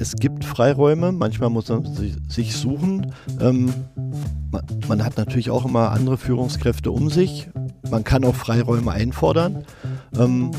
es 0.00 0.16
gibt 0.16 0.44
Freiräume, 0.44 1.12
manchmal 1.12 1.50
muss 1.50 1.68
man 1.68 1.84
sich 2.28 2.56
suchen. 2.56 3.12
Ähm, 3.38 3.72
man, 4.50 4.62
man, 4.88 5.04
hat 5.04 5.18
natürlich 5.18 5.50
auch 5.50 5.66
immer 5.66 5.90
andere 5.90 6.16
Führungskräfte 6.16 6.90
um 6.90 7.10
sich. 7.10 7.48
Man 7.90 8.02
kann 8.02 8.24
auch 8.24 8.34
Freiräume 8.34 8.92
einfordern. 8.92 9.64
Ähm, 10.18 10.50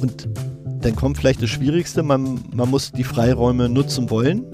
und 0.00 0.28
dann 0.80 0.96
kommt 0.96 1.16
vielleicht 1.16 1.42
das 1.42 1.50
Schwierigste, 1.50 2.02
man, 2.02 2.40
man 2.52 2.68
muss 2.68 2.90
die 2.90 3.04
Freiräume 3.04 3.68
nutzen 3.68 4.10
wollen. 4.10 4.44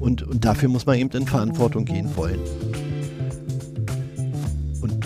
Und, 0.00 0.22
und 0.22 0.44
dafür 0.44 0.70
muss 0.70 0.86
man 0.86 0.98
eben 0.98 1.10
in 1.10 1.26
Verantwortung 1.26 1.84
gehen 1.84 2.08
wollen. 2.16 2.40
Und 4.80 4.96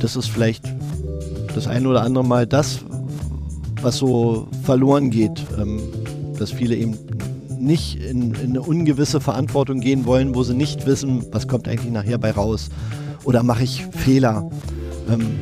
das 0.00 0.16
ist 0.16 0.28
vielleicht 0.28 0.64
das 1.54 1.66
ein 1.68 1.86
oder 1.86 2.02
andere 2.02 2.24
Mal 2.24 2.46
das, 2.46 2.84
was 3.82 3.98
so 3.98 4.48
verloren 4.62 5.10
geht, 5.10 5.44
ähm, 5.58 5.80
dass 6.38 6.50
viele 6.50 6.76
eben 6.76 6.96
nicht 7.58 8.02
in, 8.02 8.34
in, 8.34 8.50
eine 8.50 8.62
ungewisse 8.62 9.20
Verantwortung 9.20 9.80
gehen 9.80 10.06
wollen, 10.06 10.34
wo 10.34 10.42
sie 10.42 10.54
nicht 10.54 10.86
wissen, 10.86 11.24
was 11.32 11.46
kommt 11.48 11.68
eigentlich 11.68 11.92
nachher 11.92 12.18
bei 12.18 12.30
raus. 12.30 12.70
Oder 13.24 13.42
mache 13.42 13.64
ich 13.64 13.86
Fehler, 13.86 14.48
ähm, 15.10 15.38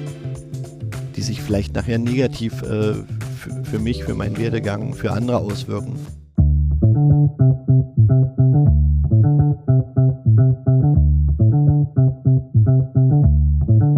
die 1.17 1.23
sich 1.23 1.41
vielleicht 1.41 1.75
nachher 1.75 1.99
negativ 1.99 2.63
äh, 2.63 2.95
für 3.63 3.79
mich, 3.79 4.05
für 4.05 4.15
meinen 4.15 4.37
Werdegang, 4.37 4.95
für 4.95 5.13
andere 5.13 5.39
auswirken. 5.39 5.95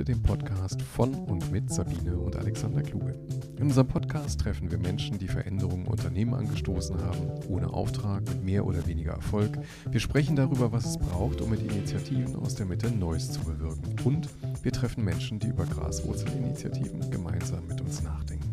Mitte, 0.00 0.12
dem 0.12 0.22
Podcast 0.22 0.80
von 0.80 1.14
und 1.14 1.52
mit 1.52 1.70
Sabine 1.70 2.16
und 2.16 2.34
Alexander 2.34 2.80
Kluge. 2.80 3.18
In 3.58 3.64
unserem 3.64 3.86
Podcast 3.86 4.40
treffen 4.40 4.70
wir 4.70 4.78
Menschen, 4.78 5.18
die 5.18 5.28
Veränderungen 5.28 5.86
Unternehmen 5.86 6.32
angestoßen 6.32 6.98
haben, 7.02 7.28
ohne 7.48 7.68
Auftrag, 7.68 8.26
mit 8.26 8.42
mehr 8.42 8.64
oder 8.64 8.86
weniger 8.86 9.12
Erfolg. 9.12 9.58
Wir 9.90 10.00
sprechen 10.00 10.36
darüber, 10.36 10.72
was 10.72 10.86
es 10.86 10.96
braucht, 10.96 11.42
um 11.42 11.50
mit 11.50 11.60
Initiativen 11.60 12.36
aus 12.36 12.54
der 12.54 12.64
Mitte 12.64 12.90
Neues 12.90 13.30
zu 13.30 13.40
bewirken. 13.40 13.94
Und 14.04 14.28
wir 14.62 14.72
treffen 14.72 15.04
Menschen, 15.04 15.38
die 15.38 15.48
über 15.48 15.66
Graswurzelinitiativen 15.66 17.10
gemeinsam 17.10 17.66
mit 17.66 17.82
uns 17.82 18.02
nachdenken. 18.02 18.50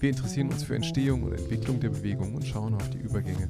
Wir 0.00 0.10
interessieren 0.10 0.48
uns 0.48 0.64
für 0.64 0.74
Entstehung 0.74 1.22
und 1.22 1.32
Entwicklung 1.32 1.78
der 1.78 1.90
Bewegung 1.90 2.34
und 2.34 2.44
schauen 2.44 2.74
auf 2.74 2.90
die 2.90 2.98
Übergänge, 2.98 3.48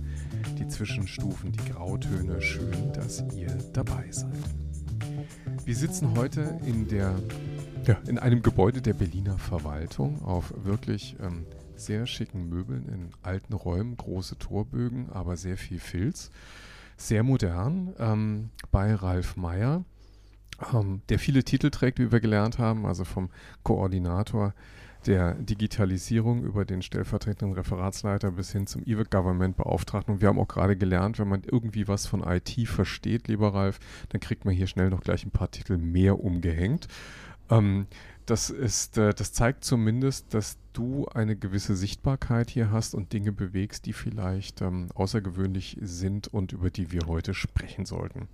die 0.59 0.69
Zwischenstufen, 0.69 1.53
die 1.53 1.71
Grautöne. 1.71 2.43
Schön, 2.43 2.93
dass 2.93 3.25
ihr 3.35 3.57
dabei 3.73 4.05
seid. 4.11 4.29
Wir 5.65 5.77
sitzen 5.77 6.17
heute 6.17 6.59
in, 6.67 6.89
der, 6.89 7.15
ja, 7.87 7.97
in 8.09 8.19
einem 8.19 8.43
Gebäude 8.43 8.83
der 8.83 8.95
Berliner 8.95 9.39
Verwaltung 9.39 10.21
auf 10.23 10.53
wirklich 10.65 11.15
ähm, 11.21 11.47
sehr 11.77 12.07
schicken 12.09 12.49
Möbeln 12.49 12.89
in 12.89 13.11
alten 13.23 13.53
Räumen, 13.53 13.97
große 13.97 14.39
Torbögen, 14.39 15.09
aber 15.13 15.37
sehr 15.37 15.57
viel 15.57 15.79
Filz. 15.79 16.33
Sehr 16.97 17.23
modern 17.23 17.95
ähm, 18.01 18.51
bei 18.73 18.93
Ralf 18.93 19.37
Meyer, 19.37 19.85
ähm, 20.75 21.03
der 21.09 21.21
viele 21.21 21.45
Titel 21.45 21.71
trägt, 21.71 22.01
wie 22.01 22.11
wir 22.11 22.21
gelernt 22.21 22.59
haben, 22.59 22.85
also 22.85 23.05
vom 23.05 23.31
Koordinator 23.63 24.55
der 25.07 25.35
Digitalisierung 25.35 26.45
über 26.45 26.65
den 26.65 26.83
stellvertretenden 26.83 27.57
Referatsleiter 27.57 28.31
bis 28.33 28.53
hin 28.53 28.67
zum 28.67 28.83
E-Government-Beauftragten. 28.85 30.15
Und 30.15 30.21
wir 30.21 30.29
haben 30.29 30.39
auch 30.39 30.49
gerade 30.49 30.77
gelernt, 30.77 31.19
wenn 31.19 31.29
man 31.29 31.43
irgendwie 31.45 31.89
was 31.89 32.07
von 32.07 32.23
IT 32.23 32.51
versteht, 32.67 33.29
lieber 33.29 33.55
Ralf, 33.55 33.79
dann 34.11 34.21
kriegt 34.21 34.45
man 34.45 34.55
hier 34.55 34.67
schnell 34.67 34.91
noch 34.91 35.03
gleich 35.03 35.25
ein 35.25 35.31
paar 35.31 35.51
Titel 35.51 35.77
mehr 35.77 36.23
umgehängt. 36.23 36.89
Ähm, 37.51 37.87
das 38.27 38.51
ist, 38.51 38.99
äh, 38.99 39.13
das 39.13 39.33
zeigt 39.33 39.65
zumindest, 39.65 40.33
dass 40.33 40.57
du 40.73 41.07
eine 41.07 41.37
gewisse 41.37 41.77
Sichtbarkeit 41.77 42.51
hier 42.51 42.71
hast 42.71 42.95
und 42.95 43.13
Dinge 43.13 43.33
bewegst, 43.33 43.87
die 43.87 43.93
vielleicht 43.93 44.63
ähm, 44.63 44.89
außergewöhnlich 44.95 45.77
sind 45.81 46.29
und 46.29 46.53
über 46.53 46.71
die 46.71 46.93
wir 46.93 47.03
heute 47.07 47.35
sprechen 47.35 47.85
sollten. 47.85 48.29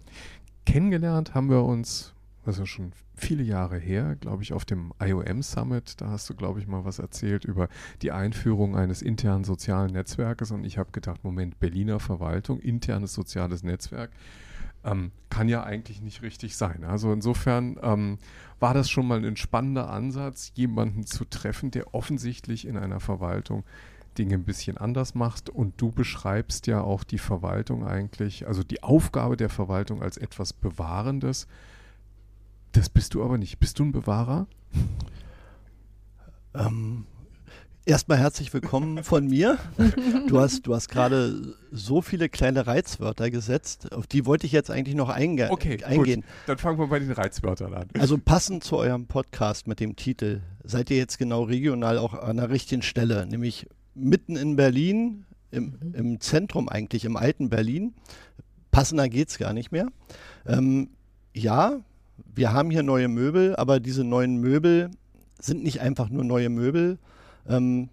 Kennengelernt 0.66 1.34
haben 1.34 1.48
wir 1.48 1.64
uns 1.64 2.14
also 2.48 2.64
schon 2.64 2.92
viele 3.14 3.42
Jahre 3.42 3.78
her, 3.78 4.16
glaube 4.16 4.42
ich, 4.42 4.54
auf 4.54 4.64
dem 4.64 4.94
IOM 4.98 5.42
Summit. 5.42 6.00
Da 6.00 6.08
hast 6.08 6.30
du, 6.30 6.34
glaube 6.34 6.60
ich, 6.60 6.66
mal 6.66 6.82
was 6.82 6.98
erzählt 6.98 7.44
über 7.44 7.68
die 8.00 8.10
Einführung 8.10 8.74
eines 8.74 9.02
internen 9.02 9.44
sozialen 9.44 9.92
Netzwerkes. 9.92 10.50
Und 10.50 10.64
ich 10.64 10.78
habe 10.78 10.90
gedacht, 10.90 11.22
Moment, 11.24 11.60
Berliner 11.60 12.00
Verwaltung, 12.00 12.58
internes 12.58 13.12
soziales 13.12 13.62
Netzwerk. 13.64 14.10
Ähm, 14.82 15.12
kann 15.28 15.50
ja 15.50 15.62
eigentlich 15.62 16.00
nicht 16.00 16.22
richtig 16.22 16.56
sein. 16.56 16.84
Also 16.84 17.12
insofern 17.12 17.78
ähm, 17.82 18.16
war 18.60 18.72
das 18.72 18.88
schon 18.88 19.06
mal 19.06 19.22
ein 19.22 19.36
spannender 19.36 19.90
Ansatz, 19.90 20.52
jemanden 20.54 21.04
zu 21.04 21.26
treffen, 21.26 21.70
der 21.70 21.94
offensichtlich 21.94 22.66
in 22.66 22.78
einer 22.78 23.00
Verwaltung 23.00 23.62
Dinge 24.16 24.36
ein 24.36 24.44
bisschen 24.44 24.78
anders 24.78 25.14
macht. 25.14 25.50
Und 25.50 25.74
du 25.82 25.92
beschreibst 25.92 26.66
ja 26.66 26.80
auch 26.80 27.04
die 27.04 27.18
Verwaltung 27.18 27.86
eigentlich, 27.86 28.46
also 28.46 28.62
die 28.62 28.82
Aufgabe 28.82 29.36
der 29.36 29.50
Verwaltung 29.50 30.02
als 30.02 30.16
etwas 30.16 30.54
Bewahrendes 30.54 31.46
das 32.72 32.88
bist 32.88 33.14
du 33.14 33.22
aber 33.22 33.38
nicht. 33.38 33.58
Bist 33.58 33.78
du 33.78 33.84
ein 33.84 33.92
Bewahrer? 33.92 34.46
Ähm, 36.54 37.06
erstmal 37.84 38.18
herzlich 38.18 38.52
willkommen 38.52 39.02
von 39.02 39.26
mir. 39.26 39.58
Du 40.26 40.38
hast, 40.40 40.66
du 40.66 40.74
hast 40.74 40.88
gerade 40.88 41.56
so 41.72 42.02
viele 42.02 42.28
kleine 42.28 42.66
Reizwörter 42.66 43.30
gesetzt, 43.30 43.92
auf 43.92 44.06
die 44.06 44.26
wollte 44.26 44.46
ich 44.46 44.52
jetzt 44.52 44.70
eigentlich 44.70 44.94
noch 44.94 45.08
einge 45.08 45.50
okay, 45.50 45.82
eingehen. 45.84 46.20
Gut. 46.20 46.30
Dann 46.46 46.58
fangen 46.58 46.78
wir 46.78 46.86
bei 46.88 46.98
den 46.98 47.12
Reizwörtern 47.12 47.74
an. 47.74 47.88
Also 47.98 48.18
passend 48.18 48.62
zu 48.62 48.76
eurem 48.76 49.06
Podcast 49.06 49.66
mit 49.66 49.80
dem 49.80 49.96
Titel 49.96 50.42
seid 50.64 50.90
ihr 50.90 50.98
jetzt 50.98 51.18
genau 51.18 51.44
regional 51.44 51.96
auch 51.96 52.14
an 52.14 52.36
der 52.36 52.50
richtigen 52.50 52.82
Stelle, 52.82 53.26
nämlich 53.26 53.66
mitten 53.94 54.36
in 54.36 54.56
Berlin, 54.56 55.24
im, 55.50 55.78
im 55.94 56.20
Zentrum 56.20 56.68
eigentlich, 56.68 57.04
im 57.06 57.16
alten 57.16 57.48
Berlin. 57.48 57.94
Passender 58.70 59.08
geht 59.08 59.30
es 59.30 59.38
gar 59.38 59.54
nicht 59.54 59.72
mehr. 59.72 59.88
Ähm, 60.46 60.90
ja, 61.34 61.80
wir 62.38 62.52
haben 62.52 62.70
hier 62.70 62.84
neue 62.84 63.08
Möbel, 63.08 63.56
aber 63.56 63.80
diese 63.80 64.04
neuen 64.04 64.36
Möbel 64.36 64.90
sind 65.40 65.64
nicht 65.64 65.80
einfach 65.80 66.08
nur 66.08 66.22
neue 66.22 66.48
Möbel. 66.48 66.98
Ähm, 67.48 67.88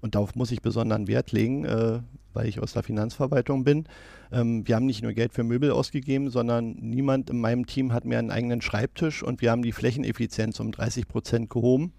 und 0.00 0.14
darauf 0.14 0.36
muss 0.36 0.52
ich 0.52 0.62
besonderen 0.62 1.08
Wert 1.08 1.32
legen, 1.32 1.64
äh, 1.64 2.00
weil 2.32 2.46
ich 2.46 2.60
aus 2.60 2.74
der 2.74 2.84
Finanzverwaltung 2.84 3.64
bin. 3.64 3.86
Ähm, 4.30 4.66
wir 4.66 4.76
haben 4.76 4.86
nicht 4.86 5.02
nur 5.02 5.12
Geld 5.12 5.32
für 5.32 5.42
Möbel 5.42 5.72
ausgegeben, 5.72 6.30
sondern 6.30 6.76
niemand 6.80 7.28
in 7.30 7.40
meinem 7.40 7.66
Team 7.66 7.92
hat 7.92 8.04
mehr 8.04 8.20
einen 8.20 8.30
eigenen 8.30 8.62
Schreibtisch 8.62 9.22
und 9.22 9.40
wir 9.40 9.50
haben 9.50 9.62
die 9.62 9.72
Flächeneffizienz 9.72 10.60
um 10.60 10.70
30 10.70 11.08
Prozent 11.08 11.50
gehoben 11.50 11.92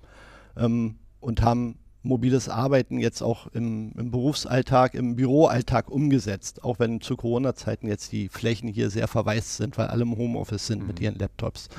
ähm, 0.56 0.96
und 1.20 1.42
haben 1.42 1.80
mobiles 2.04 2.50
Arbeiten 2.50 3.00
jetzt 3.00 3.22
auch 3.22 3.48
im, 3.48 3.94
im, 3.98 4.12
Berufsalltag, 4.12 4.94
im 4.94 5.16
Büroalltag 5.16 5.90
umgesetzt, 5.90 6.64
auch 6.64 6.80
wenn 6.80 7.02
zu 7.02 7.16
Corona-Zeiten 7.16 7.88
jetzt 7.88 8.12
die 8.12 8.30
Flächen 8.30 8.68
hier 8.68 8.90
sehr 8.90 9.08
verwaist 9.08 9.58
sind, 9.58 9.78
weil 9.78 9.88
alle 9.88 10.04
im 10.04 10.18
Homeoffice 10.18 10.68
sind 10.68 10.82
mhm. 10.82 10.88
mit 10.88 11.00
ihren 11.00 11.16
Laptops. 11.16 11.70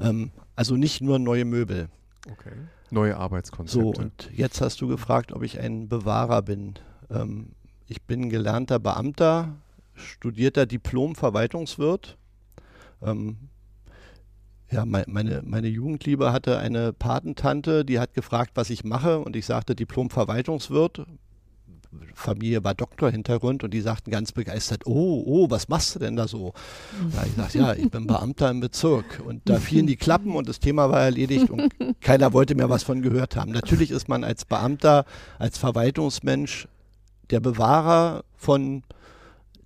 Ähm, 0.00 0.30
also 0.56 0.76
nicht 0.76 1.02
nur 1.02 1.18
neue 1.18 1.44
Möbel. 1.44 1.88
Okay. 2.32 2.52
Neue 2.90 3.16
Arbeitskonzepte. 3.16 3.84
So, 3.84 3.90
und 3.90 4.30
jetzt 4.34 4.60
hast 4.60 4.80
du 4.80 4.88
gefragt, 4.88 5.32
ob 5.32 5.42
ich 5.42 5.60
ein 5.60 5.88
Bewahrer 5.88 6.42
bin. 6.42 6.74
Ähm, 7.10 7.50
ich 7.86 8.02
bin 8.02 8.30
gelernter 8.30 8.78
Beamter, 8.78 9.56
studierter 9.94 10.64
Diplom-Verwaltungswirt. 10.64 12.16
Ähm, 13.02 13.36
ja, 14.70 14.84
meine, 14.84 15.42
meine 15.44 15.68
Jugendliebe 15.68 16.32
hatte 16.32 16.58
eine 16.58 16.92
Patentante, 16.92 17.84
die 17.84 17.98
hat 17.98 18.14
gefragt, 18.14 18.52
was 18.54 18.68
ich 18.70 18.84
mache 18.84 19.18
und 19.20 19.34
ich 19.34 19.46
sagte 19.46 19.74
Diplom-Verwaltungswirt. 19.74 21.06
Familie 22.14 22.64
war 22.64 22.74
Doktorhintergrund 22.74 23.64
und 23.64 23.72
die 23.72 23.80
sagten 23.80 24.10
ganz 24.10 24.32
begeistert, 24.32 24.86
oh, 24.86 25.22
oh, 25.24 25.50
was 25.50 25.68
machst 25.68 25.94
du 25.94 26.00
denn 26.00 26.16
da 26.16 26.28
so? 26.28 26.52
Da 27.14 27.24
ich 27.24 27.32
sagte, 27.32 27.58
ja, 27.58 27.72
ich 27.72 27.90
bin 27.90 28.06
Beamter 28.06 28.50
im 28.50 28.60
Bezirk 28.60 29.22
und 29.24 29.40
da 29.48 29.58
fielen 29.58 29.86
die 29.86 29.96
Klappen 29.96 30.34
und 30.36 30.48
das 30.48 30.60
Thema 30.60 30.90
war 30.90 31.00
erledigt 31.00 31.48
und 31.48 31.72
keiner 32.00 32.34
wollte 32.34 32.54
mehr 32.54 32.68
was 32.68 32.82
von 32.82 33.00
gehört 33.00 33.36
haben. 33.36 33.52
Natürlich 33.52 33.90
ist 33.90 34.08
man 34.08 34.22
als 34.22 34.44
Beamter, 34.44 35.06
als 35.38 35.56
Verwaltungsmensch 35.56 36.68
der 37.30 37.40
Bewahrer 37.40 38.24
von 38.36 38.82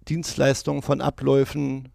Dienstleistungen, 0.09 0.83
von 0.83 1.01
Abläufen, 1.01 1.89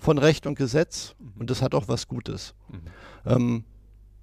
von 0.00 0.18
Recht 0.18 0.46
und 0.46 0.56
Gesetz 0.56 1.14
und 1.38 1.50
das 1.50 1.62
hat 1.62 1.74
auch 1.74 1.86
was 1.86 2.08
Gutes. 2.08 2.54
Mhm. 2.68 2.80
Ähm, 3.26 3.64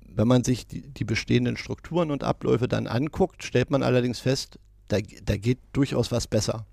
wenn 0.01 0.27
man 0.27 0.44
sich 0.44 0.65
die, 0.65 0.81
die, 0.81 1.06
bestehenden 1.06 1.57
Strukturen 1.57 2.09
und 2.09 2.24
Abläufe 2.24 2.68
dann 2.68 2.88
anguckt, 2.88 3.44
stellt 3.44 3.69
man 3.69 3.83
allerdings 3.83 4.19
fest, 4.19 4.59
da, 4.88 4.97
da 5.24 5.38
geht 5.38 5.59
durchaus 5.74 6.12
was 6.12 6.27
besser. 6.27 6.65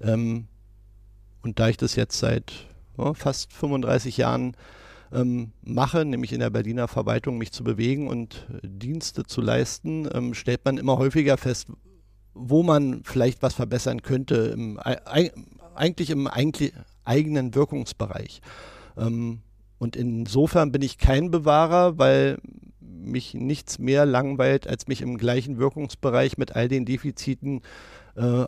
Ähm, 0.00 0.46
und 1.42 1.58
da 1.58 1.68
ich 1.68 1.78
das 1.78 1.96
jetzt 1.96 2.18
seit 2.18 2.52
oh, 2.98 3.14
fast 3.14 3.52
35 3.54 4.18
Jahren 4.18 4.54
ähm, 5.12 5.52
mache, 5.62 6.04
nämlich 6.04 6.32
in 6.34 6.40
der 6.40 6.50
Berliner 6.50 6.86
Verwaltung 6.86 7.38
mich 7.38 7.52
zu 7.52 7.64
bewegen 7.64 8.08
und 8.08 8.46
Dienste 8.62 9.24
zu 9.24 9.40
leisten, 9.40 10.08
ähm, 10.12 10.34
stellt 10.34 10.64
man 10.66 10.76
immer 10.76 10.98
häufiger 10.98 11.38
fest, 11.38 11.68
wo 12.34 12.62
man 12.62 13.02
vielleicht 13.04 13.42
was 13.42 13.54
verbessern 13.54 14.02
könnte, 14.02 14.34
im, 14.34 14.78
eigentlich 14.78 16.10
im 16.10 16.26
eigentlich 16.26 16.72
eigenen 17.04 17.54
Wirkungsbereich. 17.54 18.40
Ähm, 18.96 19.40
und 19.78 19.96
insofern 19.96 20.72
bin 20.72 20.82
ich 20.82 20.98
kein 20.98 21.30
Bewahrer, 21.30 21.98
weil 21.98 22.38
mich 22.80 23.34
nichts 23.34 23.78
mehr 23.78 24.06
langweilt, 24.06 24.66
als 24.66 24.88
mich 24.88 25.02
im 25.02 25.18
gleichen 25.18 25.58
Wirkungsbereich 25.58 26.38
mit 26.38 26.56
all 26.56 26.68
den 26.68 26.84
Defiziten 26.84 27.60
äh, 28.16 28.46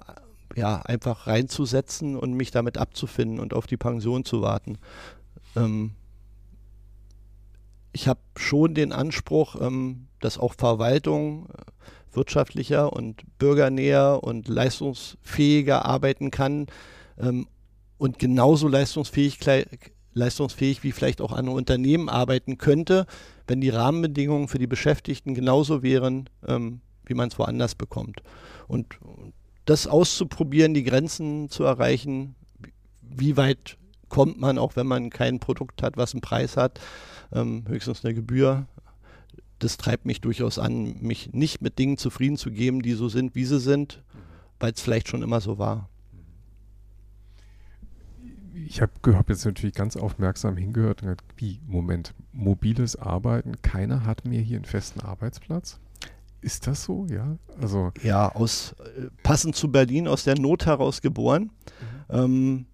ja, 0.54 0.80
einfach 0.82 1.26
reinzusetzen 1.26 2.16
und 2.16 2.32
mich 2.32 2.50
damit 2.50 2.78
abzufinden 2.78 3.38
und 3.40 3.52
auf 3.52 3.66
die 3.66 3.76
Pension 3.76 4.24
zu 4.24 4.40
warten. 4.40 4.78
Ähm, 5.54 5.92
ich 7.92 8.08
habe 8.08 8.20
schon 8.36 8.74
den 8.74 8.92
Anspruch, 8.92 9.56
ähm, 9.60 10.08
dass 10.20 10.38
auch 10.38 10.54
Verwaltung 10.54 11.48
äh, 11.50 12.16
wirtschaftlicher 12.16 12.92
und 12.92 13.24
bürgernäher 13.38 14.20
und 14.22 14.48
leistungsfähiger 14.48 15.84
arbeiten 15.84 16.30
kann 16.30 16.66
ähm, 17.18 17.46
und 17.98 18.18
genauso 18.18 18.68
leistungsfähig, 18.68 19.38
leistungsfähig 20.12 20.82
wie 20.82 20.92
vielleicht 20.92 21.20
auch 21.20 21.32
andere 21.32 21.56
Unternehmen 21.56 22.08
arbeiten 22.08 22.58
könnte, 22.58 23.06
wenn 23.46 23.60
die 23.60 23.70
Rahmenbedingungen 23.70 24.48
für 24.48 24.58
die 24.58 24.66
Beschäftigten 24.66 25.34
genauso 25.34 25.82
wären, 25.82 26.28
ähm, 26.46 26.80
wie 27.04 27.14
man 27.14 27.28
es 27.28 27.38
woanders 27.38 27.74
bekommt. 27.74 28.22
Und 28.66 28.98
das 29.64 29.86
auszuprobieren, 29.86 30.74
die 30.74 30.84
Grenzen 30.84 31.48
zu 31.48 31.64
erreichen, 31.64 32.34
wie 33.02 33.36
weit 33.36 33.76
kommt 34.08 34.40
man, 34.40 34.58
auch 34.58 34.76
wenn 34.76 34.86
man 34.86 35.10
kein 35.10 35.40
Produkt 35.40 35.82
hat, 35.82 35.96
was 35.96 36.14
einen 36.14 36.20
Preis 36.20 36.56
hat, 36.56 36.80
ähm, 37.32 37.64
höchstens 37.68 38.04
eine 38.04 38.14
Gebühr. 38.14 38.66
Das 39.58 39.76
treibt 39.76 40.04
mich 40.04 40.20
durchaus 40.20 40.58
an, 40.58 41.00
mich 41.00 41.32
nicht 41.32 41.62
mit 41.62 41.78
Dingen 41.78 41.96
zufrieden 41.96 42.36
zu 42.36 42.50
geben, 42.50 42.82
die 42.82 42.92
so 42.92 43.08
sind, 43.08 43.34
wie 43.34 43.44
sie 43.44 43.58
sind, 43.58 44.02
weil 44.60 44.72
es 44.72 44.80
vielleicht 44.80 45.08
schon 45.08 45.22
immer 45.22 45.40
so 45.40 45.58
war. 45.58 45.88
Ich 48.64 48.80
habe 48.80 48.92
hab 49.14 49.28
jetzt 49.28 49.44
natürlich 49.44 49.74
ganz 49.74 49.96
aufmerksam 49.96 50.56
hingehört 50.56 51.02
und 51.02 51.08
gesagt, 51.08 51.24
wie, 51.36 51.60
Moment, 51.66 52.14
mobiles 52.32 52.96
Arbeiten, 52.96 53.60
keiner 53.60 54.06
hat 54.06 54.24
mir 54.24 54.40
hier 54.40 54.56
einen 54.56 54.64
festen 54.64 55.00
Arbeitsplatz? 55.00 55.78
Ist 56.40 56.66
das 56.66 56.84
so, 56.84 57.06
ja? 57.10 57.36
Also 57.60 57.92
ja, 58.02 58.32
aus, 58.32 58.74
äh, 58.96 59.08
passend 59.22 59.56
zu 59.56 59.70
Berlin, 59.70 60.08
aus 60.08 60.24
der 60.24 60.38
Not 60.38 60.64
heraus 60.64 61.02
geboren. 61.02 61.50
Mhm. 62.10 62.16
Ähm, 62.16 62.66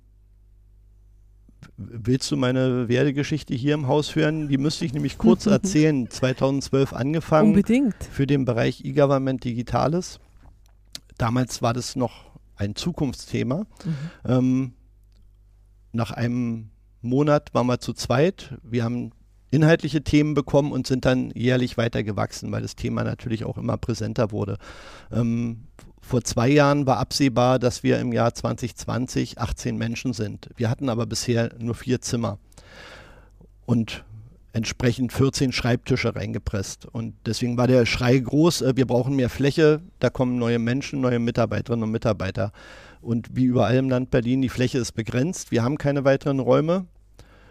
willst 1.76 2.30
du 2.30 2.36
meine 2.36 2.88
Werdegeschichte 2.88 3.54
hier 3.54 3.74
im 3.74 3.88
Haus 3.88 4.14
hören? 4.14 4.48
Die 4.48 4.58
müsste 4.58 4.84
ich 4.84 4.92
nämlich 4.92 5.18
kurz 5.18 5.46
erzählen. 5.46 6.08
2012 6.08 6.92
angefangen. 6.92 7.48
Unbedingt. 7.50 7.96
Für 8.04 8.26
den 8.26 8.44
Bereich 8.44 8.84
E-Government 8.84 9.42
Digitales. 9.42 10.20
Damals 11.18 11.62
war 11.62 11.72
das 11.72 11.96
noch 11.96 12.30
ein 12.56 12.76
Zukunftsthema. 12.76 13.58
Mhm. 13.84 13.94
Ähm, 14.24 14.72
nach 15.92 16.10
einem 16.10 16.70
Monat 17.00 17.54
waren 17.54 17.66
wir 17.66 17.80
zu 17.80 17.92
zweit. 17.92 18.54
Wir 18.62 18.84
haben 18.84 19.12
inhaltliche 19.50 20.02
Themen 20.02 20.34
bekommen 20.34 20.72
und 20.72 20.86
sind 20.86 21.04
dann 21.04 21.30
jährlich 21.32 21.76
weiter 21.76 22.02
gewachsen, 22.02 22.50
weil 22.52 22.62
das 22.62 22.74
Thema 22.74 23.04
natürlich 23.04 23.44
auch 23.44 23.58
immer 23.58 23.76
präsenter 23.76 24.32
wurde. 24.32 24.56
Ähm, 25.12 25.64
vor 26.00 26.24
zwei 26.24 26.48
Jahren 26.48 26.86
war 26.86 26.98
absehbar, 26.98 27.58
dass 27.58 27.82
wir 27.82 28.00
im 28.00 28.12
Jahr 28.12 28.34
2020 28.34 29.38
18 29.38 29.76
Menschen 29.76 30.14
sind. 30.14 30.48
Wir 30.56 30.68
hatten 30.70 30.88
aber 30.88 31.06
bisher 31.06 31.50
nur 31.58 31.74
vier 31.74 32.00
Zimmer 32.00 32.38
und 33.66 34.04
entsprechend 34.52 35.12
14 35.12 35.52
Schreibtische 35.52 36.14
reingepresst. 36.14 36.86
Und 36.86 37.14
deswegen 37.26 37.56
war 37.56 37.66
der 37.66 37.86
Schrei 37.86 38.18
groß, 38.18 38.62
äh, 38.62 38.76
wir 38.76 38.86
brauchen 38.86 39.16
mehr 39.16 39.30
Fläche, 39.30 39.80
da 39.98 40.10
kommen 40.10 40.38
neue 40.38 40.58
Menschen, 40.58 41.00
neue 41.00 41.18
Mitarbeiterinnen 41.18 41.84
und 41.84 41.90
Mitarbeiter. 41.90 42.52
Und 43.02 43.36
wie 43.36 43.44
überall 43.44 43.76
im 43.76 43.90
Land 43.90 44.10
Berlin, 44.10 44.40
die 44.40 44.48
Fläche 44.48 44.78
ist 44.78 44.92
begrenzt, 44.92 45.50
wir 45.50 45.62
haben 45.62 45.76
keine 45.76 46.04
weiteren 46.04 46.38
Räume, 46.38 46.86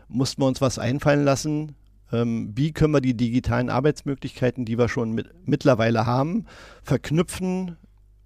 mussten 0.07 0.42
wir 0.42 0.48
uns 0.48 0.62
was 0.62 0.80
einfallen 0.80 1.25
lassen, 1.25 1.75
ähm, 2.12 2.51
wie 2.56 2.71
können 2.71 2.94
wir 2.94 3.01
die 3.01 3.15
digitalen 3.15 3.69
Arbeitsmöglichkeiten, 3.69 4.65
die 4.65 4.77
wir 4.77 4.88
schon 4.88 5.12
mit, 5.12 5.30
mittlerweile 5.45 6.06
haben, 6.06 6.45
verknüpfen 6.83 7.77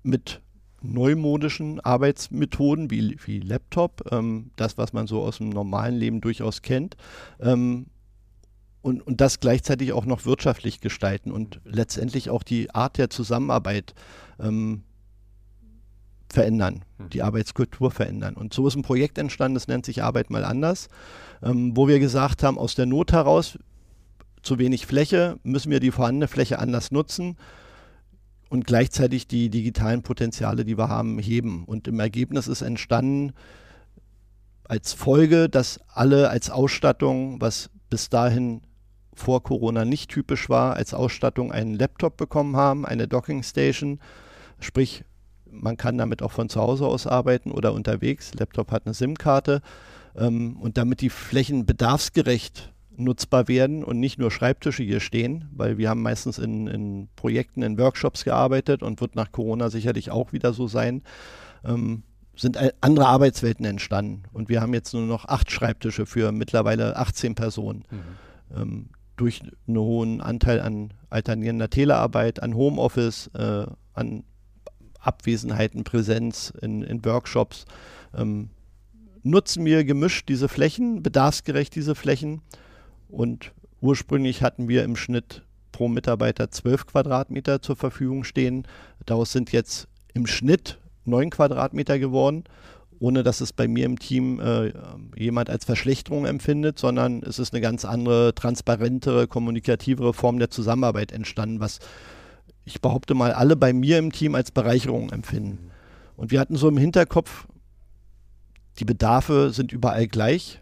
mit 0.04 0.42
neumodischen 0.82 1.80
Arbeitsmethoden 1.80 2.92
wie, 2.92 3.18
wie 3.26 3.40
Laptop, 3.40 4.04
ähm, 4.12 4.52
das, 4.56 4.78
was 4.78 4.94
man 4.94 5.08
so 5.08 5.24
aus 5.24 5.40
dem 5.40 5.50
normalen 5.50 5.96
Leben 5.96 6.22
durchaus 6.22 6.62
kennt, 6.62 6.96
ähm, 7.40 7.88
und, 8.84 9.02
und 9.02 9.20
das 9.20 9.40
gleichzeitig 9.40 9.94
auch 9.94 10.06
noch 10.06 10.26
wirtschaftlich 10.26 10.80
gestalten 10.80 11.32
und 11.32 11.60
letztendlich 11.66 12.30
auch 12.30 12.44
die 12.44 12.70
Art 12.70 13.00
der 13.00 13.10
Zusammenarbeit 13.10 13.96
ähm, 14.40 14.84
verändern, 16.30 16.84
hm. 16.98 17.10
die 17.10 17.22
Arbeitskultur 17.22 17.92
verändern. 17.92 18.36
Und 18.36 18.54
so 18.54 18.68
ist 18.68 18.76
ein 18.76 18.82
Projekt 18.82 19.18
entstanden, 19.18 19.56
das 19.56 19.68
nennt 19.68 19.86
sich 19.86 20.04
Arbeit 20.04 20.30
mal 20.30 20.44
anders, 20.44 20.88
ähm, 21.44 21.76
wo 21.76 21.88
wir 21.88 22.00
gesagt 22.00 22.44
haben, 22.44 22.58
aus 22.58 22.76
der 22.76 22.86
Not 22.86 23.12
heraus, 23.12 23.58
zu 24.42 24.60
wenig 24.60 24.86
Fläche, 24.86 25.40
müssen 25.44 25.72
wir 25.72 25.80
die 25.80 25.92
vorhandene 25.92 26.28
Fläche 26.28 26.60
anders 26.60 26.92
nutzen 26.92 27.36
und 28.50 28.68
gleichzeitig 28.68 29.28
die 29.28 29.50
digitalen 29.50 30.04
Potenziale, 30.04 30.66
die 30.66 30.78
wir 30.78 30.88
haben, 30.88 31.18
heben. 31.18 31.66
Und 31.66 31.88
im 31.88 32.00
Ergebnis 32.00 32.48
ist 32.48 32.62
entstanden 32.62 33.34
als 34.64 34.94
Folge, 34.94 35.50
dass 35.50 35.80
alle 35.88 36.30
als 36.30 36.50
Ausstattung, 36.50 37.42
was 37.42 37.70
bis 37.90 38.10
dahin 38.10 38.62
vor 39.14 39.44
Corona 39.44 39.86
nicht 39.86 40.12
typisch 40.12 40.50
war, 40.50 40.76
als 40.76 40.94
Ausstattung 40.94 41.52
einen 41.52 41.76
Laptop 41.76 42.18
bekommen 42.18 42.56
haben, 42.56 42.86
eine 42.86 43.08
Docking 43.08 43.44
Station, 43.44 44.00
sprich 44.60 45.04
man 45.62 45.78
kann 45.78 45.98
damit 45.98 46.22
auch 46.22 46.32
von 46.32 46.50
zu 46.50 46.62
Hause 46.62 46.86
aus 46.86 47.08
arbeiten 47.08 47.52
oder 47.52 47.74
unterwegs. 47.74 48.34
Laptop 48.34 48.72
hat 48.72 48.86
eine 48.86 48.94
SIM-Karte. 48.94 49.62
Ähm, 50.16 50.58
und 50.58 50.78
damit 50.78 51.02
die 51.02 51.10
Flächen 51.10 51.66
bedarfsgerecht 51.66 52.74
nutzbar 52.98 53.48
werden 53.48 53.84
und 53.84 54.00
nicht 54.00 54.20
nur 54.20 54.32
Schreibtische 54.32 54.84
hier 54.84 55.00
stehen, 55.00 55.50
weil 55.52 55.78
wir 55.78 55.90
haben 55.90 56.02
meistens 56.02 56.38
in, 56.38 56.68
in 56.68 57.10
Projekten, 57.16 57.62
in 57.62 57.78
Workshops 57.78 58.24
gearbeitet 58.24 58.84
und 58.84 59.02
wird 59.02 59.16
nach 59.16 59.32
Corona 59.32 59.70
sicherlich 59.70 60.12
auch 60.12 60.32
wieder 60.32 60.54
so 60.54 60.68
sein, 60.68 61.04
ähm, 61.66 62.04
sind 62.38 62.58
andere 62.82 63.08
Arbeitswelten 63.08 63.66
entstanden. 63.66 64.24
Und 64.34 64.50
wir 64.50 64.62
haben 64.62 64.74
jetzt 64.74 64.94
nur 64.94 65.04
noch 65.04 65.26
acht 65.26 65.52
Schreibtische 65.52 66.06
für 66.06 66.32
mittlerweile 66.32 66.98
18 66.98 67.36
Personen. 67.36 67.84
Mhm. 67.90 68.62
Ähm, 68.62 68.90
durch 69.16 69.42
einen 69.68 69.78
hohen 69.78 70.22
Anteil 70.22 70.60
an 70.60 70.94
alternierender 71.10 71.70
Telearbeit, 71.70 72.44
an 72.44 72.56
Homeoffice, 72.56 73.28
äh, 73.34 73.66
an 73.94 74.24
Abwesenheiten, 75.06 75.84
Präsenz 75.84 76.54
in, 76.62 76.82
in 76.82 77.04
Workshops, 77.06 77.66
ähm, 78.16 78.50
nutzen 79.24 79.66
wir 79.66 79.84
gemischt 79.84 80.30
diese 80.30 80.48
Flächen, 80.48 81.02
bedarfsgerecht 81.02 81.76
diese 81.76 81.96
Flächen 81.96 82.42
und 83.10 83.52
ursprünglich 83.82 84.42
hatten 84.42 84.68
wir 84.68 84.84
im 84.84 84.96
Schnitt 84.96 85.44
pro 85.72 85.88
Mitarbeiter 85.88 86.50
12 86.50 86.86
Quadratmeter 86.88 87.62
zur 87.62 87.76
Verfügung 87.76 88.24
stehen. 88.24 88.66
Daraus 89.06 89.32
sind 89.32 89.52
jetzt 89.52 89.88
im 90.14 90.26
Schnitt 90.26 90.80
9 91.04 91.30
Quadratmeter 91.32 92.00
geworden, 92.00 92.46
ohne 93.00 93.24
dass 93.24 93.42
es 93.42 93.52
bei 93.52 93.68
mir 93.68 93.86
im 93.86 94.00
Team 94.00 94.40
äh, 94.40 94.72
jemand 95.18 95.50
als 95.50 95.66
Verschlechterung 95.66 96.26
empfindet, 96.26 96.80
sondern 96.80 97.22
es 97.24 97.40
ist 97.40 97.54
eine 97.54 97.62
ganz 97.62 97.84
andere, 97.84 98.34
transparentere, 98.34 99.28
kommunikativere 99.28 100.14
Form 100.14 100.40
der 100.40 100.50
Zusammenarbeit 100.50 101.12
entstanden, 101.12 101.60
was 101.60 101.80
ich 102.66 102.82
behaupte 102.82 103.14
mal 103.14 103.32
alle 103.32 103.56
bei 103.56 103.74
mir 103.74 103.98
im 104.00 104.12
Team 104.12 104.36
als 104.36 104.52
Bereicherung 104.52 105.12
empfinden. 105.12 105.72
Und 106.18 106.32
wir 106.32 106.40
hatten 106.40 106.56
so 106.56 106.68
im 106.68 106.78
Hinterkopf, 106.78 107.48
die 108.80 108.86
Bedarfe 108.86 109.52
sind 109.52 109.72
überall 109.72 110.08
gleich 110.08 110.62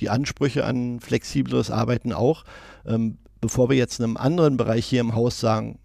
die 0.00 0.10
Ansprüche 0.10 0.64
an 0.64 1.00
flexibleres 1.00 1.70
Arbeiten 1.70 2.12
auch. 2.12 2.44
Ähm, 2.86 3.18
bevor 3.40 3.68
wir 3.68 3.76
jetzt 3.76 3.98
in 3.98 4.04
einem 4.04 4.16
anderen 4.16 4.56
Bereich 4.56 4.86
hier 4.86 5.00
im 5.00 5.14
Haus 5.14 5.40
sagen, 5.40 5.78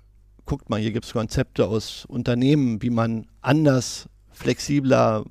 guckt 0.45 0.69
mal, 0.69 0.79
hier 0.79 0.91
gibt 0.91 1.05
es 1.05 1.13
Konzepte 1.13 1.67
aus 1.67 2.05
Unternehmen, 2.05 2.81
wie 2.81 2.89
man 2.89 3.27
anders, 3.41 4.09
flexibler 4.31 5.25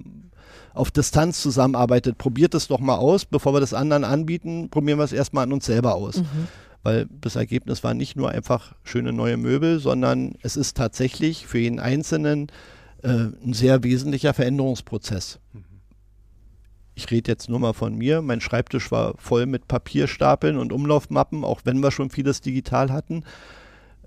auf 0.75 0.91
Distanz 0.91 1.43
zusammenarbeitet. 1.43 2.19
Probiert 2.19 2.55
es 2.55 2.69
doch 2.69 2.79
mal 2.79 2.97
aus, 2.97 3.25
bevor 3.25 3.53
wir 3.53 3.61
das 3.61 3.75
anderen 3.75 4.05
anbieten, 4.05 4.71
probieren 4.71 4.99
wir 4.99 5.05
es 5.05 5.13
erstmal 5.13 5.45
an 5.45 5.53
uns 5.53 5.67
selber 5.67 5.95
aus. 5.95 6.19
Mhm. 6.19 6.49
Weil 6.83 7.07
das 7.21 7.37
Ergebnis 7.37 7.83
war 7.85 7.95
nicht 7.95 8.17
nur 8.17 8.31
einfach 8.31 8.75
schöne 8.85 9.13
neue 9.13 9.37
Möbel, 9.37 9.81
sondern 9.81 10.35
es 10.43 10.57
ist 10.57 10.77
tatsächlich 10.77 11.47
für 11.47 11.59
jeden 11.59 11.81
Einzelnen 11.81 12.49
äh, 13.03 13.09
ein 13.09 13.53
sehr 13.53 13.83
wesentlicher 13.83 14.35
Veränderungsprozess. 14.35 15.41
Ich 16.95 17.11
rede 17.13 17.31
jetzt 17.31 17.49
nur 17.49 17.61
mal 17.61 17.75
von 17.75 17.95
mir, 17.95 18.23
mein 18.23 18.41
Schreibtisch 18.41 18.91
war 18.91 19.15
voll 19.19 19.47
mit 19.47 19.69
Papierstapeln 19.69 20.57
und 20.57 20.73
Umlaufmappen, 20.73 21.45
auch 21.45 21.61
wenn 21.63 21.81
wir 21.81 21.93
schon 21.93 22.11
vieles 22.11 22.41
digital 22.41 22.93
hatten. 22.93 23.23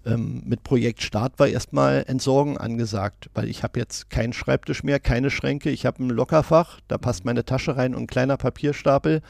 Ähm, 0.05 0.41
mit 0.45 0.63
Projekt 0.63 1.01
Start 1.01 1.39
war 1.39 1.47
erstmal 1.47 2.03
Entsorgen 2.07 2.57
angesagt, 2.57 3.29
weil 3.33 3.47
ich 3.47 3.63
habe 3.63 3.79
jetzt 3.79 4.09
keinen 4.09 4.33
Schreibtisch 4.33 4.83
mehr, 4.83 4.99
keine 4.99 5.29
Schränke, 5.29 5.69
ich 5.69 5.85
habe 5.85 6.03
ein 6.03 6.09
Lockerfach, 6.09 6.81
da 6.87 6.97
passt 6.97 7.23
meine 7.23 7.45
Tasche 7.45 7.77
rein 7.77 7.95
und 7.95 8.03
ein 8.03 8.07
kleiner 8.07 8.37
Papierstapel. 8.37 9.21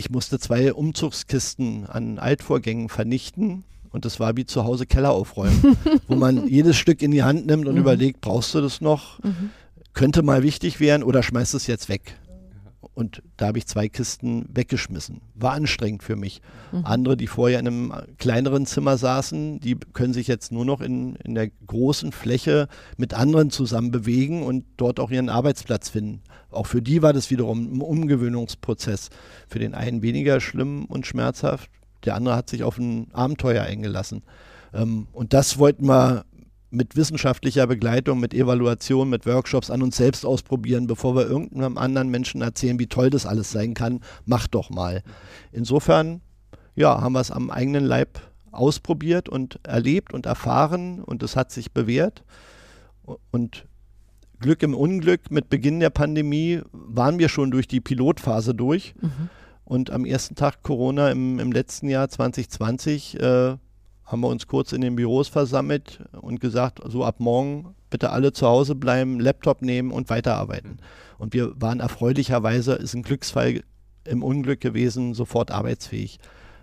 Ich 0.00 0.10
musste 0.10 0.38
zwei 0.38 0.72
Umzugskisten 0.72 1.86
an 1.86 2.20
Altvorgängen 2.20 2.88
vernichten 2.88 3.64
und 3.90 4.04
das 4.04 4.20
war 4.20 4.36
wie 4.36 4.46
zu 4.46 4.62
Hause 4.62 4.86
Keller 4.86 5.10
aufräumen, 5.10 5.76
wo 6.06 6.14
man 6.14 6.46
jedes 6.46 6.76
Stück 6.76 7.02
in 7.02 7.10
die 7.10 7.24
Hand 7.24 7.46
nimmt 7.46 7.66
und 7.66 7.74
mhm. 7.74 7.80
überlegt, 7.80 8.20
brauchst 8.20 8.54
du 8.54 8.60
das 8.60 8.80
noch? 8.80 9.20
Mhm. 9.24 9.50
Könnte 9.94 10.22
mal 10.22 10.44
wichtig 10.44 10.78
werden 10.78 11.02
oder 11.02 11.24
schmeißt 11.24 11.52
es 11.54 11.66
jetzt 11.66 11.88
weg? 11.88 12.16
Und 12.98 13.22
da 13.36 13.46
habe 13.46 13.58
ich 13.58 13.68
zwei 13.68 13.88
Kisten 13.88 14.46
weggeschmissen. 14.52 15.20
War 15.36 15.52
anstrengend 15.52 16.02
für 16.02 16.16
mich. 16.16 16.42
Mhm. 16.72 16.84
Andere, 16.84 17.16
die 17.16 17.28
vorher 17.28 17.60
in 17.60 17.68
einem 17.68 17.92
kleineren 18.18 18.66
Zimmer 18.66 18.98
saßen, 18.98 19.60
die 19.60 19.76
können 19.92 20.12
sich 20.12 20.26
jetzt 20.26 20.50
nur 20.50 20.64
noch 20.64 20.80
in, 20.80 21.14
in 21.14 21.36
der 21.36 21.48
großen 21.68 22.10
Fläche 22.10 22.66
mit 22.96 23.14
anderen 23.14 23.50
zusammen 23.50 23.92
bewegen 23.92 24.42
und 24.42 24.64
dort 24.78 24.98
auch 24.98 25.12
ihren 25.12 25.28
Arbeitsplatz 25.28 25.90
finden. 25.90 26.22
Auch 26.50 26.66
für 26.66 26.82
die 26.82 27.00
war 27.00 27.12
das 27.12 27.30
wiederum 27.30 27.72
ein 27.72 27.80
Umgewöhnungsprozess. 27.82 29.10
Für 29.46 29.60
den 29.60 29.74
einen 29.74 30.02
weniger 30.02 30.40
schlimm 30.40 30.84
und 30.86 31.06
schmerzhaft, 31.06 31.70
der 32.04 32.16
andere 32.16 32.34
hat 32.34 32.50
sich 32.50 32.64
auf 32.64 32.78
ein 32.78 33.14
Abenteuer 33.14 33.62
eingelassen. 33.62 34.24
Ähm, 34.74 35.06
und 35.12 35.34
das 35.34 35.56
wollten 35.56 35.86
wir 35.86 36.24
mit 36.70 36.96
wissenschaftlicher 36.96 37.66
Begleitung, 37.66 38.20
mit 38.20 38.34
Evaluation, 38.34 39.08
mit 39.08 39.26
Workshops 39.26 39.70
an 39.70 39.82
uns 39.82 39.96
selbst 39.96 40.26
ausprobieren, 40.26 40.86
bevor 40.86 41.16
wir 41.16 41.26
irgendeinem 41.26 41.78
anderen 41.78 42.08
Menschen 42.10 42.42
erzählen, 42.42 42.78
wie 42.78 42.86
toll 42.86 43.10
das 43.10 43.26
alles 43.26 43.50
sein 43.50 43.74
kann. 43.74 44.00
Mach 44.26 44.46
doch 44.46 44.70
mal. 44.70 45.02
Insofern, 45.52 46.20
ja, 46.74 47.00
haben 47.00 47.14
wir 47.14 47.20
es 47.20 47.30
am 47.30 47.50
eigenen 47.50 47.84
Leib 47.84 48.20
ausprobiert 48.52 49.28
und 49.28 49.60
erlebt 49.62 50.12
und 50.12 50.26
erfahren 50.26 51.02
und 51.02 51.22
es 51.22 51.36
hat 51.36 51.50
sich 51.52 51.72
bewährt. 51.72 52.24
Und 53.30 53.66
Glück 54.40 54.62
im 54.62 54.74
Unglück, 54.74 55.30
mit 55.30 55.48
Beginn 55.48 55.80
der 55.80 55.90
Pandemie 55.90 56.60
waren 56.72 57.18
wir 57.18 57.28
schon 57.28 57.50
durch 57.50 57.66
die 57.66 57.80
Pilotphase 57.80 58.54
durch. 58.54 58.94
Mhm. 59.00 59.30
Und 59.64 59.90
am 59.90 60.04
ersten 60.04 60.34
Tag 60.34 60.62
Corona 60.62 61.10
im, 61.10 61.38
im 61.38 61.52
letzten 61.52 61.88
Jahr 61.88 62.08
2020 62.08 63.20
äh, 63.20 63.56
haben 64.08 64.22
wir 64.22 64.28
uns 64.28 64.46
kurz 64.46 64.72
in 64.72 64.80
den 64.80 64.96
Büros 64.96 65.28
versammelt 65.28 66.02
und 66.20 66.40
gesagt, 66.40 66.80
so 66.86 67.04
ab 67.04 67.20
morgen 67.20 67.74
bitte 67.90 68.10
alle 68.10 68.32
zu 68.32 68.46
Hause 68.46 68.74
bleiben, 68.74 69.20
Laptop 69.20 69.62
nehmen 69.62 69.90
und 69.90 70.08
weiterarbeiten. 70.08 70.78
Und 71.18 71.34
wir 71.34 71.52
waren 71.60 71.80
erfreulicherweise, 71.80 72.74
ist 72.74 72.94
ein 72.94 73.02
Glücksfall 73.02 73.62
im 74.04 74.22
Unglück 74.22 74.60
gewesen, 74.60 75.12
sofort 75.12 75.50
arbeitsfähig. 75.50 76.18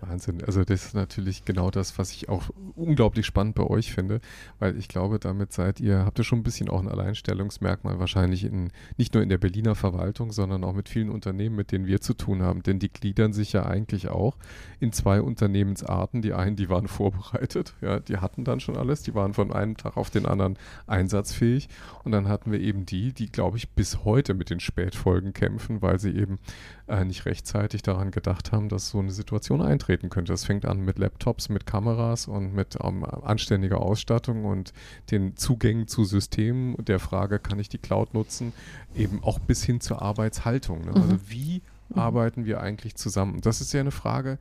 Wahnsinn. 0.08 0.42
Also 0.44 0.64
das 0.64 0.86
ist 0.86 0.94
natürlich 0.94 1.44
genau 1.44 1.70
das, 1.70 1.98
was 1.98 2.12
ich 2.12 2.28
auch 2.28 2.44
unglaublich 2.74 3.26
spannend 3.26 3.54
bei 3.54 3.64
euch 3.64 3.92
finde, 3.92 4.20
weil 4.58 4.76
ich 4.76 4.88
glaube, 4.88 5.18
damit 5.18 5.52
seid 5.52 5.80
ihr, 5.80 6.04
habt 6.04 6.18
ihr 6.18 6.24
schon 6.24 6.40
ein 6.40 6.42
bisschen 6.42 6.68
auch 6.68 6.80
ein 6.80 6.88
Alleinstellungsmerkmal 6.88 7.98
wahrscheinlich 7.98 8.44
in, 8.44 8.70
nicht 8.96 9.14
nur 9.14 9.22
in 9.22 9.28
der 9.28 9.38
Berliner 9.38 9.74
Verwaltung, 9.74 10.32
sondern 10.32 10.64
auch 10.64 10.74
mit 10.74 10.88
vielen 10.88 11.10
Unternehmen, 11.10 11.56
mit 11.56 11.72
denen 11.72 11.86
wir 11.86 12.00
zu 12.00 12.14
tun 12.14 12.42
haben. 12.42 12.62
Denn 12.62 12.78
die 12.78 12.92
gliedern 12.92 13.32
sich 13.32 13.52
ja 13.52 13.66
eigentlich 13.66 14.08
auch 14.08 14.36
in 14.80 14.92
zwei 14.92 15.20
Unternehmensarten. 15.20 16.22
Die 16.22 16.32
einen, 16.32 16.56
die 16.56 16.68
waren 16.68 16.88
vorbereitet, 16.96 17.74
ja, 17.80 18.00
die 18.00 18.18
hatten 18.18 18.44
dann 18.44 18.60
schon 18.60 18.76
alles, 18.76 19.02
die 19.02 19.14
waren 19.14 19.34
von 19.34 19.52
einem 19.52 19.76
Tag 19.76 19.96
auf 19.96 20.10
den 20.10 20.26
anderen 20.26 20.58
einsatzfähig. 20.86 21.68
Und 22.04 22.12
dann 22.12 22.28
hatten 22.28 22.52
wir 22.52 22.60
eben 22.60 22.86
die, 22.86 23.12
die, 23.12 23.30
glaube 23.30 23.56
ich, 23.56 23.70
bis 23.70 24.04
heute 24.04 24.34
mit 24.34 24.50
den 24.50 24.60
Spätfolgen 24.60 25.32
kämpfen, 25.32 25.82
weil 25.82 25.98
sie 25.98 26.12
eben 26.12 26.38
äh, 26.88 27.04
nicht 27.04 27.26
rechtzeitig 27.26 27.82
daran 27.82 28.10
gedacht 28.10 28.52
haben, 28.52 28.68
dass 28.68 28.90
so 28.90 28.98
eine 28.98 29.10
Situation 29.10 29.60
eintreten 29.96 30.10
könnte. 30.10 30.32
Das 30.32 30.44
fängt 30.44 30.64
an 30.64 30.80
mit 30.80 30.98
Laptops, 30.98 31.48
mit 31.48 31.66
Kameras 31.66 32.28
und 32.28 32.54
mit 32.54 32.76
ähm, 32.82 33.04
anständiger 33.04 33.80
Ausstattung 33.80 34.44
und 34.44 34.72
den 35.10 35.36
Zugängen 35.36 35.88
zu 35.88 36.04
Systemen 36.04 36.76
der 36.84 36.98
Frage, 36.98 37.38
kann 37.38 37.58
ich 37.58 37.68
die 37.68 37.78
Cloud 37.78 38.14
nutzen, 38.14 38.52
eben 38.94 39.22
auch 39.22 39.38
bis 39.38 39.64
hin 39.64 39.80
zur 39.80 40.02
Arbeitshaltung. 40.02 40.84
Ne? 40.84 40.88
Also 40.88 41.00
mhm. 41.00 41.06
Also 41.06 41.30
wie 41.30 41.62
mhm. 41.88 41.98
arbeiten 41.98 42.44
wir 42.44 42.60
eigentlich 42.60 42.94
zusammen? 42.96 43.40
Das 43.40 43.60
ist 43.60 43.72
ja 43.72 43.80
eine 43.80 43.90
Frage, 43.90 44.38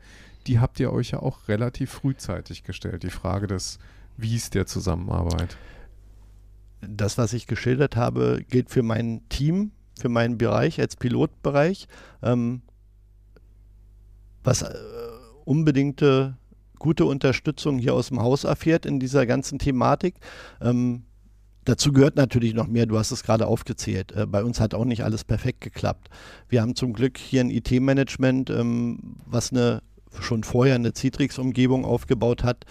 die 0.47 0.59
habt 0.59 0.79
ihr 0.79 0.91
euch 0.91 1.11
ja 1.11 1.19
auch 1.19 1.47
relativ 1.47 1.91
frühzeitig 1.91 2.63
gestellt, 2.63 3.03
die 3.03 3.09
Frage 3.09 3.47
des 3.47 3.79
Wies 4.17 4.49
der 4.49 4.65
Zusammenarbeit. 4.65 5.57
Das, 6.81 7.17
was 7.17 7.33
ich 7.33 7.47
geschildert 7.47 7.95
habe, 7.95 8.43
gilt 8.49 8.69
für 8.69 8.83
mein 8.83 9.21
Team, 9.29 9.71
für 9.99 10.09
meinen 10.09 10.37
Bereich 10.37 10.79
als 10.79 10.95
Pilotbereich, 10.97 11.87
ähm, 12.21 12.61
was 14.43 14.61
äh, 14.61 14.73
unbedingte 15.45 16.37
gute 16.79 17.05
Unterstützung 17.05 17.77
hier 17.77 17.93
aus 17.93 18.09
dem 18.09 18.21
Haus 18.21 18.43
erfährt 18.43 18.85
in 18.85 18.99
dieser 18.99 19.25
ganzen 19.25 19.59
Thematik. 19.59 20.15
Ähm, 20.61 21.03
dazu 21.63 21.91
gehört 21.91 22.15
natürlich 22.15 22.53
noch 22.53 22.67
mehr, 22.67 22.85
du 22.85 22.97
hast 22.97 23.11
es 23.11 23.23
gerade 23.23 23.47
aufgezählt. 23.47 24.11
Äh, 24.11 24.25
bei 24.27 24.43
uns 24.43 24.59
hat 24.59 24.73
auch 24.73 24.85
nicht 24.85 25.03
alles 25.03 25.23
perfekt 25.23 25.61
geklappt. 25.61 26.09
Wir 26.49 26.61
haben 26.61 26.75
zum 26.75 26.93
Glück 26.93 27.17
hier 27.17 27.41
ein 27.41 27.49
IT-Management, 27.49 28.49
ähm, 28.49 29.17
was 29.25 29.51
eine 29.51 29.81
schon 30.21 30.43
vorher 30.43 30.75
eine 30.75 30.93
Citrix-Umgebung 30.93 31.83
aufgebaut 31.85 32.43
hat, 32.43 32.65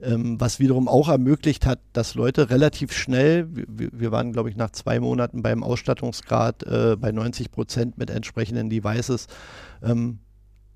ähm, 0.00 0.40
was 0.40 0.60
wiederum 0.60 0.88
auch 0.88 1.08
ermöglicht 1.08 1.66
hat, 1.66 1.80
dass 1.92 2.14
Leute 2.14 2.50
relativ 2.50 2.92
schnell, 2.92 3.48
wir, 3.50 4.12
waren 4.12 4.32
glaube 4.32 4.48
ich 4.48 4.56
nach 4.56 4.70
zwei 4.70 5.00
Monaten 5.00 5.42
beim 5.42 5.62
Ausstattungsgrad 5.62 6.62
äh, 6.62 6.96
bei 6.98 7.10
90 7.10 7.50
Prozent 7.50 7.98
mit 7.98 8.10
entsprechenden 8.10 8.70
Devices, 8.70 9.26
ähm, 9.82 10.20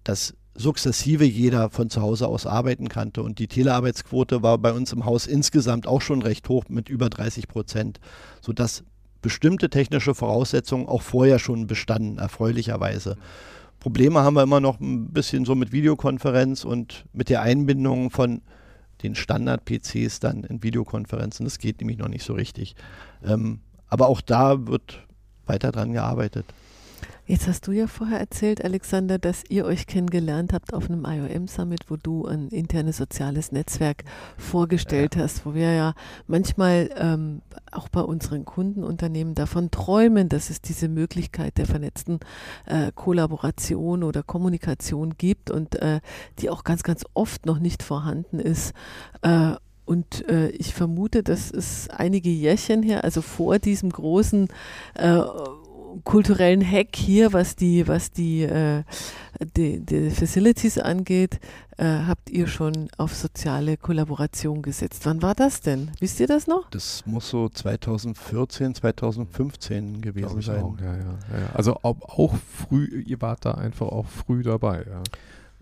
dass 0.04 0.34
sukzessive 0.54 1.24
jeder 1.24 1.70
von 1.70 1.90
zu 1.90 2.02
Hause 2.02 2.28
aus 2.28 2.46
arbeiten 2.46 2.88
kannte. 2.88 3.22
Und 3.22 3.38
die 3.38 3.48
Telearbeitsquote 3.48 4.42
war 4.42 4.58
bei 4.58 4.72
uns 4.72 4.92
im 4.92 5.04
Haus 5.04 5.26
insgesamt 5.26 5.86
auch 5.86 6.02
schon 6.02 6.22
recht 6.22 6.48
hoch 6.48 6.64
mit 6.68 6.88
über 6.88 7.08
30 7.08 7.48
Prozent, 7.48 8.00
sodass 8.40 8.84
bestimmte 9.22 9.70
technische 9.70 10.14
Voraussetzungen 10.14 10.88
auch 10.88 11.02
vorher 11.02 11.38
schon 11.38 11.66
bestanden, 11.66 12.18
erfreulicherweise. 12.18 13.16
Probleme 13.80 14.20
haben 14.20 14.34
wir 14.34 14.42
immer 14.42 14.60
noch 14.60 14.80
ein 14.80 15.08
bisschen 15.12 15.44
so 15.44 15.54
mit 15.54 15.72
Videokonferenz 15.72 16.64
und 16.64 17.04
mit 17.12 17.28
der 17.28 17.42
Einbindung 17.42 18.10
von 18.10 18.42
den 19.02 19.14
Standard-PCs 19.14 20.20
dann 20.20 20.44
in 20.44 20.62
Videokonferenzen. 20.62 21.44
Das 21.44 21.58
geht 21.58 21.80
nämlich 21.80 21.98
noch 21.98 22.08
nicht 22.08 22.24
so 22.24 22.34
richtig. 22.34 22.76
Ähm, 23.24 23.60
aber 23.88 24.08
auch 24.08 24.20
da 24.20 24.66
wird 24.66 25.06
weiter 25.46 25.72
dran 25.72 25.92
gearbeitet. 25.92 26.46
Jetzt 27.24 27.46
hast 27.46 27.68
du 27.68 27.72
ja 27.72 27.86
vorher 27.86 28.18
erzählt, 28.18 28.64
Alexander, 28.64 29.16
dass 29.16 29.44
ihr 29.48 29.64
euch 29.64 29.86
kennengelernt 29.86 30.52
habt 30.52 30.74
auf 30.74 30.90
einem 30.90 31.04
IOM-Summit, 31.04 31.84
wo 31.88 31.96
du 31.96 32.26
ein 32.26 32.48
internes 32.48 32.96
soziales 32.96 33.52
Netzwerk 33.52 34.02
vorgestellt 34.36 35.14
ja. 35.14 35.22
hast, 35.22 35.46
wo 35.46 35.54
wir 35.54 35.72
ja 35.72 35.94
manchmal 36.26 36.90
ähm, 36.96 37.42
auch 37.70 37.88
bei 37.88 38.00
unseren 38.00 38.44
Kundenunternehmen 38.44 39.36
davon 39.36 39.70
träumen, 39.70 40.28
dass 40.28 40.50
es 40.50 40.62
diese 40.62 40.88
Möglichkeit 40.88 41.58
der 41.58 41.66
vernetzten 41.66 42.18
äh, 42.66 42.90
Kollaboration 42.92 44.02
oder 44.02 44.24
Kommunikation 44.24 45.14
gibt 45.16 45.48
und 45.48 45.76
äh, 45.76 46.00
die 46.40 46.50
auch 46.50 46.64
ganz, 46.64 46.82
ganz 46.82 47.04
oft 47.14 47.46
noch 47.46 47.60
nicht 47.60 47.84
vorhanden 47.84 48.40
ist. 48.40 48.74
Äh, 49.22 49.52
und 49.84 50.28
äh, 50.28 50.48
ich 50.50 50.74
vermute, 50.74 51.22
dass 51.22 51.50
es 51.50 51.88
einige 51.90 52.30
Jährchen 52.30 52.82
her, 52.82 53.04
also 53.04 53.20
vor 53.22 53.58
diesem 53.58 53.90
großen 53.90 54.48
äh, 54.94 55.20
kulturellen 56.04 56.64
Hack 56.64 56.96
hier, 56.96 57.32
was 57.32 57.56
die, 57.56 57.86
was 57.86 58.10
die, 58.10 58.42
äh, 58.42 58.82
die, 59.56 59.80
die, 59.80 60.10
Facilities 60.10 60.78
angeht, 60.78 61.40
äh, 61.76 61.84
habt 61.84 62.30
ihr 62.30 62.46
schon 62.46 62.88
auf 62.96 63.14
soziale 63.14 63.76
Kollaboration 63.76 64.62
gesetzt. 64.62 65.02
Wann 65.04 65.22
war 65.22 65.34
das 65.34 65.60
denn? 65.60 65.90
Wisst 66.00 66.20
ihr 66.20 66.26
das 66.26 66.46
noch? 66.46 66.68
Das 66.70 67.04
muss 67.06 67.28
so 67.28 67.48
2014, 67.48 68.74
2015 68.74 70.00
gewesen 70.00 70.40
sein. 70.42 70.62
Auch, 70.62 70.78
ja, 70.80 70.96
ja, 70.96 70.98
ja, 70.98 71.50
Also 71.54 71.76
auch, 71.82 72.00
auch, 72.02 72.34
früh, 72.34 73.02
ihr 73.06 73.20
wart 73.20 73.44
da 73.44 73.52
einfach 73.52 73.88
auch 73.88 74.06
früh 74.06 74.42
dabei. 74.42 74.84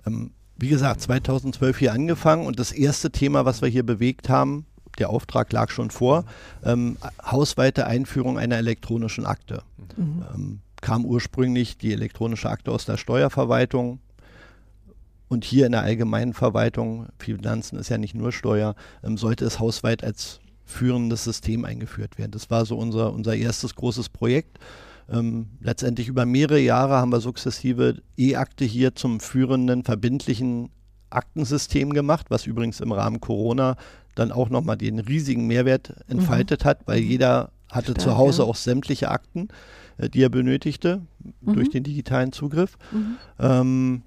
Ähm, 0.06 0.32
wie 0.56 0.68
gesagt, 0.68 1.00
2012 1.00 1.78
hier 1.78 1.92
angefangen 1.92 2.46
und 2.46 2.58
das 2.58 2.72
erste 2.72 3.10
Thema, 3.10 3.44
was 3.44 3.62
wir 3.62 3.68
hier 3.68 3.84
bewegt 3.84 4.28
haben, 4.28 4.66
der 4.98 5.10
Auftrag 5.10 5.52
lag 5.52 5.70
schon 5.70 5.90
vor, 5.90 6.24
ähm, 6.64 6.96
hausweite 7.24 7.86
Einführung 7.86 8.38
einer 8.38 8.58
elektronischen 8.58 9.26
Akte. 9.26 9.62
Mhm. 9.96 10.24
Ähm, 10.34 10.60
kam 10.80 11.04
ursprünglich 11.04 11.78
die 11.78 11.92
elektronische 11.92 12.48
Akte 12.48 12.72
aus 12.72 12.84
der 12.86 12.96
Steuerverwaltung 12.96 14.00
und 15.28 15.44
hier 15.44 15.66
in 15.66 15.72
der 15.72 15.82
allgemeinen 15.82 16.34
Verwaltung, 16.34 17.06
Finanzen 17.18 17.78
ist 17.78 17.88
ja 17.88 17.98
nicht 17.98 18.14
nur 18.14 18.32
Steuer, 18.32 18.74
ähm, 19.04 19.16
sollte 19.16 19.44
es 19.44 19.60
hausweit 19.60 20.02
als 20.02 20.40
führendes 20.64 21.24
System 21.24 21.64
eingeführt 21.64 22.18
werden. 22.18 22.32
Das 22.32 22.50
war 22.50 22.64
so 22.64 22.76
unser, 22.76 23.12
unser 23.12 23.36
erstes 23.36 23.74
großes 23.74 24.08
Projekt. 24.08 24.58
Ähm, 25.08 25.46
letztendlich 25.60 26.08
über 26.08 26.26
mehrere 26.26 26.58
Jahre 26.60 26.96
haben 26.96 27.12
wir 27.12 27.20
sukzessive 27.20 28.02
E-Akte 28.16 28.64
hier 28.64 28.94
zum 28.94 29.20
führenden, 29.20 29.84
verbindlichen 29.84 30.70
Aktensystem 31.10 31.92
gemacht, 31.92 32.26
was 32.30 32.46
übrigens 32.46 32.80
im 32.80 32.92
Rahmen 32.92 33.20
Corona 33.20 33.76
dann 34.14 34.32
auch 34.32 34.50
nochmal 34.50 34.76
den 34.76 34.98
riesigen 34.98 35.46
Mehrwert 35.46 35.94
entfaltet 36.08 36.64
mhm. 36.64 36.68
hat, 36.68 36.80
weil 36.86 36.98
jeder 36.98 37.50
hatte 37.68 37.92
Stark, 37.92 38.00
zu 38.00 38.16
Hause 38.16 38.42
ja. 38.42 38.48
auch 38.48 38.56
sämtliche 38.56 39.10
Akten, 39.10 39.48
äh, 39.98 40.08
die 40.08 40.22
er 40.22 40.28
benötigte 40.28 41.02
mhm. 41.40 41.54
durch 41.54 41.70
den 41.70 41.84
digitalen 41.84 42.32
Zugriff. 42.32 42.76
Mhm. 42.92 43.16
Ähm, 43.38 44.02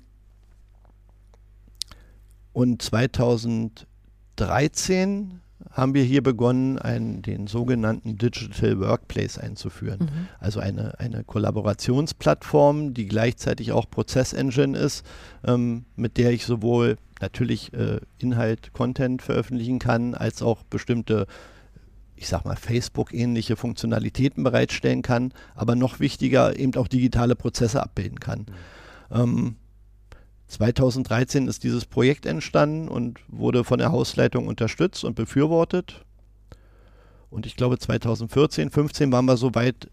und 2.51 2.81
2013 2.81 5.39
haben 5.73 5.93
wir 5.95 6.03
hier 6.03 6.21
begonnen, 6.21 6.77
einen, 6.77 7.21
den 7.23 7.47
sogenannten 7.47 8.17
Digital 8.17 8.79
Workplace 8.79 9.39
einzuführen. 9.39 9.99
Mhm. 10.01 10.27
Also 10.39 10.59
eine, 10.59 10.99
eine 10.99 11.23
Kollaborationsplattform, 11.23 12.93
die 12.93 13.07
gleichzeitig 13.07 13.71
auch 13.71 13.89
Prozessengine 13.89 14.77
ist, 14.77 15.03
ähm, 15.45 15.85
mit 15.95 16.17
der 16.17 16.31
ich 16.31 16.45
sowohl 16.45 16.97
natürlich 17.21 17.73
äh, 17.73 17.99
Inhalt, 18.19 18.71
Content 18.73 19.21
veröffentlichen 19.21 19.79
kann, 19.79 20.13
als 20.13 20.41
auch 20.41 20.63
bestimmte 20.63 21.25
ich 22.15 22.29
sag 22.29 22.45
mal, 22.45 22.55
Facebook-ähnliche 22.55 23.57
Funktionalitäten 23.57 24.43
bereitstellen 24.43 25.01
kann, 25.01 25.33
aber 25.55 25.75
noch 25.75 25.99
wichtiger 25.99 26.57
eben 26.57 26.73
auch 26.75 26.87
digitale 26.87 27.35
Prozesse 27.35 27.81
abbilden 27.81 28.19
kann. 28.19 28.45
Mhm. 29.09 29.19
Ähm, 29.19 29.55
2013 30.47 31.47
ist 31.47 31.63
dieses 31.63 31.85
Projekt 31.85 32.25
entstanden 32.25 32.87
und 32.87 33.19
wurde 33.27 33.63
von 33.63 33.79
der 33.79 33.91
Hausleitung 33.91 34.47
unterstützt 34.47 35.03
und 35.03 35.15
befürwortet. 35.15 36.05
Und 37.29 37.45
ich 37.45 37.55
glaube 37.55 37.79
2014, 37.79 38.69
15 38.69 39.11
waren 39.11 39.25
wir 39.25 39.37
so 39.37 39.55
weit, 39.55 39.89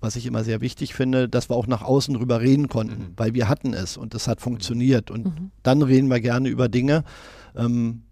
was 0.00 0.16
ich 0.16 0.26
immer 0.26 0.44
sehr 0.44 0.60
wichtig 0.60 0.94
finde, 0.94 1.28
dass 1.28 1.48
wir 1.48 1.56
auch 1.56 1.66
nach 1.66 1.82
außen 1.82 2.14
drüber 2.14 2.40
reden 2.40 2.68
konnten, 2.68 3.02
mhm. 3.02 3.12
weil 3.16 3.34
wir 3.34 3.48
hatten 3.48 3.72
es 3.72 3.96
und 3.96 4.14
es 4.14 4.28
hat 4.28 4.40
funktioniert. 4.40 5.10
Und 5.10 5.26
mhm. 5.26 5.50
dann 5.62 5.82
reden 5.82 6.08
wir 6.08 6.20
gerne 6.20 6.48
über 6.48 6.68
Dinge. 6.68 7.04
Ähm, 7.56 8.02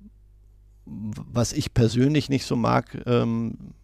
was 0.87 1.53
ich 1.53 1.75
persönlich 1.75 2.31
nicht 2.31 2.45
so 2.45 2.57
mag, 2.57 3.03
ähm, 3.07 3.75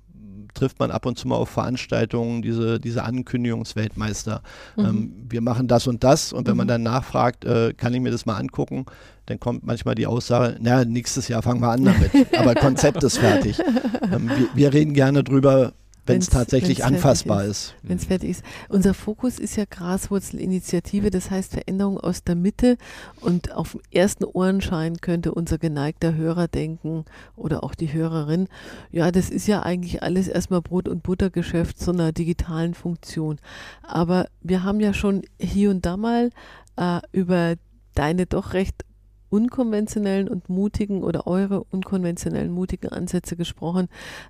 trifft 0.55 0.79
man 0.79 0.91
ab 0.91 1.07
und 1.07 1.19
zu 1.19 1.29
mal 1.29 1.37
auf 1.37 1.51
Veranstaltungen, 1.51 2.43
diese, 2.43 2.81
diese 2.81 3.05
Ankündigungsweltmeister. 3.05 4.43
Mhm. 4.77 4.85
Ähm, 4.85 5.13
wir 5.29 5.41
machen 5.41 5.69
das 5.69 5.87
und 5.87 6.05
das 6.05 6.33
und 6.33 6.47
wenn 6.47 6.55
mhm. 6.55 6.59
man 6.59 6.69
dann 6.69 6.83
nachfragt, 6.83 7.45
äh, 7.45 7.75
kann 7.75 7.93
ich 7.93 8.01
mir 8.01 8.11
das 8.11 8.27
mal 8.27 8.37
angucken, 8.37 8.87
dann 9.27 9.41
kommt 9.41 9.65
manchmal 9.65 9.95
die 9.95 10.07
Aussage, 10.07 10.57
naja, 10.61 10.85
nächstes 10.85 11.29
Jahr 11.29 11.43
fangen 11.43 11.61
wir 11.61 11.71
an 11.71 11.85
damit, 11.85 12.13
aber 12.39 12.55
Konzept 12.55 13.03
ist 13.03 13.19
fertig. 13.19 13.59
Ähm, 14.13 14.29
wir, 14.29 14.49
wir 14.55 14.73
reden 14.75 14.93
gerne 14.93 15.25
drüber, 15.25 15.73
wenn 16.07 16.19
es 16.19 16.29
tatsächlich 16.29 16.85
anfassbar 16.85 17.45
ist. 17.45 17.51
ist. 17.51 17.75
Wenn 17.83 17.97
es 17.97 18.05
fertig 18.05 18.31
ist. 18.31 18.45
Unser 18.69 18.95
Fokus 18.95 19.39
ist 19.39 19.57
ja 19.57 19.65
Graswurzelinitiative, 19.69 21.11
das 21.11 21.31
heißt 21.31 21.53
Veränderung 21.53 21.99
aus 21.99 22.25
der 22.25 22.35
Mitte 22.35 22.77
und 23.21 23.53
auf 23.53 23.73
dem 23.73 23.81
ersten 23.91 24.25
Ohrenschein 24.25 24.99
könnte 24.99 25.33
unser 25.33 25.59
geneigter 25.59 26.15
Hörer 26.15 26.49
denken 26.49 27.05
oder 27.37 27.65
auch 27.65 27.75
die 27.75 27.93
Hörerin, 27.93 28.49
ja, 28.91 29.11
das 29.11 29.31
ist 29.31 29.47
ja 29.47 29.63
eigentlich 29.63 30.03
alles 30.03 30.29
erstmal 30.29 30.63
Brot- 30.63 30.89
und 30.89 31.03
Buttergeschäft 31.03 31.79
so 31.79 31.93
einer 31.93 32.13
digitalen 32.13 32.75
Funktion. 32.75 33.39
Aber 33.83 34.27
wir 34.41 34.63
haben 34.63 34.81
ja 34.81 34.93
schon 34.93 35.23
hier 35.39 35.71
und 35.71 35.87
da 35.87 35.97
mal 35.97 36.31
äh, 36.77 37.01
über 37.13 37.55
deine 37.95 38.27
doch 38.27 38.53
recht 38.53 38.85
unkonventionellen 39.31 40.29
und 40.29 40.49
mutigen 40.49 41.03
oder 41.03 41.27
eure 41.27 41.65
unkonventionellen, 41.65 42.51
mutigen 42.51 42.89
Ansätze 42.89 43.37
gesprochen, 43.37 43.89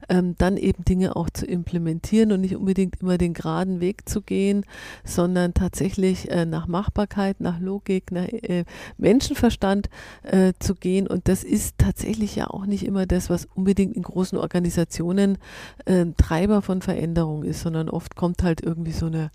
ähm, 0.09 0.35
dann 0.39 0.57
eben 0.57 0.85
Dinge 0.85 1.17
auch 1.17 1.31
zu 1.31 1.47
implementieren 1.47 2.33
und 2.33 2.41
nicht 2.41 2.57
unbedingt 2.57 3.01
immer 3.01 3.19
den 3.19 3.35
geraden 3.35 3.81
Weg 3.81 4.09
zu 4.09 4.23
gehen, 4.23 4.65
sondern 5.05 5.55
tatsächlich 5.55 6.31
äh, 6.31 6.47
nach 6.47 6.67
Machbarkeit, 6.67 7.41
nach 7.41 7.61
Logik, 7.61 8.13
nach 8.13 8.29
äh, 8.29 8.65
Menschenverstand 8.97 9.89
äh, 10.23 10.53
zu 10.59 10.75
gehen. 10.75 11.07
Und 11.07 11.29
das 11.29 11.45
ist 11.45 11.77
tatsächlich 11.79 12.37
ja 12.37 12.49
auch 12.49 12.67
nicht 12.67 12.85
immer 12.85 13.07
das, 13.07 13.31
was 13.31 13.47
unbedingt 13.55 13.97
in 13.97 14.03
großen 14.03 14.39
Organisationen 14.39 15.39
äh, 15.85 16.07
Treiber 16.17 16.63
von 16.63 16.83
Veränderung 16.83 17.45
ist, 17.45 17.61
sondern 17.61 17.89
oft 17.89 18.17
kommt 18.17 18.43
halt 18.43 18.63
irgendwie 18.63 18.93
so 18.93 19.07
eine 19.07 19.31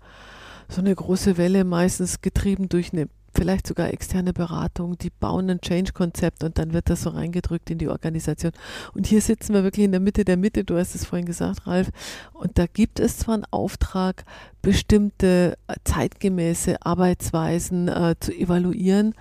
so 0.70 0.80
eine 0.80 0.94
große 0.94 1.36
Welle, 1.36 1.64
meistens 1.64 2.20
getrieben 2.20 2.68
durch 2.68 2.92
eine 2.92 3.08
vielleicht 3.34 3.66
sogar 3.66 3.92
externe 3.92 4.32
Beratung, 4.32 4.98
die 4.98 5.10
bauen 5.10 5.50
ein 5.50 5.60
Change-Konzept 5.60 6.44
und 6.44 6.58
dann 6.58 6.72
wird 6.72 6.90
das 6.90 7.02
so 7.02 7.10
reingedrückt 7.10 7.70
in 7.70 7.78
die 7.78 7.88
Organisation. 7.88 8.52
Und 8.94 9.06
hier 9.06 9.20
sitzen 9.20 9.54
wir 9.54 9.62
wirklich 9.62 9.84
in 9.84 9.92
der 9.92 10.00
Mitte 10.00 10.24
der 10.24 10.36
Mitte, 10.36 10.64
du 10.64 10.76
hast 10.76 10.94
es 10.94 11.04
vorhin 11.04 11.26
gesagt, 11.26 11.66
Ralf, 11.66 11.90
und 12.32 12.58
da 12.58 12.66
gibt 12.66 13.00
es 13.00 13.18
zwar 13.18 13.34
einen 13.34 13.46
Auftrag, 13.50 14.24
bestimmte 14.62 15.56
äh, 15.68 15.74
zeitgemäße 15.84 16.84
Arbeitsweisen 16.84 17.88
äh, 17.88 18.14
zu 18.20 18.32
evaluieren, 18.32 19.14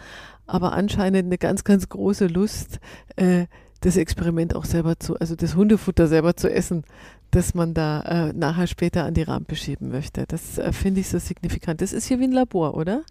aber 0.47 0.73
anscheinend 0.73 1.25
eine 1.25 1.37
ganz, 1.37 1.63
ganz 1.63 1.89
große 1.89 2.27
Lust, 2.27 2.79
äh, 3.15 3.45
das 3.81 3.95
Experiment 3.95 4.55
auch 4.55 4.65
selber 4.65 4.99
zu, 4.99 5.17
also 5.17 5.35
das 5.35 5.55
Hundefutter 5.55 6.07
selber 6.07 6.35
zu 6.35 6.51
essen, 6.51 6.83
das 7.31 7.53
man 7.53 7.73
da 7.73 8.01
äh, 8.01 8.33
nachher 8.33 8.67
später 8.67 9.05
an 9.05 9.13
die 9.13 9.21
Rampe 9.21 9.55
schieben 9.55 9.89
möchte. 9.89 10.25
Das 10.27 10.57
äh, 10.57 10.71
finde 10.73 11.01
ich 11.01 11.09
so 11.09 11.19
signifikant. 11.19 11.81
Das 11.81 11.93
ist 11.93 12.07
hier 12.07 12.19
wie 12.19 12.25
ein 12.25 12.31
Labor, 12.31 12.75
oder? 12.75 13.03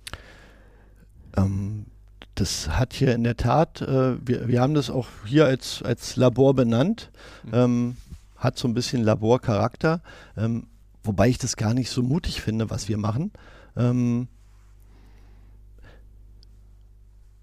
Ähm, 1.44 1.86
das 2.34 2.68
hat 2.68 2.92
hier 2.92 3.14
in 3.14 3.24
der 3.24 3.36
Tat, 3.36 3.82
äh, 3.82 4.16
wir, 4.26 4.48
wir 4.48 4.60
haben 4.60 4.74
das 4.74 4.90
auch 4.90 5.08
hier 5.26 5.46
als, 5.46 5.82
als 5.82 6.16
Labor 6.16 6.54
benannt, 6.54 7.10
mhm. 7.44 7.50
ähm, 7.52 7.96
hat 8.36 8.56
so 8.56 8.68
ein 8.68 8.74
bisschen 8.74 9.02
Laborcharakter, 9.02 10.00
ähm, 10.36 10.66
wobei 11.02 11.28
ich 11.28 11.38
das 11.38 11.56
gar 11.56 11.74
nicht 11.74 11.90
so 11.90 12.02
mutig 12.02 12.40
finde, 12.40 12.70
was 12.70 12.88
wir 12.88 12.96
machen. 12.96 13.32
Ähm, 13.76 14.28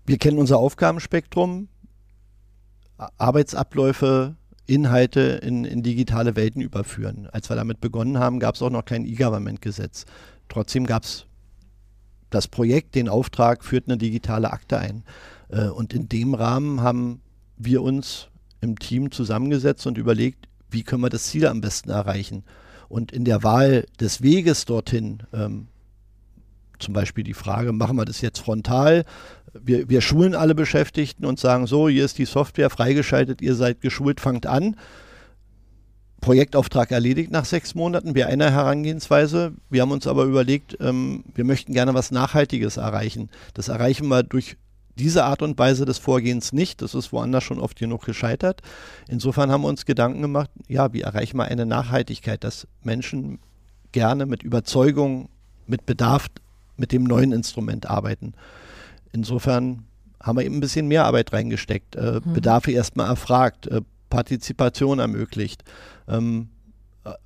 wir 0.06 0.18
kennen 0.18 0.38
unser 0.38 0.58
Aufgabenspektrum, 0.58 1.68
Arbeitsabläufe, 3.18 4.36
Inhalte 4.68 5.22
in, 5.22 5.66
in 5.66 5.84
digitale 5.84 6.36
Welten 6.36 6.62
überführen. 6.62 7.28
Als 7.32 7.50
wir 7.50 7.56
damit 7.56 7.82
begonnen 7.82 8.20
haben, 8.20 8.40
gab 8.40 8.56
es 8.56 8.62
auch 8.62 8.70
noch 8.70 8.86
kein 8.86 9.06
E-Government-Gesetz. 9.06 10.06
Trotzdem 10.48 10.86
gab 10.86 11.04
es 11.04 11.26
das 12.36 12.48
Projekt, 12.48 12.96
den 12.96 13.10
Auftrag, 13.10 13.64
führt 13.64 13.88
eine 13.88 13.98
digitale 13.98 14.52
Akte 14.52 14.78
ein. 14.78 15.04
Äh, 15.50 15.70
und 15.70 15.94
in 15.94 16.10
dem 16.10 16.34
Rahmen 16.34 16.82
haben 16.82 17.22
wir 17.58 17.82
uns 17.82 18.28
im 18.62 18.78
Team 18.78 19.12
zusammengesetzt 19.12 19.88
und 19.88 19.98
überlegt, 19.98 20.48
wie 20.70 20.84
können 20.84 21.02
wir 21.02 21.10
das 21.10 21.26
Ziel 21.26 21.48
am 21.48 21.62
besten 21.62 21.90
erreichen. 21.90 22.44
Und 22.90 23.12
in 23.12 23.26
der 23.26 23.44
Wahl 23.44 23.86
des 24.00 24.22
Weges 24.22 24.66
dorthin, 24.66 25.24
ähm, 25.34 25.68
zum 26.80 26.94
Beispiel 26.94 27.24
die 27.24 27.34
Frage, 27.34 27.72
machen 27.72 27.96
wir 27.96 28.06
das 28.06 28.22
jetzt 28.22 28.40
frontal? 28.40 29.06
Wir, 29.54 29.90
wir 29.90 30.02
schulen 30.02 30.36
alle 30.36 30.54
Beschäftigten 30.54 31.26
und 31.26 31.40
sagen 31.40 31.68
so, 31.68 31.88
hier 31.88 32.04
ist 32.04 32.18
die 32.18 32.26
Software 32.26 32.70
freigeschaltet, 32.70 33.42
ihr 33.42 33.56
seid 33.56 33.80
geschult, 33.82 34.20
fangt 34.20 34.46
an. 34.46 34.76
Projektauftrag 36.26 36.90
erledigt 36.90 37.30
nach 37.30 37.46
sechs 37.46 37.76
Monaten, 37.76 38.16
wäre 38.16 38.30
eine 38.30 38.52
Herangehensweise. 38.52 39.54
Wir 39.70 39.84
haben 39.84 39.92
uns 39.92 40.08
aber 40.08 40.24
überlegt, 40.24 40.76
ähm, 40.82 41.24
wir 41.36 41.44
möchten 41.44 41.72
gerne 41.72 41.94
was 41.94 42.10
Nachhaltiges 42.10 42.78
erreichen. 42.78 43.30
Das 43.54 43.68
erreichen 43.68 44.08
wir 44.08 44.24
durch 44.24 44.58
diese 44.96 45.24
Art 45.24 45.44
und 45.44 45.60
Weise 45.60 45.86
des 45.86 46.00
Vorgehens 46.00 46.52
nicht. 46.52 46.82
Das 46.82 46.96
ist 46.96 47.14
woanders 47.14 47.44
schon 47.44 47.60
oft 47.60 47.78
genug 47.78 48.06
gescheitert. 48.06 48.64
Insofern 49.08 49.52
haben 49.52 49.62
wir 49.62 49.68
uns 49.68 49.86
Gedanken 49.86 50.24
gemacht, 50.24 50.50
ja, 50.68 50.94
wie 50.94 51.02
erreichen 51.02 51.38
wir 51.38 51.46
eine 51.46 51.68
Nachhaltigkeit, 51.68 52.44
dass 52.44 52.68
Menschen 52.82 53.38
gerne 53.92 54.26
mit 54.26 54.42
Überzeugung, 54.42 55.30
mit 55.68 55.86
Bedarf 55.86 56.26
mit 56.76 56.92
dem 56.92 57.04
neuen 57.04 57.34
Instrument 57.34 57.88
arbeiten. 57.88 58.34
Insofern 59.12 59.84
haben 60.24 60.40
wir 60.40 60.44
eben 60.44 60.58
ein 60.58 60.62
bisschen 60.62 60.88
mehr 60.88 61.06
Arbeit 61.06 61.34
reingesteckt, 61.34 61.96
äh, 61.96 62.20
mhm. 62.26 62.34
Bedarfe 62.34 62.72
erstmal 62.72 63.10
erfragt, 63.10 63.68
äh, 63.68 63.82
Partizipation 64.16 65.00
ermöglicht, 65.00 65.66
ähm, 66.08 66.48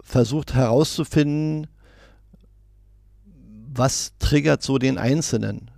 versucht 0.01 0.55
herauszufinden, 0.55 1.67
was 3.71 4.13
triggert 4.17 4.63
so 4.63 4.79
den 4.79 4.97
Einzelnen. 4.97 5.69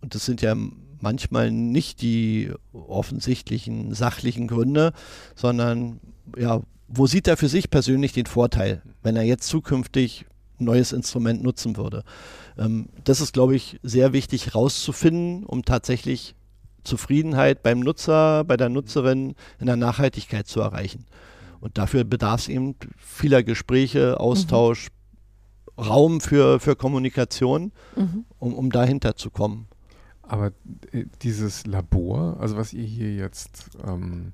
Und 0.00 0.14
das 0.14 0.24
sind 0.24 0.40
ja 0.40 0.56
manchmal 1.00 1.50
nicht 1.50 2.00
die 2.00 2.50
offensichtlichen 2.72 3.92
sachlichen 3.92 4.48
Gründe, 4.48 4.94
sondern 5.34 6.00
ja, 6.34 6.62
wo 6.88 7.06
sieht 7.06 7.28
er 7.28 7.36
für 7.36 7.50
sich 7.50 7.68
persönlich 7.68 8.14
den 8.14 8.24
Vorteil, 8.24 8.80
wenn 9.02 9.16
er 9.16 9.24
jetzt 9.24 9.48
zukünftig 9.48 10.24
ein 10.58 10.64
neues 10.64 10.92
Instrument 10.92 11.42
nutzen 11.42 11.76
würde. 11.76 12.04
Ähm, 12.56 12.88
das 13.04 13.20
ist, 13.20 13.34
glaube 13.34 13.54
ich, 13.54 13.78
sehr 13.82 14.14
wichtig 14.14 14.46
herauszufinden, 14.46 15.44
um 15.44 15.62
tatsächlich 15.66 16.34
Zufriedenheit 16.88 17.62
beim 17.62 17.80
Nutzer, 17.80 18.44
bei 18.44 18.56
der 18.56 18.68
Nutzerin 18.68 19.34
in 19.60 19.66
der 19.66 19.76
Nachhaltigkeit 19.76 20.46
zu 20.46 20.60
erreichen. 20.60 21.04
Und 21.60 21.78
dafür 21.78 22.04
bedarf 22.04 22.42
es 22.42 22.48
eben 22.48 22.76
vieler 22.96 23.42
Gespräche, 23.42 24.18
Austausch, 24.20 24.88
mhm. 24.88 25.82
Raum 25.82 26.20
für, 26.20 26.58
für 26.60 26.74
Kommunikation, 26.74 27.72
mhm. 27.94 28.24
um, 28.38 28.54
um 28.54 28.70
dahinter 28.70 29.16
zu 29.16 29.30
kommen. 29.30 29.68
Aber 30.22 30.52
äh, 30.92 31.04
dieses 31.22 31.66
Labor, 31.66 32.36
also 32.40 32.56
was 32.56 32.72
ihr 32.72 32.84
hier 32.84 33.14
jetzt 33.14 33.70
ähm, 33.86 34.32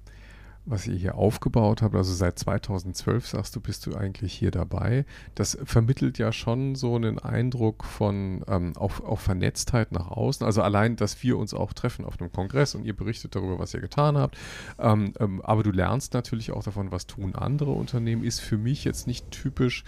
was 0.67 0.87
ihr 0.87 0.95
hier 0.95 1.17
aufgebaut 1.17 1.83
habt, 1.83 1.95
also 1.95 2.13
seit 2.15 2.39
2012 2.39 3.27
sagst 3.27 3.55
du, 3.55 3.61
bist 3.61 3.87
du 3.87 3.95
eigentlich 3.95 4.33
hier 4.33 4.51
dabei. 4.51 5.05
Das 5.35 5.59
vermittelt 5.65 6.19
ja 6.19 6.33
schon 6.33 6.75
so 6.75 6.97
einen 6.97 7.19
Eindruck 7.19 7.85
von 7.85 8.45
ähm, 8.49 8.75
auch, 8.77 9.01
auch 9.01 9.21
Vernetztheit 9.21 9.93
nach 9.93 10.11
außen. 10.11 10.45
Also 10.45 10.63
allein, 10.63 10.97
dass 10.97 11.23
wir 11.23 11.37
uns 11.37 11.53
auch 11.53 11.73
treffen 11.73 12.05
auf 12.05 12.21
einem 12.21 12.33
Kongress 12.33 12.75
und 12.75 12.85
ihr 12.85 12.97
berichtet 12.97 13.35
darüber, 13.35 13.59
was 13.59 13.75
ihr 13.75 13.81
getan 13.81 14.17
habt. 14.17 14.39
Ähm, 14.79 15.13
ähm, 15.21 15.43
aber 15.43 15.63
du 15.63 15.71
lernst 15.71 16.15
natürlich 16.15 16.53
auch 16.53 16.63
davon, 16.63 16.91
was 16.91 17.07
tun 17.07 17.35
andere 17.35 17.73
Unternehmen, 17.73 18.25
ist 18.25 18.41
für 18.41 18.57
mich 18.57 18.85
jetzt 18.85 19.07
nicht 19.07 19.31
typisch 19.31 19.85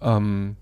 ähm, 0.00 0.56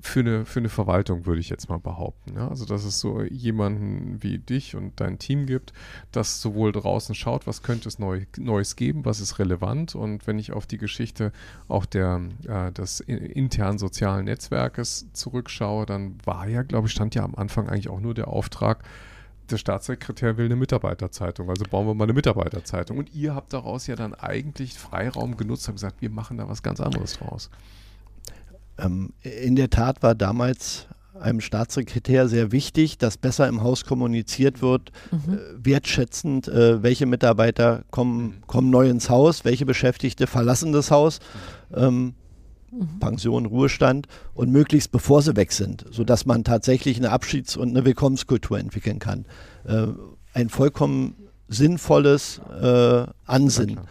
für 0.00 0.20
eine, 0.20 0.44
für 0.44 0.60
eine 0.60 0.68
Verwaltung, 0.68 1.26
würde 1.26 1.40
ich 1.40 1.48
jetzt 1.48 1.68
mal 1.68 1.78
behaupten. 1.78 2.34
Ja? 2.36 2.48
Also, 2.48 2.64
dass 2.64 2.84
es 2.84 3.00
so 3.00 3.22
jemanden 3.22 4.22
wie 4.22 4.38
dich 4.38 4.76
und 4.76 5.00
dein 5.00 5.18
Team 5.18 5.46
gibt, 5.46 5.72
das 6.12 6.40
sowohl 6.40 6.72
draußen 6.72 7.14
schaut, 7.14 7.46
was 7.46 7.62
könnte 7.62 7.88
es 7.88 7.98
neu, 7.98 8.24
Neues 8.38 8.76
geben, 8.76 9.04
was 9.04 9.20
ist 9.20 9.38
relevant. 9.38 9.94
Und 9.94 10.26
wenn 10.26 10.38
ich 10.38 10.52
auf 10.52 10.66
die 10.66 10.78
Geschichte 10.78 11.32
auch 11.68 11.86
der, 11.86 12.20
äh, 12.46 12.72
des 12.72 13.00
internen 13.00 13.78
sozialen 13.78 14.24
Netzwerkes 14.24 15.06
zurückschaue, 15.12 15.86
dann 15.86 16.18
war 16.24 16.48
ja, 16.48 16.62
glaube 16.62 16.88
ich, 16.88 16.92
stand 16.92 17.14
ja 17.14 17.24
am 17.24 17.34
Anfang 17.34 17.68
eigentlich 17.68 17.88
auch 17.88 18.00
nur 18.00 18.14
der 18.14 18.28
Auftrag, 18.28 18.84
der 19.50 19.58
Staatssekretär 19.58 20.36
will 20.36 20.46
eine 20.46 20.56
Mitarbeiterzeitung, 20.56 21.50
also 21.50 21.64
bauen 21.64 21.86
wir 21.86 21.94
mal 21.94 22.04
eine 22.04 22.12
Mitarbeiterzeitung. 22.12 22.98
Und 22.98 23.14
ihr 23.14 23.34
habt 23.34 23.52
daraus 23.52 23.86
ja 23.86 23.96
dann 23.96 24.14
eigentlich 24.14 24.78
Freiraum 24.78 25.36
genutzt 25.36 25.68
und 25.68 25.74
gesagt, 25.74 26.00
wir 26.00 26.10
machen 26.10 26.38
da 26.38 26.48
was 26.48 26.62
ganz 26.62 26.80
anderes 26.80 27.14
draus. 27.14 27.50
Ähm, 28.82 29.12
in 29.22 29.56
der 29.56 29.70
Tat 29.70 30.02
war 30.02 30.14
damals 30.14 30.86
einem 31.20 31.40
Staatssekretär 31.40 32.28
sehr 32.28 32.52
wichtig, 32.52 32.98
dass 32.98 33.16
besser 33.16 33.46
im 33.48 33.62
Haus 33.62 33.84
kommuniziert 33.84 34.62
wird, 34.62 34.90
mhm. 35.10 35.34
äh, 35.34 35.38
wertschätzend, 35.66 36.48
äh, 36.48 36.82
welche 36.82 37.06
Mitarbeiter 37.06 37.84
kommen, 37.90 38.22
mhm. 38.22 38.46
kommen 38.46 38.70
neu 38.70 38.88
ins 38.88 39.10
Haus, 39.10 39.44
welche 39.44 39.66
Beschäftigte 39.66 40.26
verlassen 40.26 40.72
das 40.72 40.90
Haus. 40.90 41.20
Ähm, 41.74 42.14
mhm. 42.70 42.98
Pension, 43.00 43.46
Ruhestand 43.46 44.06
und 44.34 44.50
möglichst 44.50 44.92
bevor 44.92 45.22
sie 45.22 45.36
weg 45.36 45.52
sind, 45.52 45.84
sodass 45.90 46.26
man 46.26 46.44
tatsächlich 46.44 46.96
eine 46.96 47.10
Abschieds- 47.10 47.56
und 47.56 47.70
eine 47.70 47.84
Willkommenskultur 47.84 48.58
entwickeln 48.58 48.98
kann. 48.98 49.26
Äh, 49.64 49.88
ein 50.32 50.48
vollkommen 50.48 51.14
sinnvolles 51.48 52.40
äh, 52.62 53.04
Ansinnen. 53.26 53.76
Ja, 53.76 53.82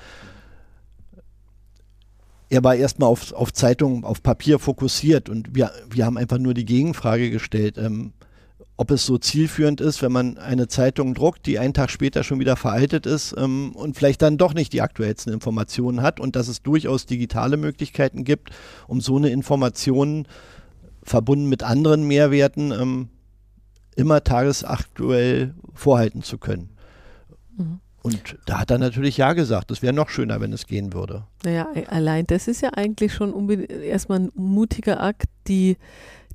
er 2.50 2.64
war 2.64 2.76
erstmal 2.76 3.10
auf, 3.10 3.32
auf 3.34 3.54
Zeitungen, 3.54 4.04
auf 4.04 4.24
Papier 4.24 4.60
fokussiert 4.60 5.30
und 5.30 5.56
wir, 5.56 5.72
wir 5.90 6.06
haben 6.06 6.18
einfach 6.18 6.40
nur 6.40 6.54
die 6.54 6.66
Gegenfrage 6.66 7.30
gestellt, 7.30 7.78
ähm, 7.78 8.14
ob 8.76 8.92
es 8.92 9.06
so 9.06 9.18
zielführend 9.18 9.82
ist, 9.82 10.02
wenn 10.02 10.12
man 10.12 10.38
eine 10.38 10.70
Zeitung 10.70 11.14
druckt, 11.14 11.46
die 11.46 11.60
einen 11.60 11.74
Tag 11.74 11.92
später 11.92 12.24
schon 12.24 12.40
wieder 12.40 12.56
veraltet 12.56 13.06
ist 13.06 13.36
ähm, 13.38 13.74
und 13.74 13.98
vielleicht 13.98 14.22
dann 14.22 14.38
doch 14.38 14.54
nicht 14.54 14.72
die 14.72 14.82
aktuellsten 14.82 15.34
Informationen 15.34 16.02
hat 16.02 16.20
und 16.20 16.36
dass 16.36 16.48
es 16.48 16.64
durchaus 16.64 17.06
digitale 17.06 17.58
Möglichkeiten 17.58 18.24
gibt, 18.24 18.52
um 18.88 19.02
so 19.02 19.18
eine 19.18 19.30
Information 19.30 20.28
verbunden 21.04 21.50
mit 21.50 21.62
anderen 21.62 22.08
Mehrwerten 22.08 22.72
ähm, 22.72 23.10
immer 23.96 24.24
tagesaktuell 24.24 25.54
vorhalten 25.74 26.24
zu 26.24 26.38
können. 26.38 26.70
Mhm. 27.58 27.82
Und 28.02 28.38
da 28.46 28.60
hat 28.60 28.72
er 28.72 28.78
natürlich 28.78 29.18
Ja 29.18 29.34
gesagt. 29.34 29.72
Das 29.72 29.82
wäre 29.82 29.94
noch 29.94 30.10
schöner, 30.10 30.40
wenn 30.40 30.54
es 30.54 30.68
gehen 30.68 30.94
würde. 30.94 31.24
Naja, 31.44 31.68
allein 31.88 32.26
das 32.26 32.48
ist 32.48 32.62
ja 32.62 32.70
eigentlich 32.74 33.14
schon 33.14 33.50
erstmal 33.70 34.20
ein 34.20 34.32
mutiger 34.36 35.02
Akt, 35.02 35.28
die, 35.48 35.78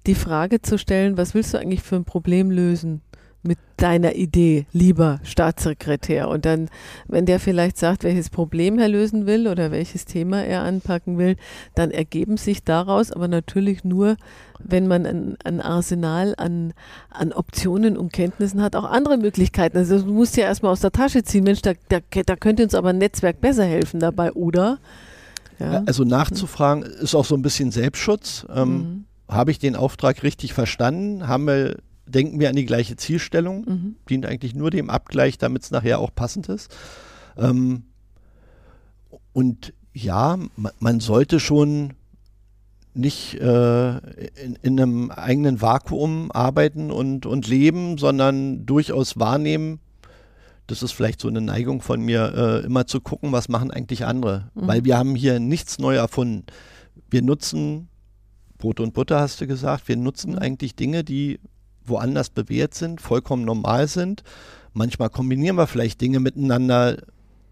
die 0.07 0.15
Frage 0.15 0.61
zu 0.61 0.79
stellen, 0.79 1.17
was 1.17 1.35
willst 1.35 1.55
du 1.55 1.59
eigentlich 1.59 1.83
für 1.83 1.97
ein 1.97 2.05
Problem 2.05 2.51
lösen? 2.51 3.01
Mit 3.45 3.59
deiner 3.77 4.15
Idee, 4.15 4.67
lieber 4.73 5.21
Staatssekretär. 5.23 6.29
Und 6.29 6.47
dann, 6.47 6.71
wenn 7.07 7.27
der 7.27 7.39
vielleicht 7.39 7.77
sagt, 7.77 8.03
welches 8.03 8.31
Problem 8.31 8.79
er 8.79 8.89
lösen 8.89 9.27
will 9.27 9.47
oder 9.47 9.71
welches 9.71 10.07
Thema 10.07 10.43
er 10.43 10.63
anpacken 10.63 11.19
will, 11.19 11.37
dann 11.75 11.91
ergeben 11.91 12.37
sich 12.39 12.65
daraus, 12.65 13.13
aber 13.13 13.29
natürlich 13.29 13.85
nur, 13.85 14.17
wenn 14.59 14.89
man 14.89 15.05
ein, 15.05 15.37
ein 15.45 15.61
Arsenal 15.61 16.35
an, 16.39 16.73
an 17.11 17.33
Optionen 17.33 17.97
und 17.99 18.13
Kenntnissen 18.13 18.63
hat, 18.63 18.75
auch 18.77 18.85
andere 18.85 19.19
Möglichkeiten. 19.19 19.77
Also 19.77 20.01
du 20.01 20.13
musst 20.13 20.37
ja 20.37 20.45
erstmal 20.45 20.73
aus 20.73 20.81
der 20.81 20.93
Tasche 20.93 21.23
ziehen, 21.23 21.45
Mensch, 21.45 21.61
da, 21.61 21.73
da, 21.89 21.99
da 22.25 22.37
könnte 22.37 22.63
uns 22.63 22.75
aber 22.75 22.91
ein 22.91 22.99
Netzwerk 22.99 23.41
besser 23.41 23.65
helfen 23.65 24.01
dabei, 24.01 24.33
oder? 24.33 24.79
Ja. 25.59 25.83
Also 25.87 26.05
nachzufragen 26.05 26.83
ist 26.83 27.15
auch 27.15 27.25
so 27.25 27.35
ein 27.35 27.43
bisschen 27.43 27.71
Selbstschutz. 27.71 28.47
Ähm, 28.55 28.69
mhm. 28.69 29.05
Habe 29.29 29.51
ich 29.51 29.59
den 29.59 29.77
Auftrag 29.77 30.23
richtig 30.23 30.53
verstanden? 30.53 31.29
Haben 31.29 31.47
wir 31.47 31.77
denken 32.07 32.41
wir 32.41 32.49
an 32.49 32.57
die 32.57 32.67
gleiche 32.67 32.97
Zielstellung, 32.97 33.65
mhm. 33.65 33.97
dient 34.09 34.27
eigentlich 34.27 34.55
nur 34.55 34.71
dem 34.71 34.91
Abgleich, 34.91 35.39
damit 35.39 35.63
es 35.63 35.71
nachher 35.71 35.99
auch 35.99 36.15
passend 36.15 36.49
ist. 36.49 36.75
Ähm, 37.37 37.85
und 39.33 39.73
ja, 39.93 40.39
man, 40.57 40.73
man, 40.79 41.01
sollte 41.01 41.41
schon 41.41 41.95
nicht 42.95 43.35
äh, 43.41 43.97
in, 44.43 44.57
in, 44.63 44.81
einem 44.81 45.11
eigenen 45.11 45.61
Vakuum 45.61 46.31
arbeiten 46.31 46.91
und, 46.91 47.27
und 47.27 47.49
leben, 47.49 47.99
sondern 47.99 48.67
durchaus 48.67 49.19
wahrnehmen, 49.19 49.81
das 50.67 50.83
ist 50.83 50.93
vielleicht 50.93 51.21
so 51.21 51.29
eine 51.29 51.41
Neigung 51.41 51.83
von 51.83 52.01
mir, 52.01 52.33
äh, 52.35 52.67
immer 52.67 52.87
zu 52.87 53.01
gucken, 53.01 53.33
was 53.33 53.49
machen 53.49 53.71
eigentlich 53.71 54.05
andere. 54.07 54.51
Mhm. 54.55 54.67
Weil 54.67 54.85
wir 54.85 54.97
haben 54.97 55.15
hier 55.15 55.39
nichts 55.39 55.79
neu 55.79 55.97
erfunden. 55.97 56.45
Wir 57.11 57.23
nutzen 57.23 57.89
Brot 58.59 58.81
und 58.81 58.95
Butter, 58.95 59.21
hast 59.21 59.41
du 59.41 59.47
gesagt, 59.47 59.89
wir 59.89 59.97
nutzen 59.97 60.33
mhm. 60.33 60.39
eigentlich 60.39 60.75
Dinge, 60.75 61.05
die 61.05 61.39
woanders 61.85 62.31
bewährt 62.31 62.75
sind, 62.75 63.01
vollkommen 63.01 63.45
normal 63.45 63.89
sind. 63.89 64.23
Manchmal 64.73 65.11
kombinieren 65.11 65.57
wir 65.57 65.67
vielleicht 65.67 66.01
Dinge 66.01 66.21
miteinander, 66.21 66.99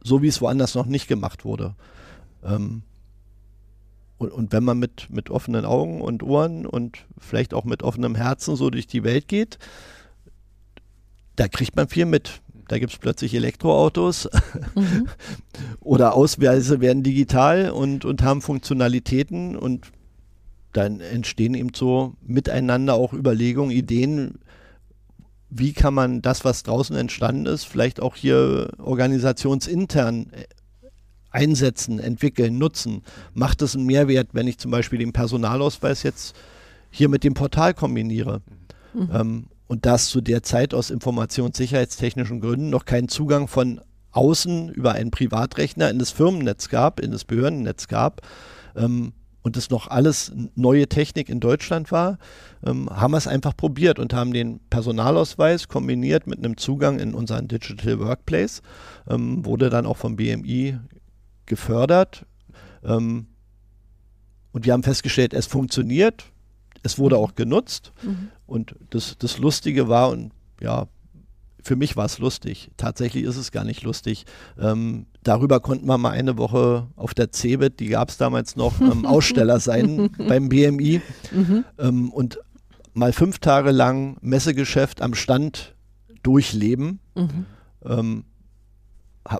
so 0.03 0.23
wie 0.23 0.29
es 0.29 0.41
woanders 0.41 0.75
noch 0.75 0.87
nicht 0.87 1.09
gemacht 1.09 1.45
wurde. 1.45 1.75
Ähm, 2.45 2.83
und, 4.19 4.33
und, 4.33 4.53
wenn 4.53 4.65
man 4.65 4.79
mit, 4.79 5.09
mit 5.11 5.31
offenen 5.31 5.65
Augen 5.65 6.01
und 6.01 6.23
Ohren 6.23 6.67
und 6.67 7.05
vielleicht 7.19 7.55
auch 7.55 7.65
mit 7.65 7.83
offenem 7.83 8.15
Herzen 8.15 8.57
so 8.57 8.71
durch 8.71 8.87
die 8.87 9.05
Welt 9.05 9.29
geht, 9.29 9.59
da 11.37 11.49
kriegt 11.49 11.77
man 11.77 11.89
viel 11.89 12.07
mit. 12.07 12.41
Da 12.69 12.79
gibt 12.79 12.93
es 12.93 12.99
plötzlich 12.99 13.35
Elektroautos 13.35 14.29
mhm. 14.75 15.09
oder 15.81 16.15
Ausweise 16.15 16.81
werden 16.81 17.03
digital 17.03 17.71
und, 17.71 18.05
und 18.05 18.23
haben 18.23 18.41
Funktionalitäten 18.41 19.57
und 19.57 19.93
dann 20.73 21.01
entstehen 21.01 21.55
eben 21.55 21.75
so 21.75 22.15
miteinander 22.23 22.95
auch 22.95 23.13
Überlegungen, 23.13 23.71
Ideen, 23.71 24.39
wie 25.51 25.73
kann 25.73 25.93
man 25.93 26.23
das, 26.23 26.45
was 26.45 26.63
draußen 26.63 26.97
entstanden 26.97 27.47
ist, 27.47 27.65
vielleicht 27.65 28.01
auch 28.01 28.17
hier 28.17 28.71
organisationsintern 28.79 30.31
äh, 30.33 30.45
einsetzen, 31.31 31.99
entwickeln, 31.99 32.59
nutzen. 32.59 33.03
Macht 33.35 33.63
es 33.63 33.75
einen 33.75 33.87
Mehrwert, 33.87 34.29
wenn 34.33 34.47
ich 34.47 34.59
zum 34.59 34.71
Beispiel 34.71 34.99
den 34.99 35.13
Personalausweis 35.13 36.03
jetzt 36.03 36.35
hier 36.91 37.09
mit 37.09 37.25
dem 37.25 37.35
Portal 37.35 37.75
kombiniere? 37.75 38.41
Mhm. 38.95 39.11
Ähm, 39.13 39.47
und 39.67 39.87
das 39.87 40.09
zu 40.09 40.21
der 40.21 40.43
Zeit 40.43 40.75
aus 40.75 40.91
informationssicherheitstechnischen 40.91 42.41
Gründen 42.41 42.71
noch 42.71 42.85
keinen 42.85 43.09
Zugang 43.09 43.49
von 43.49 43.81
außen 44.11 44.69
über 44.69 44.93
einen 44.93 45.11
Privatrechner 45.11 45.91
in 45.91 45.99
das 45.99 46.11
Firmennetz 46.11 46.69
gab, 46.69 47.01
in 47.01 47.11
das 47.11 47.25
Behördennetz 47.25 47.89
gab, 47.89 48.21
ähm, 48.77 49.13
und 49.43 49.57
es 49.57 49.71
noch 49.71 49.89
alles 49.89 50.33
neue 50.55 50.89
Technik 50.89 51.29
in 51.29 51.41
Deutschland 51.41 51.91
war, 51.93 52.19
ähm, 52.65 52.89
haben 52.91 53.13
wir 53.13 53.19
es 53.19 53.27
einfach 53.27 53.57
probiert 53.57 53.99
und 53.99 54.15
haben 54.15 54.33
den 54.33 54.61
Personalausweis 54.71 55.69
kombiniert 55.69 56.27
mit 56.27 56.39
einem 56.39 56.57
Zugang 56.57 56.99
in 56.99 57.15
unseren 57.15 57.49
Digital 57.49 57.99
Workplace, 57.99 58.63
ähm, 59.09 59.45
wurde 59.45 59.69
dann 59.69 59.87
auch 59.87 59.97
vom 59.97 60.17
BMI 60.17 60.79
gefördert. 61.47 62.25
Ähm, 62.85 63.27
und 64.53 64.67
wir 64.67 64.73
haben 64.73 64.83
festgestellt, 64.83 65.35
es 65.35 65.47
funktioniert, 65.47 66.25
es 66.83 66.99
wurde 66.99 67.17
auch 67.17 67.35
genutzt. 67.35 67.93
Mhm. 68.03 68.29
Und 68.47 68.77
das, 68.91 69.17
das 69.19 69.39
Lustige 69.39 69.89
war, 69.89 70.11
und 70.11 70.33
ja, 70.61 70.87
für 71.63 71.77
mich 71.77 71.97
war 71.97 72.05
es 72.05 72.19
lustig. 72.19 72.71
Tatsächlich 72.77 73.25
ist 73.25 73.37
es 73.37 73.51
gar 73.51 73.65
nicht 73.65 73.83
lustig. 73.83 74.27
Ähm, 74.59 75.07
darüber 75.23 75.61
konnten 75.61 75.87
wir 75.87 75.99
mal 75.99 76.11
eine 76.11 76.39
Woche 76.39 76.89
auf 76.97 77.15
der 77.15 77.31
CeBIT, 77.33 77.81
die 77.81 77.89
gab 77.89 78.11
es 78.11 78.17
damals 78.17 78.57
noch, 78.57 78.81
ähm, 78.81 79.07
Aussteller 79.07 79.61
sein 79.61 80.11
beim 80.29 80.49
BMI 80.49 81.01
mhm. 81.33 81.65
ähm, 81.79 82.11
und 82.11 82.39
mal 82.95 83.13
fünf 83.13 83.39
Tage 83.39 83.71
lang 83.71 84.17
Messegeschäft 84.21 85.03
am 85.03 85.15
Stand 85.15 85.75
durchleben. 86.23 87.01
Mhm. 87.15 87.47
Ähm, 87.85 88.25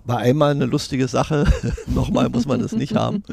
war 0.05 0.19
einmal 0.19 0.51
eine 0.51 0.65
lustige 0.65 1.09
Sache, 1.09 1.45
nochmal 1.87 2.29
muss 2.29 2.45
man 2.45 2.61
das 2.61 2.71
nicht 2.71 2.95
haben. 2.95 3.23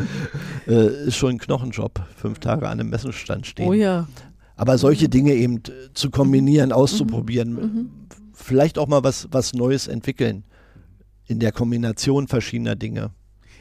Äh, 0.67 1.07
ist 1.07 1.17
schon 1.17 1.31
ein 1.31 1.39
Knochenjob, 1.39 2.01
fünf 2.17 2.41
Tage 2.41 2.67
an 2.67 2.81
einem 2.81 2.91
Messestand 2.91 3.47
stehen. 3.47 3.69
Oh 3.69 3.73
ja. 3.73 4.09
Aber 4.57 4.77
solche 4.77 5.09
Dinge 5.09 5.33
eben 5.33 5.63
zu 5.95 6.11
kombinieren, 6.11 6.73
auszuprobieren, 6.73 7.53
mhm 7.53 7.91
vielleicht 8.41 8.79
auch 8.79 8.89
mal 8.89 9.05
was, 9.05 9.29
was 9.31 9.53
Neues 9.53 9.87
entwickeln 9.87 10.45
in 11.31 11.39
der 11.39 11.53
Kombination 11.53 12.27
verschiedener 12.27 12.75
Dinge. 12.75 13.13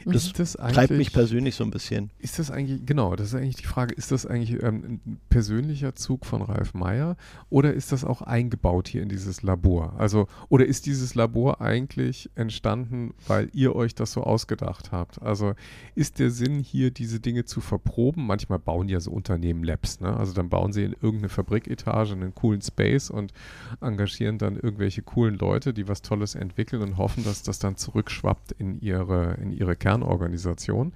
Das, 0.04 0.32
das 0.32 0.52
treibt 0.52 0.92
mich 0.92 1.12
persönlich 1.12 1.54
so 1.54 1.64
ein 1.64 1.70
bisschen. 1.70 2.10
Ist 2.18 2.38
das 2.38 2.50
eigentlich, 2.50 2.84
genau, 2.86 3.16
das 3.16 3.28
ist 3.28 3.34
eigentlich 3.34 3.56
die 3.56 3.66
Frage, 3.66 3.94
ist 3.94 4.10
das 4.10 4.26
eigentlich 4.26 4.62
ähm, 4.62 5.00
ein 5.06 5.20
persönlicher 5.28 5.94
Zug 5.94 6.26
von 6.26 6.42
Ralf 6.42 6.74
Meyer 6.74 7.16
oder 7.50 7.72
ist 7.74 7.92
das 7.92 8.04
auch 8.04 8.22
eingebaut 8.22 8.88
hier 8.88 9.02
in 9.02 9.08
dieses 9.08 9.42
Labor? 9.42 9.94
Also, 9.98 10.26
oder 10.48 10.66
ist 10.66 10.86
dieses 10.86 11.14
Labor 11.14 11.60
eigentlich 11.60 12.30
entstanden, 12.34 13.14
weil 13.26 13.50
ihr 13.52 13.76
euch 13.76 13.94
das 13.94 14.12
so 14.12 14.22
ausgedacht 14.22 14.92
habt? 14.92 15.20
Also 15.22 15.54
ist 15.94 16.18
der 16.18 16.30
Sinn 16.30 16.60
hier, 16.60 16.90
diese 16.90 17.20
Dinge 17.20 17.44
zu 17.44 17.60
verproben? 17.60 18.26
Manchmal 18.26 18.58
bauen 18.58 18.88
ja 18.88 19.00
so 19.00 19.10
Unternehmen 19.10 19.64
Labs, 19.64 20.00
ne? 20.00 20.16
Also 20.16 20.32
dann 20.32 20.48
bauen 20.48 20.72
sie 20.72 20.84
in 20.84 20.92
irgendeine 20.92 21.28
Fabriketage 21.28 22.12
einen 22.12 22.34
coolen 22.34 22.62
Space 22.62 23.10
und 23.10 23.32
engagieren 23.80 24.38
dann 24.38 24.56
irgendwelche 24.56 25.02
coolen 25.02 25.36
Leute, 25.36 25.74
die 25.74 25.88
was 25.88 26.02
Tolles 26.02 26.34
entwickeln 26.34 26.82
und 26.82 26.96
hoffen, 26.96 27.24
dass 27.24 27.42
das 27.42 27.58
dann 27.58 27.76
zurückschwappt 27.76 28.52
in 28.52 28.80
ihre, 28.80 29.34
in 29.34 29.52
ihre 29.52 29.76
Kerne 29.76 29.89
Kernorganisation. 29.90 30.92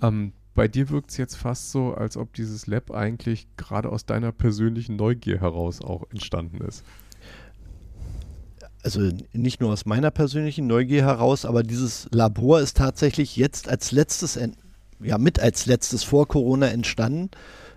Ähm, 0.00 0.32
bei 0.54 0.68
dir 0.68 0.90
wirkt 0.90 1.10
es 1.10 1.16
jetzt 1.16 1.36
fast 1.36 1.70
so, 1.70 1.94
als 1.94 2.16
ob 2.16 2.34
dieses 2.34 2.66
Lab 2.66 2.90
eigentlich 2.90 3.48
gerade 3.56 3.90
aus 3.90 4.06
deiner 4.06 4.32
persönlichen 4.32 4.96
Neugier 4.96 5.40
heraus 5.40 5.80
auch 5.80 6.04
entstanden 6.10 6.60
ist. 6.66 6.84
Also 8.82 9.10
nicht 9.32 9.60
nur 9.60 9.72
aus 9.72 9.86
meiner 9.86 10.10
persönlichen 10.10 10.66
Neugier 10.68 11.02
heraus, 11.02 11.44
aber 11.44 11.62
dieses 11.62 12.08
Labor 12.12 12.60
ist 12.60 12.76
tatsächlich 12.76 13.36
jetzt 13.36 13.68
als 13.68 13.90
letztes, 13.90 14.38
ja 15.00 15.18
mit 15.18 15.40
als 15.40 15.66
letztes 15.66 16.04
vor 16.04 16.28
Corona 16.28 16.68
entstanden, 16.68 17.30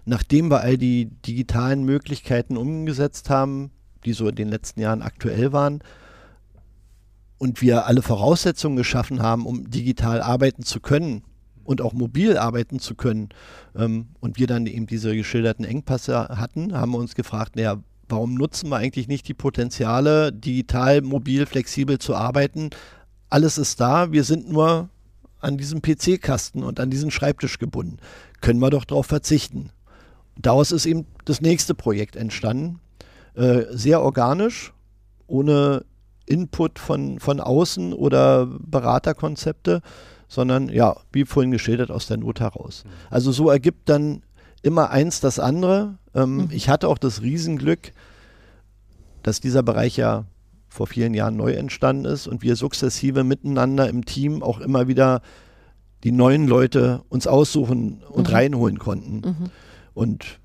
nachdem 0.05 0.49
wir 0.51 0.61
all 0.61 0.77
die 0.77 1.05
digitalen 1.25 1.83
Möglichkeiten 1.83 2.55
umgesetzt 2.55 3.29
haben, 3.31 3.71
die 4.05 4.13
so 4.13 4.27
in 4.27 4.35
den 4.35 4.49
letzten 4.49 4.79
Jahren 4.79 5.01
aktuell 5.01 5.53
waren, 5.53 5.81
und 7.41 7.59
wir 7.59 7.87
alle 7.87 8.03
Voraussetzungen 8.03 8.75
geschaffen 8.75 9.23
haben, 9.23 9.47
um 9.47 9.67
digital 9.67 10.21
arbeiten 10.21 10.61
zu 10.61 10.79
können 10.79 11.23
und 11.63 11.81
auch 11.81 11.91
mobil 11.91 12.37
arbeiten 12.37 12.77
zu 12.77 12.93
können, 12.93 13.29
ähm, 13.75 14.09
und 14.19 14.37
wir 14.37 14.45
dann 14.45 14.67
eben 14.67 14.85
diese 14.85 15.15
geschilderten 15.15 15.65
Engpässe 15.65 16.27
hatten, 16.29 16.77
haben 16.77 16.91
wir 16.91 16.99
uns 16.99 17.15
gefragt, 17.15 17.55
naja, 17.55 17.77
warum 18.07 18.35
nutzen 18.35 18.69
wir 18.69 18.75
eigentlich 18.75 19.07
nicht 19.07 19.27
die 19.27 19.33
Potenziale, 19.33 20.31
digital, 20.31 21.01
mobil, 21.01 21.47
flexibel 21.47 21.97
zu 21.97 22.13
arbeiten? 22.13 22.69
Alles 23.31 23.57
ist 23.57 23.81
da, 23.81 24.11
wir 24.11 24.23
sind 24.23 24.51
nur 24.51 24.89
an 25.39 25.57
diesem 25.57 25.81
PC-Kasten 25.81 26.61
und 26.61 26.79
an 26.79 26.91
diesen 26.91 27.09
Schreibtisch 27.09 27.57
gebunden. 27.57 27.97
Können 28.41 28.59
wir 28.59 28.69
doch 28.69 28.85
darauf 28.85 29.07
verzichten. 29.07 29.71
Daraus 30.39 30.71
ist 30.71 30.85
eben 30.85 31.07
das 31.25 31.41
nächste 31.41 31.73
Projekt 31.73 32.15
entstanden. 32.15 32.79
Äh, 33.33 33.63
sehr 33.71 34.03
organisch, 34.03 34.73
ohne 35.25 35.85
Input 36.31 36.79
von, 36.79 37.19
von 37.19 37.39
außen 37.39 37.93
oder 37.93 38.45
Beraterkonzepte, 38.45 39.81
sondern 40.27 40.69
ja, 40.69 40.95
wie 41.11 41.25
vorhin 41.25 41.51
geschildert, 41.51 41.91
aus 41.91 42.07
der 42.07 42.17
Not 42.17 42.39
heraus. 42.39 42.83
Mhm. 42.85 42.89
Also 43.09 43.31
so 43.31 43.49
ergibt 43.49 43.89
dann 43.89 44.23
immer 44.61 44.89
eins 44.89 45.19
das 45.19 45.39
andere. 45.39 45.97
Ähm, 46.15 46.37
mhm. 46.37 46.49
Ich 46.51 46.69
hatte 46.69 46.87
auch 46.87 46.97
das 46.97 47.21
Riesenglück, 47.21 47.91
dass 49.23 49.39
dieser 49.39 49.63
Bereich 49.63 49.97
ja 49.97 50.25
vor 50.69 50.87
vielen 50.87 51.13
Jahren 51.13 51.35
neu 51.35 51.51
entstanden 51.51 52.05
ist 52.05 52.27
und 52.27 52.41
wir 52.43 52.55
sukzessive 52.55 53.25
miteinander 53.25 53.89
im 53.89 54.05
Team 54.05 54.41
auch 54.41 54.61
immer 54.61 54.87
wieder 54.87 55.21
die 56.03 56.11
neuen 56.11 56.47
Leute 56.47 57.03
uns 57.09 57.27
aussuchen 57.27 58.01
und 58.09 58.29
mhm. 58.29 58.33
reinholen 58.33 58.79
konnten. 58.79 59.15
Mhm. 59.17 59.49
Und 59.93 60.39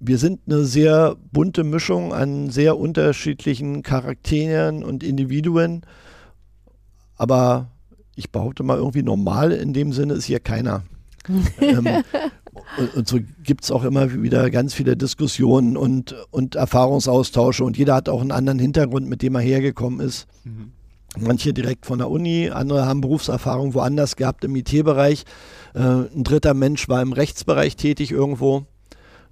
wir 0.00 0.18
sind 0.18 0.40
eine 0.46 0.64
sehr 0.64 1.16
bunte 1.32 1.64
Mischung 1.64 2.12
an 2.12 2.50
sehr 2.50 2.78
unterschiedlichen 2.78 3.82
Charakteren 3.82 4.84
und 4.84 5.02
Individuen, 5.02 5.82
aber 7.16 7.70
ich 8.14 8.30
behaupte 8.30 8.62
mal, 8.62 8.78
irgendwie 8.78 9.02
normal 9.02 9.52
in 9.52 9.72
dem 9.72 9.92
Sinne 9.92 10.14
ist 10.14 10.24
hier 10.24 10.40
keiner. 10.40 10.82
ähm, 11.60 11.86
und, 12.78 12.94
und, 12.94 13.08
so 13.08 13.18
gibt 13.44 13.64
es 13.64 13.70
auch 13.70 13.84
immer 13.84 14.22
wieder 14.22 14.50
ganz 14.50 14.74
viele 14.74 14.96
Diskussionen 14.96 15.76
und, 15.76 16.16
und 16.30 16.54
Erfahrungsaustausche 16.54 17.64
und 17.64 17.76
jeder 17.76 17.94
hat 17.94 18.08
auch 18.08 18.20
einen 18.20 18.32
anderen 18.32 18.58
Hintergrund, 18.58 19.08
mit 19.08 19.22
dem 19.22 19.34
er 19.34 19.40
hergekommen 19.40 20.00
ist. 20.00 20.26
Mhm. 20.44 20.72
Manche 21.18 21.52
direkt 21.52 21.86
von 21.86 21.98
der 21.98 22.10
Uni, 22.10 22.50
andere 22.50 22.86
haben 22.86 23.00
Berufserfahrung 23.00 23.74
woanders 23.74 24.16
gehabt 24.16 24.44
im 24.44 24.54
IT-Bereich. 24.56 25.24
Äh, 25.74 25.80
ein 25.80 26.24
dritter 26.24 26.54
Mensch 26.54 26.88
war 26.88 27.02
im 27.02 27.12
Rechtsbereich 27.12 27.76
tätig 27.76 28.10
irgendwo. 28.10 28.64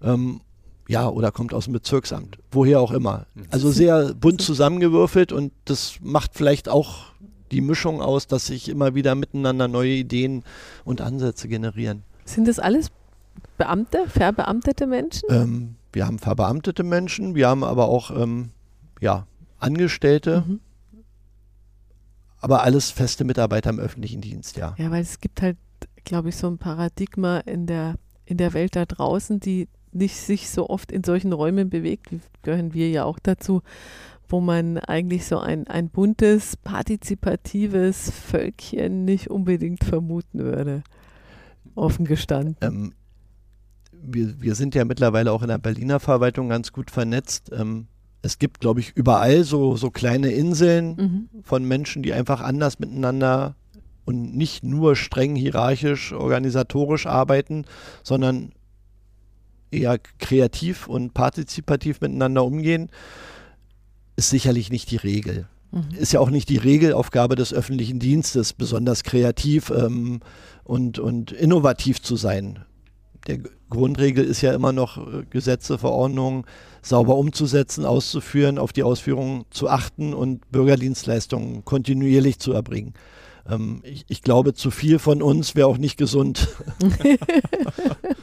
Ähm, 0.02 0.40
ja, 0.88 1.08
oder 1.08 1.32
kommt 1.32 1.52
aus 1.52 1.64
dem 1.64 1.72
Bezirksamt, 1.72 2.38
woher 2.50 2.80
auch 2.80 2.92
immer. 2.92 3.26
Mhm. 3.34 3.46
Also 3.50 3.70
sehr 3.70 4.14
bunt 4.14 4.40
zusammengewürfelt 4.40 5.32
und 5.32 5.52
das 5.64 5.98
macht 6.00 6.32
vielleicht 6.34 6.68
auch 6.68 7.12
die 7.50 7.60
Mischung 7.60 8.00
aus, 8.00 8.26
dass 8.26 8.46
sich 8.46 8.68
immer 8.68 8.94
wieder 8.94 9.14
miteinander 9.14 9.68
neue 9.68 9.92
Ideen 9.92 10.44
und 10.84 11.00
Ansätze 11.00 11.48
generieren. 11.48 12.02
Sind 12.24 12.48
das 12.48 12.58
alles 12.58 12.90
Beamte, 13.58 14.04
verbeamtete 14.08 14.86
Menschen? 14.86 15.28
Ähm, 15.30 15.76
wir 15.92 16.06
haben 16.06 16.18
verbeamtete 16.18 16.82
Menschen, 16.82 17.34
wir 17.34 17.48
haben 17.48 17.64
aber 17.64 17.88
auch 17.88 18.10
ähm, 18.10 18.50
ja, 19.00 19.26
Angestellte, 19.58 20.44
mhm. 20.46 20.60
aber 22.40 22.62
alles 22.62 22.90
feste 22.90 23.24
Mitarbeiter 23.24 23.70
im 23.70 23.78
öffentlichen 23.78 24.20
Dienst, 24.20 24.56
ja. 24.56 24.74
Ja, 24.78 24.90
weil 24.90 25.02
es 25.02 25.20
gibt 25.20 25.42
halt, 25.42 25.56
glaube 26.04 26.30
ich, 26.30 26.36
so 26.36 26.48
ein 26.48 26.58
Paradigma 26.58 27.38
in 27.38 27.66
der, 27.66 27.94
in 28.24 28.36
der 28.36 28.52
Welt 28.52 28.76
da 28.76 28.84
draußen, 28.84 29.40
die 29.40 29.68
nicht 29.96 30.16
sich 30.16 30.50
so 30.50 30.68
oft 30.68 30.92
in 30.92 31.04
solchen 31.04 31.32
Räumen 31.32 31.70
bewegt, 31.70 32.10
gehören 32.42 32.74
wir 32.74 32.88
ja 32.90 33.04
auch 33.04 33.18
dazu, 33.18 33.62
wo 34.28 34.40
man 34.40 34.78
eigentlich 34.78 35.26
so 35.26 35.38
ein, 35.38 35.66
ein 35.68 35.88
buntes, 35.88 36.56
partizipatives 36.56 38.10
Völkchen 38.10 39.04
nicht 39.04 39.28
unbedingt 39.28 39.84
vermuten 39.84 40.40
würde. 40.40 40.82
Offen 41.74 42.06
gestanden. 42.06 42.56
Ähm, 42.60 42.94
wir, 43.92 44.40
wir 44.40 44.54
sind 44.54 44.74
ja 44.74 44.84
mittlerweile 44.84 45.32
auch 45.32 45.42
in 45.42 45.48
der 45.48 45.58
Berliner 45.58 46.00
Verwaltung 46.00 46.48
ganz 46.48 46.72
gut 46.72 46.90
vernetzt. 46.90 47.50
Ähm, 47.52 47.86
es 48.22 48.38
gibt, 48.38 48.60
glaube 48.60 48.80
ich, 48.80 48.92
überall 48.96 49.44
so, 49.44 49.76
so 49.76 49.90
kleine 49.90 50.30
Inseln 50.30 51.28
mhm. 51.32 51.42
von 51.42 51.64
Menschen, 51.64 52.02
die 52.02 52.12
einfach 52.12 52.40
anders 52.40 52.78
miteinander 52.78 53.54
und 54.04 54.36
nicht 54.36 54.64
nur 54.64 54.96
streng 54.96 55.36
hierarchisch, 55.36 56.12
organisatorisch 56.12 57.06
arbeiten, 57.06 57.64
sondern 58.02 58.52
eher 59.76 59.98
kreativ 60.18 60.88
und 60.88 61.14
partizipativ 61.14 62.00
miteinander 62.00 62.44
umgehen 62.44 62.90
ist 64.16 64.30
sicherlich 64.30 64.70
nicht 64.70 64.90
die 64.90 64.96
Regel. 64.96 65.46
Mhm. 65.70 65.88
Ist 65.96 66.12
ja 66.12 66.20
auch 66.20 66.30
nicht 66.30 66.48
die 66.48 66.56
Regelaufgabe 66.56 67.36
des 67.36 67.52
öffentlichen 67.52 67.98
Dienstes, 67.98 68.52
besonders 68.52 69.04
kreativ 69.04 69.70
ähm, 69.70 70.20
und, 70.64 70.98
und 70.98 71.32
innovativ 71.32 72.00
zu 72.02 72.16
sein. 72.16 72.64
Der 73.26 73.40
Grundregel 73.68 74.24
ist 74.24 74.40
ja 74.40 74.54
immer 74.54 74.72
noch, 74.72 74.98
äh, 74.98 75.24
Gesetze, 75.28 75.78
Verordnungen 75.78 76.44
sauber 76.82 77.16
umzusetzen, 77.16 77.84
auszuführen, 77.84 78.58
auf 78.58 78.72
die 78.72 78.84
Ausführungen 78.84 79.44
zu 79.50 79.68
achten 79.68 80.14
und 80.14 80.50
Bürgerdienstleistungen 80.50 81.64
kontinuierlich 81.64 82.38
zu 82.38 82.52
erbringen. 82.52 82.94
Ähm, 83.48 83.80
ich, 83.84 84.04
ich, 84.08 84.22
glaube, 84.22 84.54
zu 84.54 84.70
viel 84.70 84.98
von 84.98 85.20
uns 85.20 85.54
wäre 85.54 85.66
auch 85.66 85.78
nicht 85.78 85.96
gesund. 85.96 86.48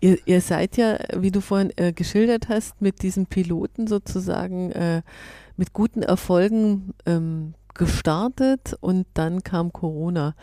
ihr, 0.00 0.18
ihr, 0.24 0.40
seid 0.40 0.76
ja, 0.76 0.98
wie 1.16 1.30
du 1.30 1.40
vorhin 1.40 1.72
äh, 1.76 1.92
geschildert 1.92 2.48
hast, 2.48 2.80
mit 2.80 3.02
diesen 3.02 3.26
Piloten 3.26 3.86
sozusagen 3.86 4.72
äh, 4.72 5.02
mit 5.56 5.72
guten 5.72 6.02
Erfolgen 6.02 6.94
ähm, 7.06 7.54
gestartet 7.74 8.76
und 8.80 9.06
dann 9.14 9.42
kam 9.42 9.72
Corona. 9.72 10.34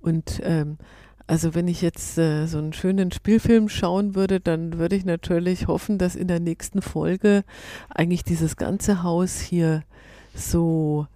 Und 0.00 0.40
ähm, 0.42 0.78
also 1.26 1.54
wenn 1.54 1.68
ich 1.68 1.80
jetzt 1.80 2.18
äh, 2.18 2.46
so 2.46 2.58
einen 2.58 2.72
schönen 2.72 3.12
Spielfilm 3.12 3.68
schauen 3.68 4.16
würde, 4.16 4.40
dann 4.40 4.78
würde 4.78 4.96
ich 4.96 5.04
natürlich 5.04 5.68
hoffen, 5.68 5.96
dass 5.96 6.16
in 6.16 6.26
der 6.26 6.40
nächsten 6.40 6.82
Folge 6.82 7.44
eigentlich 7.88 8.24
dieses 8.24 8.56
ganze 8.56 9.04
Haus 9.04 9.38
hier 9.38 9.84
so 10.34 11.06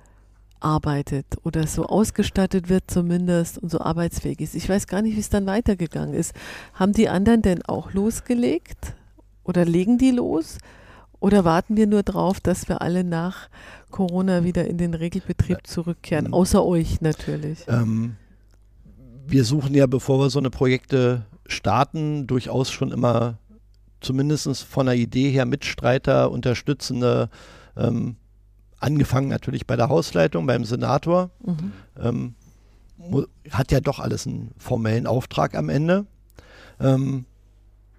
arbeitet 0.64 1.26
oder 1.44 1.66
so 1.66 1.86
ausgestattet 1.86 2.68
wird 2.68 2.84
zumindest 2.88 3.58
und 3.58 3.70
so 3.70 3.80
arbeitsfähig 3.80 4.40
ist. 4.40 4.54
Ich 4.54 4.68
weiß 4.68 4.86
gar 4.86 5.02
nicht, 5.02 5.16
wie 5.16 5.20
es 5.20 5.28
dann 5.28 5.46
weitergegangen 5.46 6.14
ist. 6.14 6.32
Haben 6.72 6.92
die 6.92 7.08
anderen 7.08 7.42
denn 7.42 7.62
auch 7.62 7.92
losgelegt 7.92 8.94
oder 9.44 9.64
legen 9.64 9.98
die 9.98 10.10
los? 10.10 10.58
Oder 11.20 11.44
warten 11.44 11.76
wir 11.76 11.86
nur 11.86 12.02
drauf, 12.02 12.40
dass 12.40 12.68
wir 12.68 12.82
alle 12.82 13.02
nach 13.02 13.48
Corona 13.90 14.44
wieder 14.44 14.66
in 14.66 14.76
den 14.76 14.92
Regelbetrieb 14.92 15.66
zurückkehren? 15.66 16.26
Ähm, 16.26 16.34
Außer 16.34 16.64
euch 16.64 17.00
natürlich. 17.00 17.64
Ähm, 17.68 18.16
wir 19.26 19.44
suchen 19.44 19.74
ja, 19.74 19.86
bevor 19.86 20.18
wir 20.18 20.30
so 20.30 20.38
eine 20.38 20.50
Projekte 20.50 21.24
starten, 21.46 22.26
durchaus 22.26 22.70
schon 22.70 22.92
immer 22.92 23.38
zumindest 24.00 24.64
von 24.64 24.86
der 24.86 24.96
Idee 24.96 25.30
her 25.30 25.46
Mitstreiter, 25.46 26.30
Unterstützende, 26.30 27.30
ähm, 27.76 28.16
angefangen 28.84 29.28
natürlich 29.28 29.66
bei 29.66 29.76
der 29.76 29.88
Hausleitung, 29.88 30.46
beim 30.46 30.64
Senator. 30.64 31.30
Mhm. 31.44 31.72
Ähm, 31.98 32.34
hat 33.50 33.72
ja 33.72 33.80
doch 33.80 33.98
alles 33.98 34.26
einen 34.26 34.52
formellen 34.58 35.06
Auftrag 35.06 35.54
am 35.54 35.68
Ende. 35.68 36.06
Ähm, 36.80 37.24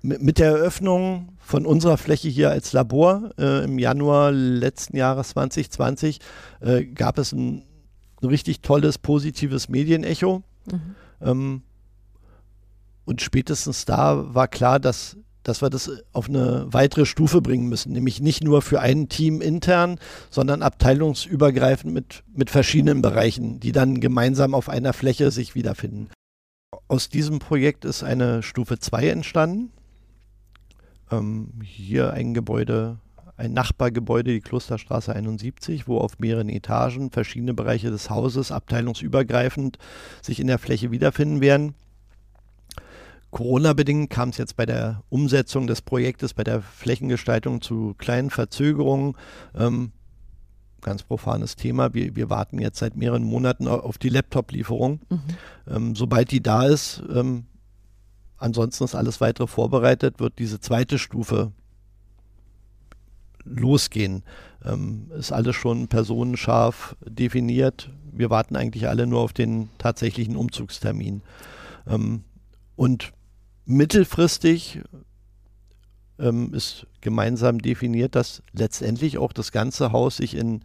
mit, 0.02 0.38
der 0.38 0.52
Eröffnung 0.52 1.30
von 1.40 1.66
unserer 1.66 1.98
Fläche 1.98 2.30
hier 2.30 2.52
als 2.52 2.74
Labor 2.74 3.32
äh, 3.40 3.64
im 3.64 3.80
Januar 3.80 4.32
letzten 4.32 4.98
Jahres 4.98 5.30
2020 5.30 6.20
äh, 6.62 6.86
gab 6.86 7.18
es 7.18 7.32
ein, 7.32 7.64
ein, 8.22 8.28
richtig 8.28 8.62
tolles, 8.62 9.00
positives 9.00 9.68
Medienecho. 9.68 10.44
Mhm. 10.72 10.96
Ähm, 11.22 11.62
und 13.06 13.22
spätestens 13.22 13.86
da 13.86 14.34
war 14.34 14.48
klar, 14.48 14.80
dass 14.80 15.18
dass 15.46 15.62
wir 15.62 15.70
das 15.70 15.92
auf 16.12 16.28
eine 16.28 16.66
weitere 16.72 17.06
Stufe 17.06 17.40
bringen 17.40 17.70
müssen, 17.70 17.94
nämlich 17.94 18.20
nicht 18.20 18.44
nur 18.44 18.62
für 18.62 18.82
ein 18.82 19.10
Team 19.10 19.42
intern, 19.42 20.00
sondern 20.30 20.64
abteilungsübergreifend 20.64 21.94
mit, 21.94 22.24
mit 22.34 22.50
verschiedenen 22.50 23.02
Bereichen, 23.02 23.60
die 23.60 23.72
dann 23.72 24.02
gemeinsam 24.02 24.56
auf 24.56 24.70
einer 24.70 24.92
Fläche 24.92 25.30
sich 25.30 25.54
wiederfinden. 25.54 26.10
Aus 26.88 27.10
diesem 27.10 27.40
Projekt 27.40 27.86
ist 27.86 28.04
eine 28.04 28.42
Stufe 28.42 28.80
2 28.80 29.10
entstanden. 29.10 29.72
Ähm, 31.12 31.52
hier 31.64 32.12
ein 32.12 32.34
Gebäude, 32.34 32.98
ein 33.38 33.54
Nachbargebäude, 33.54 34.32
die 34.32 34.42
Klosterstraße 34.42 35.14
71, 35.14 35.88
wo 35.88 36.00
auf 36.00 36.18
mehreren 36.18 36.50
Etagen 36.50 37.12
verschiedene 37.12 37.54
Bereiche 37.54 37.92
des 37.92 38.10
Hauses 38.10 38.52
abteilungsübergreifend 38.52 39.78
sich 40.24 40.40
in 40.40 40.48
der 40.48 40.58
Fläche 40.58 40.90
wiederfinden 40.90 41.40
werden. 41.40 41.76
Corona-bedingt 43.36 44.10
kam 44.10 44.30
es 44.30 44.38
jetzt 44.38 44.56
bei 44.56 44.66
der 44.66 45.04
Umsetzung 45.10 45.68
des 45.68 45.82
Projektes, 45.82 46.34
bei 46.34 46.46
der 46.46 46.62
Flächengestaltung 46.62 47.60
zu 47.60 47.94
kleinen 47.98 48.30
Verzögerungen. 48.30 49.18
Ähm, 49.54 49.92
ganz 50.80 51.04
profanes 51.04 51.58
Thema. 51.58 51.94
Wir, 51.94 52.16
wir, 52.16 52.30
warten 52.30 52.60
jetzt 52.60 52.80
seit 52.80 52.96
mehreren 52.96 53.26
Monaten 53.26 53.68
auf 53.68 53.98
die 53.98 54.08
Laptop-Lieferung. 54.08 55.02
Mhm. 55.10 55.20
Ähm, 55.68 55.96
sobald 55.98 56.32
die 56.32 56.42
da 56.42 56.66
ist, 56.66 57.04
ähm, 57.14 57.44
ansonsten 58.38 58.86
ist 58.86 58.96
alles 58.96 59.20
weitere 59.20 59.48
vorbereitet, 59.48 60.22
wird 60.22 60.40
diese 60.40 60.62
zweite 60.62 60.98
Stufe 60.98 61.52
losgehen. 63.44 64.24
Ähm, 64.64 65.12
ist 65.12 65.34
alles 65.34 65.58
schon 65.58 65.90
personenscharf 65.90 66.96
definiert. 67.06 67.92
Wir 68.14 68.30
warten 68.30 68.56
eigentlich 68.56 68.88
alle 68.88 69.06
nur 69.06 69.20
auf 69.20 69.34
den 69.34 69.68
tatsächlichen 69.78 70.38
Umzugstermin. 70.38 71.22
Ähm, 71.86 72.24
und 72.78 73.12
mittelfristig 73.66 74.82
ähm, 76.20 76.54
ist 76.54 76.88
gemeinsam 77.02 77.60
definiert, 77.60 78.16
dass 78.16 78.42
letztendlich 78.54 79.18
auch 79.18 79.34
das 79.34 79.52
ganze 79.52 79.92
Haus 79.92 80.18
sich 80.18 80.36
in, 80.36 80.62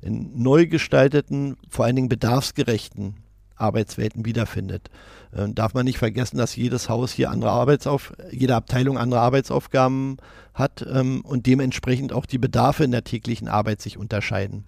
in 0.00 0.42
neu 0.42 0.66
gestalteten, 0.66 1.56
vor 1.68 1.84
allen 1.84 1.96
Dingen 1.96 2.08
bedarfsgerechten 2.08 3.16
Arbeitswelten 3.56 4.24
wiederfindet. 4.24 4.90
Äh, 5.32 5.48
darf 5.50 5.74
man 5.74 5.84
nicht 5.84 5.98
vergessen, 5.98 6.38
dass 6.38 6.56
jedes 6.56 6.88
Haus 6.88 7.12
hier 7.12 7.30
andere 7.30 7.50
Arbeitsauf 7.50 8.12
jede 8.30 8.54
Abteilung 8.54 8.98
andere 8.98 9.20
Arbeitsaufgaben 9.20 10.16
hat 10.54 10.84
ähm, 10.88 11.20
und 11.22 11.46
dementsprechend 11.46 12.12
auch 12.12 12.26
die 12.26 12.38
Bedarfe 12.38 12.84
in 12.84 12.90
der 12.90 13.04
täglichen 13.04 13.48
Arbeit 13.48 13.80
sich 13.80 13.98
unterscheiden. 13.98 14.64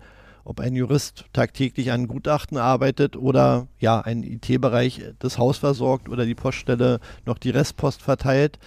Ob 0.47 0.61
ein 0.61 0.77
Jurist 0.77 1.25
tagtäglich 1.33 1.91
an 1.91 2.07
Gutachten 2.07 2.57
arbeitet 2.57 3.17
oder 3.17 3.67
ja 3.81 4.01
ein 4.01 4.23
IT-Bereich 4.23 5.03
das 5.19 5.39
Haus 5.39 5.59
versorgt 5.59 6.09
oder 6.09 6.25
die 6.25 6.37
Poststelle 6.37 7.01
noch 7.25 7.39
die 7.39 7.51
Restpost 7.51 8.01
verteilt. 8.01 8.61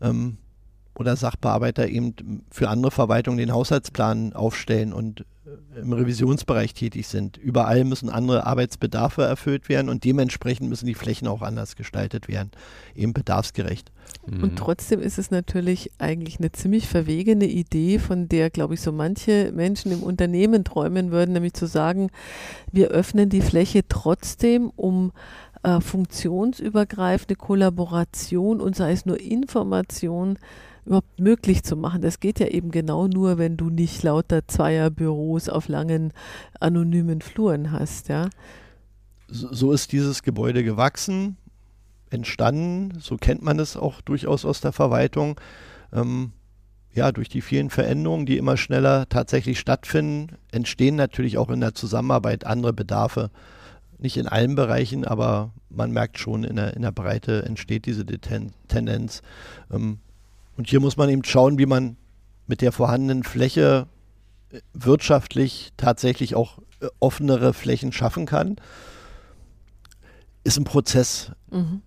Ähm, 0.00 0.38
oder 0.94 1.16
Sachbearbeiter 1.16 1.88
eben 1.88 2.44
für 2.50 2.68
andere 2.68 2.90
Verwaltungen 2.90 3.38
den 3.38 3.52
Haushaltsplan 3.52 4.32
aufstellen 4.32 4.92
und 4.92 5.20
äh, 5.46 5.80
im 5.80 5.92
Revisionsbereich 5.92 6.74
tätig 6.74 7.06
sind. 7.06 7.36
Überall 7.36 7.84
müssen 7.84 8.10
andere 8.10 8.44
Arbeitsbedarfe 8.44 9.22
erfüllt 9.22 9.68
werden 9.68 9.88
und 9.88 10.04
dementsprechend 10.04 10.68
müssen 10.68 10.86
die 10.86 10.94
Flächen 10.94 11.28
auch 11.28 11.42
anders 11.42 11.76
gestaltet 11.76 12.28
werden, 12.28 12.50
eben 12.94 13.12
bedarfsgerecht. 13.12 13.92
Mhm. 14.26 14.42
Und 14.42 14.56
trotzdem 14.56 15.00
ist 15.00 15.18
es 15.18 15.30
natürlich 15.30 15.90
eigentlich 15.98 16.38
eine 16.38 16.52
ziemlich 16.52 16.86
verwegene 16.86 17.46
Idee, 17.46 17.98
von 17.98 18.28
der, 18.28 18.50
glaube 18.50 18.74
ich, 18.74 18.80
so 18.80 18.92
manche 18.92 19.52
Menschen 19.54 19.92
im 19.92 20.02
Unternehmen 20.02 20.64
träumen 20.64 21.10
würden, 21.10 21.32
nämlich 21.32 21.54
zu 21.54 21.66
sagen, 21.66 22.10
wir 22.70 22.88
öffnen 22.88 23.28
die 23.28 23.40
Fläche 23.40 23.82
trotzdem, 23.88 24.70
um 24.76 25.12
äh, 25.62 25.80
funktionsübergreifende 25.80 27.36
Kollaboration 27.36 28.60
und 28.60 28.76
sei 28.76 28.92
es 28.92 29.06
nur 29.06 29.20
Information 29.20 30.38
überhaupt 30.86 31.20
möglich 31.20 31.62
zu 31.62 31.76
machen. 31.76 32.02
Das 32.02 32.20
geht 32.20 32.40
ja 32.40 32.46
eben 32.46 32.70
genau 32.70 33.06
nur, 33.06 33.38
wenn 33.38 33.56
du 33.56 33.68
nicht 33.70 34.02
lauter 34.02 34.46
Zweierbüros 34.46 35.48
auf 35.48 35.68
langen 35.68 36.12
anonymen 36.58 37.20
Fluren 37.20 37.72
hast, 37.72 38.08
ja. 38.08 38.30
So 39.28 39.70
ist 39.70 39.92
dieses 39.92 40.24
Gebäude 40.24 40.64
gewachsen, 40.64 41.36
entstanden, 42.10 42.98
so 43.00 43.16
kennt 43.16 43.42
man 43.42 43.58
es 43.58 43.76
auch 43.76 44.00
durchaus 44.00 44.44
aus 44.44 44.60
der 44.60 44.72
Verwaltung. 44.72 45.40
Ähm, 45.92 46.32
ja, 46.92 47.12
durch 47.12 47.28
die 47.28 47.40
vielen 47.40 47.70
Veränderungen, 47.70 48.26
die 48.26 48.36
immer 48.36 48.56
schneller 48.56 49.08
tatsächlich 49.08 49.60
stattfinden, 49.60 50.36
entstehen 50.50 50.96
natürlich 50.96 51.38
auch 51.38 51.48
in 51.50 51.60
der 51.60 51.74
Zusammenarbeit 51.74 52.44
andere 52.44 52.72
Bedarfe. 52.72 53.30
Nicht 53.98 54.16
in 54.16 54.26
allen 54.26 54.54
Bereichen, 54.54 55.04
aber 55.04 55.52
man 55.68 55.92
merkt 55.92 56.18
schon, 56.18 56.42
in 56.42 56.56
der, 56.56 56.74
in 56.74 56.82
der 56.82 56.90
Breite 56.90 57.44
entsteht 57.44 57.86
diese 57.86 58.04
Tendenz. 58.04 59.22
Ähm, 59.70 59.98
und 60.56 60.68
hier 60.68 60.80
muss 60.80 60.96
man 60.96 61.08
eben 61.08 61.24
schauen, 61.24 61.58
wie 61.58 61.66
man 61.66 61.96
mit 62.46 62.60
der 62.60 62.72
vorhandenen 62.72 63.22
Fläche 63.22 63.86
äh, 64.50 64.60
wirtschaftlich 64.72 65.72
tatsächlich 65.76 66.34
auch 66.34 66.58
äh, 66.80 66.88
offenere 66.98 67.54
Flächen 67.54 67.92
schaffen 67.92 68.26
kann. 68.26 68.56
Ist 70.42 70.58
ein 70.58 70.64
Prozess. 70.64 71.30
Mhm. 71.50 71.82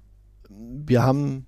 Wir 0.73 1.03
haben, 1.03 1.45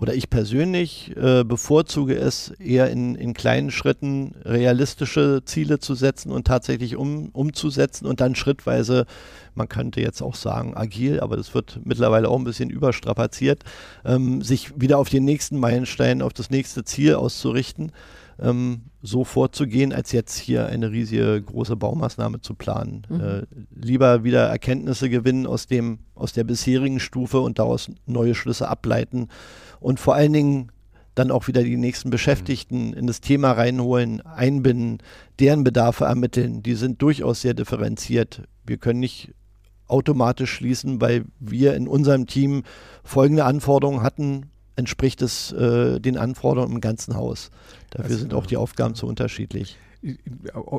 oder 0.00 0.14
ich 0.14 0.30
persönlich 0.30 1.14
äh, 1.16 1.44
bevorzuge 1.44 2.14
es, 2.16 2.50
eher 2.50 2.90
in, 2.90 3.14
in 3.14 3.34
kleinen 3.34 3.70
Schritten 3.70 4.34
realistische 4.44 5.42
Ziele 5.44 5.78
zu 5.78 5.94
setzen 5.94 6.32
und 6.32 6.46
tatsächlich 6.46 6.96
um, 6.96 7.28
umzusetzen 7.30 8.06
und 8.06 8.20
dann 8.20 8.34
schrittweise 8.34 9.06
man 9.58 9.68
könnte 9.68 10.00
jetzt 10.00 10.22
auch 10.22 10.36
sagen 10.36 10.74
agil, 10.74 11.20
aber 11.20 11.36
das 11.36 11.52
wird 11.52 11.80
mittlerweile 11.84 12.28
auch 12.30 12.38
ein 12.38 12.44
bisschen 12.44 12.70
überstrapaziert, 12.70 13.64
ähm, 14.06 14.40
sich 14.40 14.80
wieder 14.80 14.98
auf 14.98 15.10
den 15.10 15.24
nächsten 15.24 15.58
Meilenstein, 15.58 16.22
auf 16.22 16.32
das 16.32 16.48
nächste 16.48 16.84
Ziel 16.84 17.16
auszurichten, 17.16 17.92
ähm, 18.40 18.82
so 19.02 19.24
vorzugehen, 19.24 19.92
als 19.92 20.12
jetzt 20.12 20.36
hier 20.36 20.66
eine 20.66 20.90
riesige 20.90 21.40
große 21.40 21.76
Baumaßnahme 21.76 22.40
zu 22.40 22.54
planen. 22.54 23.06
Mhm. 23.08 23.20
Äh, 23.20 23.42
lieber 23.74 24.24
wieder 24.24 24.46
Erkenntnisse 24.46 25.08
gewinnen 25.10 25.46
aus 25.46 25.66
dem, 25.66 26.00
aus 26.14 26.32
der 26.32 26.44
bisherigen 26.44 27.00
Stufe 27.00 27.40
und 27.40 27.58
daraus 27.58 27.90
neue 28.06 28.34
Schlüsse 28.34 28.68
ableiten 28.68 29.28
und 29.80 30.00
vor 30.00 30.14
allen 30.14 30.32
Dingen 30.32 30.72
dann 31.14 31.30
auch 31.32 31.48
wieder 31.48 31.64
die 31.64 31.76
nächsten 31.76 32.10
Beschäftigten 32.10 32.92
in 32.92 33.08
das 33.08 33.20
Thema 33.20 33.52
reinholen, 33.52 34.20
einbinden, 34.20 34.98
deren 35.40 35.64
Bedarfe 35.64 36.04
ermitteln. 36.04 36.62
Die 36.62 36.74
sind 36.74 37.02
durchaus 37.02 37.40
sehr 37.40 37.54
differenziert. 37.54 38.42
Wir 38.64 38.76
können 38.76 39.00
nicht 39.00 39.34
automatisch 39.88 40.52
schließen, 40.52 41.00
weil 41.00 41.24
wir 41.40 41.74
in 41.74 41.88
unserem 41.88 42.26
Team 42.26 42.62
folgende 43.02 43.44
Anforderungen 43.44 44.02
hatten, 44.02 44.50
entspricht 44.78 45.20
es 45.22 45.52
äh, 45.52 46.00
den 46.00 46.16
Anforderungen 46.16 46.76
im 46.76 46.80
ganzen 46.80 47.16
Haus. 47.16 47.50
Dafür 47.90 48.06
also, 48.06 48.18
sind 48.18 48.34
auch 48.34 48.46
die 48.46 48.56
Aufgaben 48.56 48.94
zu 48.94 49.06
unterschiedlich 49.06 49.76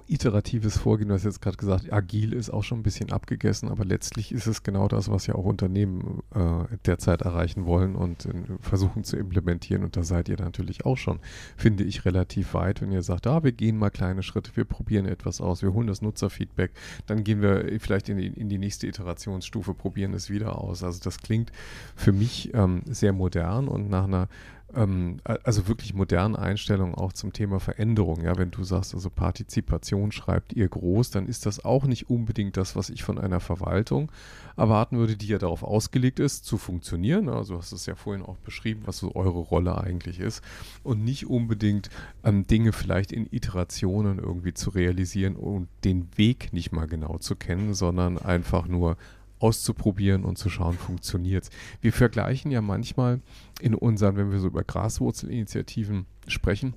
iteratives 0.08 0.78
Vorgehen, 0.78 1.10
du 1.10 1.14
hast 1.14 1.26
jetzt 1.26 1.42
gerade 1.42 1.58
gesagt, 1.58 1.92
agil 1.92 2.32
ist 2.32 2.50
auch 2.50 2.64
schon 2.64 2.80
ein 2.80 2.84
bisschen 2.84 3.12
abgegessen, 3.12 3.68
aber 3.68 3.84
letztlich 3.84 4.32
ist 4.32 4.48
es 4.48 4.64
genau 4.64 4.88
das, 4.88 5.12
was 5.12 5.28
ja 5.28 5.36
auch 5.36 5.44
Unternehmen 5.44 6.22
äh, 6.34 6.78
derzeit 6.86 7.22
erreichen 7.24 7.66
wollen 7.66 7.96
und 7.96 8.26
äh, 8.26 8.32
versuchen 8.62 9.04
zu 9.04 9.18
implementieren. 9.18 9.84
Und 9.84 9.98
da 9.98 10.04
seid 10.04 10.30
ihr 10.30 10.38
natürlich 10.38 10.86
auch 10.86 10.98
schon, 10.98 11.20
finde 11.58 11.84
ich, 11.84 12.06
relativ 12.06 12.54
weit, 12.54 12.82
wenn 12.82 12.94
ihr 12.94 13.02
sagt, 13.02 13.28
ah, 13.28 13.44
wir 13.44 13.52
gehen 13.52 13.78
mal 13.78 13.90
kleine 13.90 14.24
Schritte, 14.24 14.56
wir 14.56 14.66
probieren 14.66 15.06
etwas 15.06 15.42
aus, 15.42 15.62
wir 15.62 15.74
holen 15.74 15.88
das 15.88 16.02
Nutzerfeedback, 16.02 16.72
dann 17.06 17.26
gehen 17.26 17.42
wir 17.42 17.66
vielleicht 17.80 18.08
in 18.08 18.18
die, 18.18 18.28
in 18.28 18.48
die 18.48 18.58
nächste 18.58 18.88
Iterationsstufe, 18.88 19.74
probieren 19.74 20.14
es 20.14 20.30
wieder 20.30 20.58
aus. 20.58 20.82
Also 20.82 21.02
das 21.04 21.18
klingt 21.18 21.52
für 21.96 22.14
mich 22.14 22.54
ähm, 22.54 22.84
sehr 22.86 23.12
modern 23.12 23.68
und 23.68 23.90
nach 23.90 24.06
einer 24.06 24.30
ähm, 24.76 25.18
also 25.44 25.68
wirklich 25.68 25.94
modernen 25.94 26.36
Einstellungen 26.36 26.96
auch 26.96 27.14
zum 27.14 27.34
Thema 27.34 27.60
Veränderung. 27.60 28.22
Ja, 28.22 28.38
wenn 28.38 28.52
du 28.52 28.64
sagst, 28.64 28.94
also 28.94 29.10
Partizipation 29.10 30.12
schreibt 30.12 30.54
ihr 30.54 30.68
groß, 30.68 31.12
dann 31.12 31.28
ist 31.28 31.46
das 31.46 31.64
auch 31.66 31.86
nicht 31.86 32.10
unbedingt 32.10 32.58
das, 32.58 32.76
was 32.76 32.90
ich 32.90 33.04
von 33.04 33.18
einer 33.18 33.40
Verwaltung 33.40 34.12
erwarten 34.58 34.98
würde, 34.98 35.16
die 35.16 35.28
ja 35.28 35.38
darauf 35.38 35.64
ausgelegt 35.64 36.20
ist, 36.20 36.46
zu 36.46 36.58
funktionieren. 36.58 37.30
Also 37.30 37.58
hast 37.58 37.72
du 37.72 37.76
es 37.76 37.86
ja 37.86 37.96
vorhin 37.96 38.24
auch 38.24 38.38
beschrieben, 38.38 38.82
was 38.86 38.98
so 38.98 39.16
eure 39.16 39.40
Rolle 39.40 39.78
eigentlich 39.82 40.20
ist. 40.20 40.44
Und 40.84 41.04
nicht 41.04 41.28
unbedingt 41.28 41.90
ähm, 42.24 42.46
Dinge 42.46 42.74
vielleicht 42.74 43.12
in 43.12 43.28
Iterationen 43.32 44.20
irgendwie 44.20 44.54
zu 44.54 44.70
realisieren 44.70 45.36
und 45.36 45.68
den 45.84 46.10
Weg 46.16 46.54
nicht 46.54 46.72
mal 46.72 46.88
genau 46.88 47.18
zu 47.18 47.36
kennen, 47.36 47.74
sondern 47.74 48.18
einfach 48.18 48.68
nur 48.68 48.98
auszuprobieren 49.40 50.26
und 50.26 50.38
zu 50.38 50.50
schauen, 50.50 50.78
funktioniert 50.78 51.46
es. 51.46 51.50
Wir 51.82 51.94
vergleichen 51.94 52.52
ja 52.52 52.62
manchmal 52.62 53.22
in 53.62 53.74
unseren, 53.74 54.18
wenn 54.18 54.32
wir 54.32 54.40
so 54.40 54.48
über 54.48 54.64
Graswurzelinitiativen 54.64 56.06
sprechen, 56.28 56.74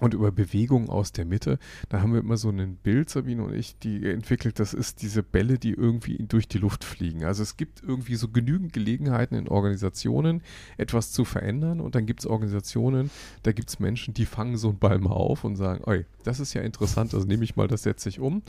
und 0.00 0.14
über 0.14 0.32
Bewegung 0.32 0.88
aus 0.88 1.12
der 1.12 1.24
Mitte, 1.24 1.58
da 1.88 2.00
haben 2.00 2.12
wir 2.12 2.20
immer 2.20 2.36
so 2.36 2.50
ein 2.50 2.76
Bild, 2.76 3.10
Sabine 3.10 3.42
und 3.44 3.54
ich, 3.54 3.78
die 3.78 4.08
entwickelt, 4.08 4.58
das 4.58 4.74
ist 4.74 5.02
diese 5.02 5.22
Bälle, 5.22 5.58
die 5.58 5.72
irgendwie 5.72 6.16
durch 6.26 6.48
die 6.48 6.58
Luft 6.58 6.84
fliegen. 6.84 7.24
Also 7.24 7.42
es 7.42 7.56
gibt 7.56 7.82
irgendwie 7.82 8.16
so 8.16 8.28
genügend 8.28 8.72
Gelegenheiten 8.72 9.34
in 9.34 9.48
Organisationen, 9.48 10.42
etwas 10.76 11.12
zu 11.12 11.24
verändern 11.24 11.80
und 11.80 11.94
dann 11.94 12.06
gibt 12.06 12.20
es 12.20 12.26
Organisationen, 12.26 13.10
da 13.42 13.52
gibt 13.52 13.68
es 13.68 13.78
Menschen, 13.78 14.14
die 14.14 14.26
fangen 14.26 14.56
so 14.56 14.70
einen 14.70 14.78
Ball 14.78 14.98
mal 14.98 15.12
auf 15.12 15.44
und 15.44 15.56
sagen, 15.56 15.84
oi, 15.86 16.04
das 16.24 16.40
ist 16.40 16.54
ja 16.54 16.62
interessant, 16.62 17.14
also 17.14 17.26
nehme 17.26 17.44
ich 17.44 17.56
mal, 17.56 17.68
das 17.68 17.82
setze 17.82 18.08
ich 18.08 18.20
um. 18.20 18.42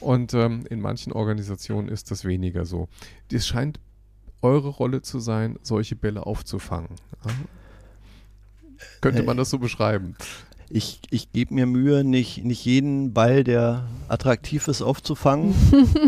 Und 0.00 0.34
ähm, 0.34 0.64
in 0.68 0.80
manchen 0.80 1.12
Organisationen 1.12 1.88
ist 1.88 2.10
das 2.10 2.24
weniger 2.24 2.64
so. 2.64 2.88
Es 3.32 3.46
scheint 3.46 3.80
eure 4.42 4.68
Rolle 4.68 5.02
zu 5.02 5.18
sein, 5.18 5.58
solche 5.62 5.96
Bälle 5.96 6.26
aufzufangen. 6.26 6.90
Ja? 7.24 7.32
Könnte 9.00 9.22
man 9.22 9.36
das 9.36 9.50
so 9.50 9.58
beschreiben? 9.58 10.16
Ich, 10.68 11.00
ich 11.10 11.32
gebe 11.32 11.54
mir 11.54 11.66
Mühe, 11.66 12.04
nicht, 12.04 12.44
nicht 12.44 12.64
jeden 12.64 13.12
Ball, 13.12 13.44
der 13.44 13.86
attraktiv 14.08 14.68
ist, 14.68 14.82
aufzufangen. 14.82 15.54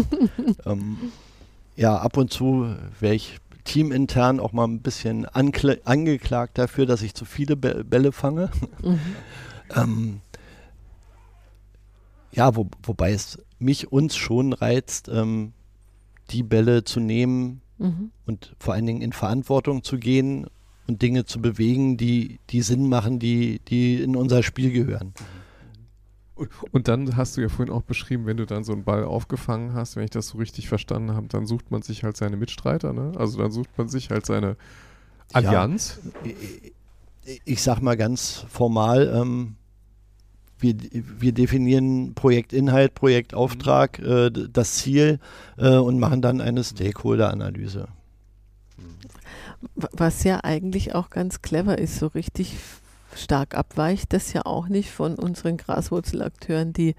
ähm, 0.67 0.97
ja, 1.77 1.97
ab 1.97 2.17
und 2.17 2.33
zu 2.33 2.75
wäre 2.99 3.15
ich 3.15 3.39
teamintern 3.65 4.41
auch 4.41 4.53
mal 4.53 4.65
ein 4.65 4.81
bisschen 4.81 5.27
angeklagt 5.27 6.59
dafür, 6.59 6.87
dass 6.87 7.03
ich 7.03 7.15
zu 7.15 7.25
viele 7.25 7.57
Bälle 7.57 8.13
fange. 8.13 8.51
Mhm. 8.83 9.01
ähm, 9.77 10.21
ja, 12.33 12.57
wo, 12.57 12.69
wobei 12.83 13.13
es 13.13 13.39
mich 13.59 13.93
uns 13.93 14.17
schon 14.17 14.53
reizt, 14.53 15.09
ähm, 15.09 15.53
die 16.31 16.43
Bälle 16.43 16.85
zu 16.85 17.01
nehmen 17.01 17.61
mhm. 17.79 18.11
und 18.27 18.55
vor 18.59 18.75
allen 18.75 18.87
Dingen 18.87 19.03
in 19.03 19.13
Verantwortung 19.13 19.83
zu 19.83 19.99
gehen 19.99 20.47
und 20.89 21.03
Dinge 21.03 21.27
zu 21.27 21.41
bewegen, 21.41 21.97
die, 21.97 22.41
die 22.51 22.63
Sinn 22.63 22.89
machen, 22.89 23.19
die, 23.19 23.61
die 23.69 24.03
in 24.03 24.17
unser 24.17 24.43
Spiel 24.43 24.73
gehören. 24.73 25.13
Und 26.73 26.89
dann 26.89 27.17
hast 27.17 27.37
du 27.37 27.41
ja 27.41 27.49
vorhin 27.49 27.73
auch 27.73 27.83
beschrieben, 27.83 28.27
wenn 28.27 28.37
du 28.37 28.47
dann 28.47 28.65
so 28.65 28.73
einen 28.73 28.85
Ball 28.85 29.05
aufgefangen 29.05 29.75
hast, 29.75 29.97
wenn 29.97 30.05
ich 30.05 30.11
das 30.11 30.29
so 30.29 30.39
richtig 30.39 30.69
verstanden 30.69 31.13
habe, 31.13 31.27
dann 31.29 31.47
sucht 31.47 31.71
man 31.71 31.83
sich 31.83 32.05
halt 32.05 32.17
seine 32.17 32.37
Mitstreiter, 32.37 32.93
ne? 32.93 33.13
Also 33.17 33.39
dann 33.39 33.51
sucht 33.51 33.77
man 33.77 33.89
sich 33.89 34.11
halt 34.11 34.25
seine 34.25 34.57
Allianz. 35.33 36.01
Ja, 36.25 36.31
ich, 37.45 37.63
sag 37.63 37.83
mal 37.83 37.97
ganz 37.97 38.47
formal, 38.49 39.13
ähm, 39.15 39.57
wir, 40.61 40.75
wir 40.93 41.33
definieren 41.33 42.15
Projektinhalt, 42.15 42.95
Projektauftrag, 42.95 43.99
mhm. 43.99 44.07
äh, 44.07 44.31
das 44.51 44.77
Ziel 44.77 45.19
äh, 45.59 45.77
und 45.77 45.99
machen 45.99 46.23
dann 46.23 46.41
eine 46.41 46.65
Stakeholder-Analyse. 46.65 47.89
Was 49.75 50.25
ja 50.25 50.41
eigentlich 50.45 50.95
auch 50.95 51.11
ganz 51.11 51.43
clever 51.43 51.79
ist, 51.79 51.99
so 51.99 52.07
richtig 52.09 52.57
stark 53.15 53.55
abweicht 53.55 54.13
das 54.13 54.33
ja 54.33 54.43
auch 54.45 54.69
nicht 54.69 54.91
von 54.91 55.15
unseren 55.15 55.57
Graswurzelakteuren, 55.57 56.73
die 56.73 56.95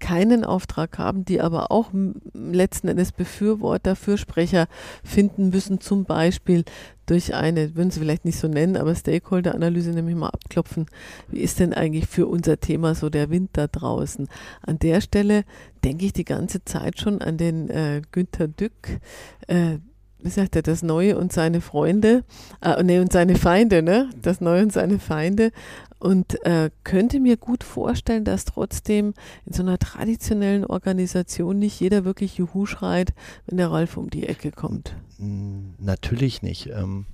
keinen 0.00 0.44
Auftrag 0.44 0.98
haben, 0.98 1.24
die 1.24 1.40
aber 1.40 1.70
auch 1.70 1.90
letzten 2.34 2.88
Endes 2.88 3.12
Befürworter, 3.12 3.96
Fürsprecher 3.96 4.66
finden 5.02 5.50
müssen, 5.50 5.80
zum 5.80 6.04
Beispiel 6.04 6.64
durch 7.06 7.34
eine, 7.34 7.74
würden 7.74 7.90
Sie 7.90 8.00
vielleicht 8.00 8.24
nicht 8.24 8.38
so 8.38 8.48
nennen, 8.48 8.76
aber 8.76 8.94
Stakeholder-Analyse 8.94 9.90
nämlich 9.90 10.16
mal 10.16 10.28
abklopfen. 10.28 10.86
Wie 11.28 11.40
ist 11.40 11.60
denn 11.60 11.72
eigentlich 11.72 12.06
für 12.06 12.26
unser 12.26 12.60
Thema 12.60 12.94
so 12.94 13.08
der 13.08 13.30
Wind 13.30 13.50
da 13.54 13.66
draußen? 13.66 14.28
An 14.62 14.78
der 14.78 15.00
Stelle 15.00 15.44
denke 15.84 16.06
ich 16.06 16.12
die 16.12 16.24
ganze 16.24 16.64
Zeit 16.64 17.00
schon 17.00 17.22
an 17.22 17.36
den 17.36 17.70
äh, 17.70 18.02
Günther 18.10 18.48
Dück, 18.48 19.00
äh, 19.46 19.78
wie 20.24 20.30
sagt 20.30 20.56
er, 20.56 20.62
das 20.62 20.82
Neue 20.82 21.18
und 21.18 21.34
seine 21.34 21.60
Freunde, 21.60 22.24
äh, 22.62 22.82
nee, 22.82 22.98
und 22.98 23.12
seine 23.12 23.36
Feinde, 23.36 23.82
ne? 23.82 24.08
Das 24.20 24.40
Neue 24.40 24.62
und 24.62 24.72
seine 24.72 24.98
Feinde. 24.98 25.52
Und 25.98 26.42
äh, 26.46 26.70
könnte 26.82 27.20
mir 27.20 27.36
gut 27.36 27.62
vorstellen, 27.62 28.24
dass 28.24 28.46
trotzdem 28.46 29.12
in 29.44 29.52
so 29.52 29.62
einer 29.62 29.78
traditionellen 29.78 30.64
Organisation 30.64 31.58
nicht 31.58 31.78
jeder 31.78 32.06
wirklich 32.06 32.38
Juhu 32.38 32.64
schreit, 32.64 33.12
wenn 33.46 33.58
der 33.58 33.70
Ralf 33.70 33.98
um 33.98 34.08
die 34.08 34.26
Ecke 34.26 34.50
kommt. 34.50 34.96
Natürlich 35.18 36.40
nicht. 36.40 36.70
Ähm, 36.70 37.04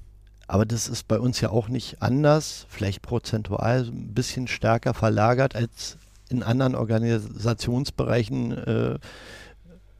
aber 0.47 0.65
das 0.65 0.89
ist 0.89 1.09
bei 1.09 1.19
uns 1.19 1.41
ja 1.41 1.51
auch 1.51 1.69
nicht 1.69 2.03
anders, 2.03 2.67
vielleicht 2.69 3.03
prozentual 3.03 3.87
ein 3.87 4.15
bisschen 4.15 4.47
stärker 4.47 4.95
verlagert 4.95 5.57
als 5.57 5.99
in 6.29 6.45
anderen 6.45 6.77
Organisationsbereichen 6.77 8.53
äh, 8.53 8.99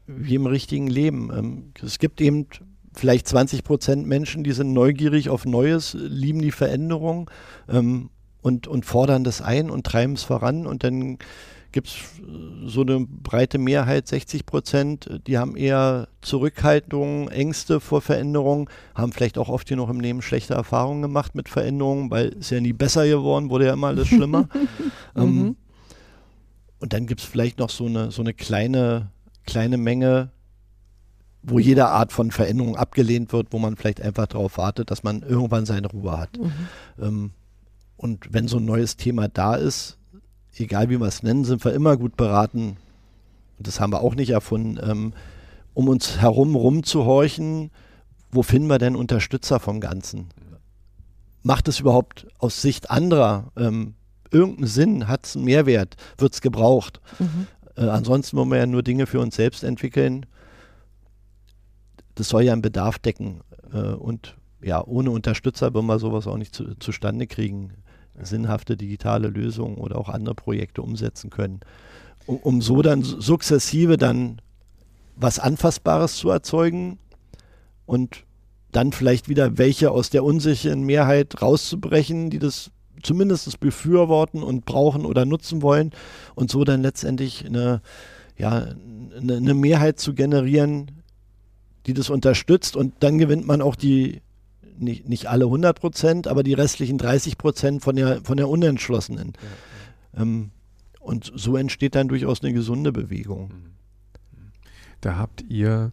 wie 0.07 0.35
im 0.35 0.45
richtigen 0.45 0.87
Leben. 0.87 1.29
Ähm, 1.33 1.73
es 1.83 1.99
gibt 1.99 2.21
eben 2.21 2.47
vielleicht 2.93 3.27
20 3.27 3.63
Prozent 3.63 4.07
Menschen, 4.07 4.43
die 4.43 4.51
sind 4.51 4.73
neugierig 4.73 5.29
auf 5.29 5.45
Neues, 5.45 5.95
lieben 5.99 6.41
die 6.41 6.51
Veränderung 6.51 7.29
ähm, 7.69 8.09
und, 8.41 8.67
und 8.67 8.85
fordern 8.85 9.23
das 9.23 9.41
ein 9.41 9.69
und 9.69 9.85
treiben 9.85 10.13
es 10.13 10.23
voran. 10.23 10.65
Und 10.65 10.83
dann 10.83 11.17
gibt 11.71 11.87
es 11.87 11.97
so 12.65 12.81
eine 12.81 12.99
breite 12.99 13.57
Mehrheit, 13.57 14.07
60 14.07 14.45
Prozent, 14.45 15.21
die 15.25 15.37
haben 15.37 15.55
eher 15.55 16.09
Zurückhaltung, 16.21 17.29
Ängste 17.29 17.79
vor 17.79 18.01
Veränderungen, 18.01 18.67
haben 18.93 19.13
vielleicht 19.13 19.37
auch 19.37 19.47
oft 19.47 19.69
hier 19.69 19.77
noch 19.77 19.89
im 19.89 20.01
Leben 20.01 20.21
schlechte 20.21 20.53
Erfahrungen 20.53 21.01
gemacht 21.01 21.33
mit 21.33 21.47
Veränderungen, 21.47 22.11
weil 22.11 22.35
es 22.39 22.49
ja 22.49 22.59
nie 22.59 22.73
besser 22.73 23.07
geworden, 23.07 23.49
wurde 23.49 23.67
ja 23.67 23.73
immer 23.73 23.87
alles 23.87 24.09
schlimmer. 24.09 24.49
ähm, 25.15 25.35
mhm. 25.35 25.55
Und 26.79 26.93
dann 26.93 27.05
gibt 27.05 27.21
es 27.21 27.27
vielleicht 27.27 27.59
noch 27.59 27.69
so 27.69 27.85
eine, 27.85 28.11
so 28.11 28.21
eine 28.21 28.33
kleine, 28.33 29.11
kleine 29.45 29.77
Menge, 29.77 30.31
wo 31.43 31.59
jede 31.59 31.87
Art 31.87 32.11
von 32.11 32.31
Veränderung 32.31 32.75
abgelehnt 32.75 33.33
wird, 33.33 33.47
wo 33.51 33.59
man 33.59 33.75
vielleicht 33.75 34.01
einfach 34.01 34.27
darauf 34.27 34.57
wartet, 34.57 34.91
dass 34.91 35.03
man 35.03 35.21
irgendwann 35.21 35.65
seine 35.65 35.87
Ruhe 35.87 36.17
hat. 36.17 36.37
Mhm. 36.37 36.51
Ähm, 37.01 37.31
und 37.97 38.33
wenn 38.33 38.47
so 38.47 38.57
ein 38.57 38.65
neues 38.65 38.95
Thema 38.95 39.27
da 39.27 39.55
ist, 39.55 39.97
egal 40.57 40.89
wie 40.89 40.99
wir 40.99 41.07
es 41.07 41.23
nennen, 41.23 41.43
sind 41.43 41.63
wir 41.65 41.73
immer 41.73 41.97
gut 41.97 42.15
beraten, 42.15 42.77
und 43.57 43.67
das 43.67 43.79
haben 43.79 43.93
wir 43.93 44.01
auch 44.01 44.15
nicht 44.15 44.31
erfunden, 44.31 44.79
ähm, 44.81 45.13
um 45.73 45.87
uns 45.87 46.19
herum 46.19 46.55
rumzuhorchen, 46.55 47.71
wo 48.31 48.43
finden 48.43 48.69
wir 48.69 48.79
denn 48.79 48.95
Unterstützer 48.95 49.59
vom 49.59 49.79
Ganzen? 49.79 50.29
Macht 51.43 51.67
es 51.67 51.79
überhaupt 51.79 52.27
aus 52.37 52.61
Sicht 52.61 52.91
anderer 52.91 53.51
ähm, 53.57 53.95
irgendeinen 54.31 54.67
Sinn? 54.67 55.07
Hat 55.07 55.25
es 55.25 55.35
einen 55.35 55.45
Mehrwert? 55.45 55.95
Wird 56.17 56.33
es 56.33 56.41
gebraucht? 56.41 57.01
Mhm. 57.19 57.47
Äh, 57.75 57.89
ansonsten 57.89 58.37
wollen 58.37 58.51
wir 58.51 58.57
ja 58.57 58.67
nur 58.67 58.83
Dinge 58.83 59.07
für 59.07 59.19
uns 59.19 59.35
selbst 59.35 59.63
entwickeln 59.63 60.25
das 62.21 62.29
soll 62.29 62.43
ja 62.43 62.53
einen 62.53 62.61
Bedarf 62.61 62.99
decken. 62.99 63.41
Äh, 63.73 63.79
und 63.79 64.35
ja, 64.61 64.85
ohne 64.85 65.09
Unterstützer 65.09 65.73
würden 65.73 65.87
wir 65.87 65.97
sowas 65.97 66.27
auch 66.27 66.37
nicht 66.37 66.53
zu, 66.53 66.75
zustande 66.75 67.25
kriegen. 67.25 67.71
Sinnhafte 68.21 68.77
digitale 68.77 69.27
Lösungen 69.27 69.77
oder 69.77 69.97
auch 69.97 70.07
andere 70.07 70.35
Projekte 70.35 70.83
umsetzen 70.83 71.31
können. 71.31 71.61
Um, 72.27 72.37
um 72.37 72.61
so 72.61 72.83
dann 72.83 73.01
sukzessive 73.01 73.97
dann 73.97 74.39
was 75.15 75.39
Anfassbares 75.39 76.15
zu 76.15 76.29
erzeugen 76.29 76.99
und 77.87 78.23
dann 78.71 78.91
vielleicht 78.91 79.27
wieder 79.27 79.57
welche 79.57 79.89
aus 79.89 80.11
der 80.11 80.23
unsicheren 80.23 80.83
Mehrheit 80.83 81.41
rauszubrechen, 81.41 82.29
die 82.29 82.37
das 82.37 82.69
zumindest 83.01 83.59
befürworten 83.59 84.43
und 84.43 84.65
brauchen 84.65 85.05
oder 85.05 85.25
nutzen 85.25 85.63
wollen 85.63 85.89
und 86.35 86.51
so 86.51 86.63
dann 86.65 86.83
letztendlich 86.83 87.47
eine, 87.47 87.81
ja, 88.37 88.67
eine, 89.17 89.37
eine 89.37 89.55
Mehrheit 89.55 89.99
zu 89.99 90.13
generieren, 90.13 91.00
die 91.85 91.93
das 91.93 92.09
unterstützt 92.09 92.75
und 92.75 92.93
dann 92.99 93.17
gewinnt 93.17 93.45
man 93.45 93.61
auch 93.61 93.75
die, 93.75 94.21
nicht, 94.77 95.07
nicht 95.07 95.27
alle 95.27 95.45
100 95.45 95.79
Prozent, 95.79 96.27
aber 96.27 96.43
die 96.43 96.53
restlichen 96.53 96.97
30 96.97 97.37
Prozent 97.37 97.81
von 97.81 97.95
der, 97.95 98.21
von 98.23 98.37
der 98.37 98.49
Unentschlossenen. 98.49 99.33
Ja. 100.15 100.21
Ähm, 100.21 100.51
und 100.99 101.31
so 101.35 101.57
entsteht 101.57 101.95
dann 101.95 102.07
durchaus 102.07 102.43
eine 102.43 102.53
gesunde 102.53 102.91
Bewegung. 102.91 103.49
Mhm. 103.49 103.71
Da 105.01 105.17
habt 105.17 105.43
ihr 105.49 105.91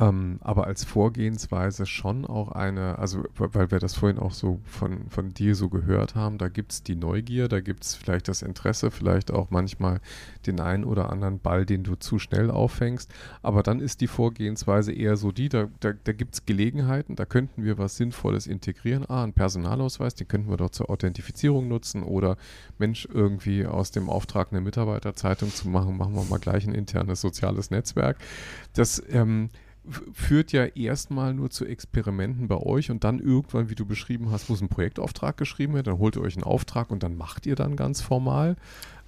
ähm, 0.00 0.38
aber 0.40 0.66
als 0.66 0.84
Vorgehensweise 0.84 1.84
schon 1.84 2.24
auch 2.24 2.52
eine, 2.52 2.98
also 2.98 3.22
weil 3.36 3.70
wir 3.70 3.80
das 3.80 3.94
vorhin 3.94 4.18
auch 4.18 4.32
so 4.32 4.58
von, 4.64 5.10
von 5.10 5.34
dir 5.34 5.54
so 5.54 5.68
gehört 5.68 6.14
haben, 6.14 6.38
da 6.38 6.48
gibt 6.48 6.72
es 6.72 6.82
die 6.82 6.96
Neugier, 6.96 7.48
da 7.48 7.60
gibt 7.60 7.84
es 7.84 7.96
vielleicht 7.96 8.26
das 8.26 8.40
Interesse, 8.40 8.90
vielleicht 8.90 9.30
auch 9.30 9.50
manchmal 9.50 10.00
den 10.46 10.58
einen 10.58 10.84
oder 10.84 11.10
anderen 11.10 11.38
Ball, 11.38 11.66
den 11.66 11.82
du 11.82 11.96
zu 11.96 12.18
schnell 12.18 12.50
auffängst. 12.50 13.12
Aber 13.42 13.62
dann 13.62 13.80
ist 13.80 14.00
die 14.00 14.06
Vorgehensweise 14.06 14.90
eher 14.90 15.18
so 15.18 15.32
die, 15.32 15.50
da, 15.50 15.68
da, 15.80 15.92
da 15.92 16.12
gibt 16.12 16.34
es 16.34 16.46
Gelegenheiten, 16.46 17.14
da 17.14 17.26
könnten 17.26 17.62
wir 17.62 17.76
was 17.76 17.98
Sinnvolles 17.98 18.46
integrieren. 18.46 19.04
Ah, 19.06 19.22
ein 19.22 19.34
Personalausweis, 19.34 20.14
den 20.14 20.28
könnten 20.28 20.48
wir 20.48 20.56
doch 20.56 20.70
zur 20.70 20.88
Authentifizierung 20.88 21.68
nutzen 21.68 22.02
oder 22.04 22.38
Mensch, 22.78 23.06
irgendwie 23.12 23.66
aus 23.66 23.90
dem 23.90 24.08
Auftrag 24.08 24.48
eine 24.50 24.62
Mitarbeiterzeitung 24.62 25.50
zu 25.50 25.68
machen, 25.68 25.98
machen 25.98 26.14
wir 26.14 26.24
mal 26.24 26.38
gleich 26.38 26.66
ein 26.66 26.74
internes 26.74 27.20
soziales 27.20 27.70
Netzwerk. 27.70 28.16
Das 28.72 29.02
ähm, 29.10 29.50
führt 30.12 30.52
ja 30.52 30.64
erstmal 30.64 31.34
nur 31.34 31.50
zu 31.50 31.64
Experimenten 31.66 32.48
bei 32.48 32.56
euch 32.56 32.90
und 32.90 33.04
dann 33.04 33.18
irgendwann, 33.18 33.70
wie 33.70 33.74
du 33.74 33.84
beschrieben 33.84 34.30
hast, 34.30 34.48
muss 34.48 34.60
ein 34.60 34.68
Projektauftrag 34.68 35.36
geschrieben 35.36 35.74
werden, 35.74 35.86
dann 35.86 35.98
holt 35.98 36.16
ihr 36.16 36.22
euch 36.22 36.36
einen 36.36 36.44
Auftrag 36.44 36.90
und 36.90 37.02
dann 37.02 37.16
macht 37.16 37.46
ihr 37.46 37.56
dann 37.56 37.76
ganz 37.76 38.00
formal. 38.00 38.56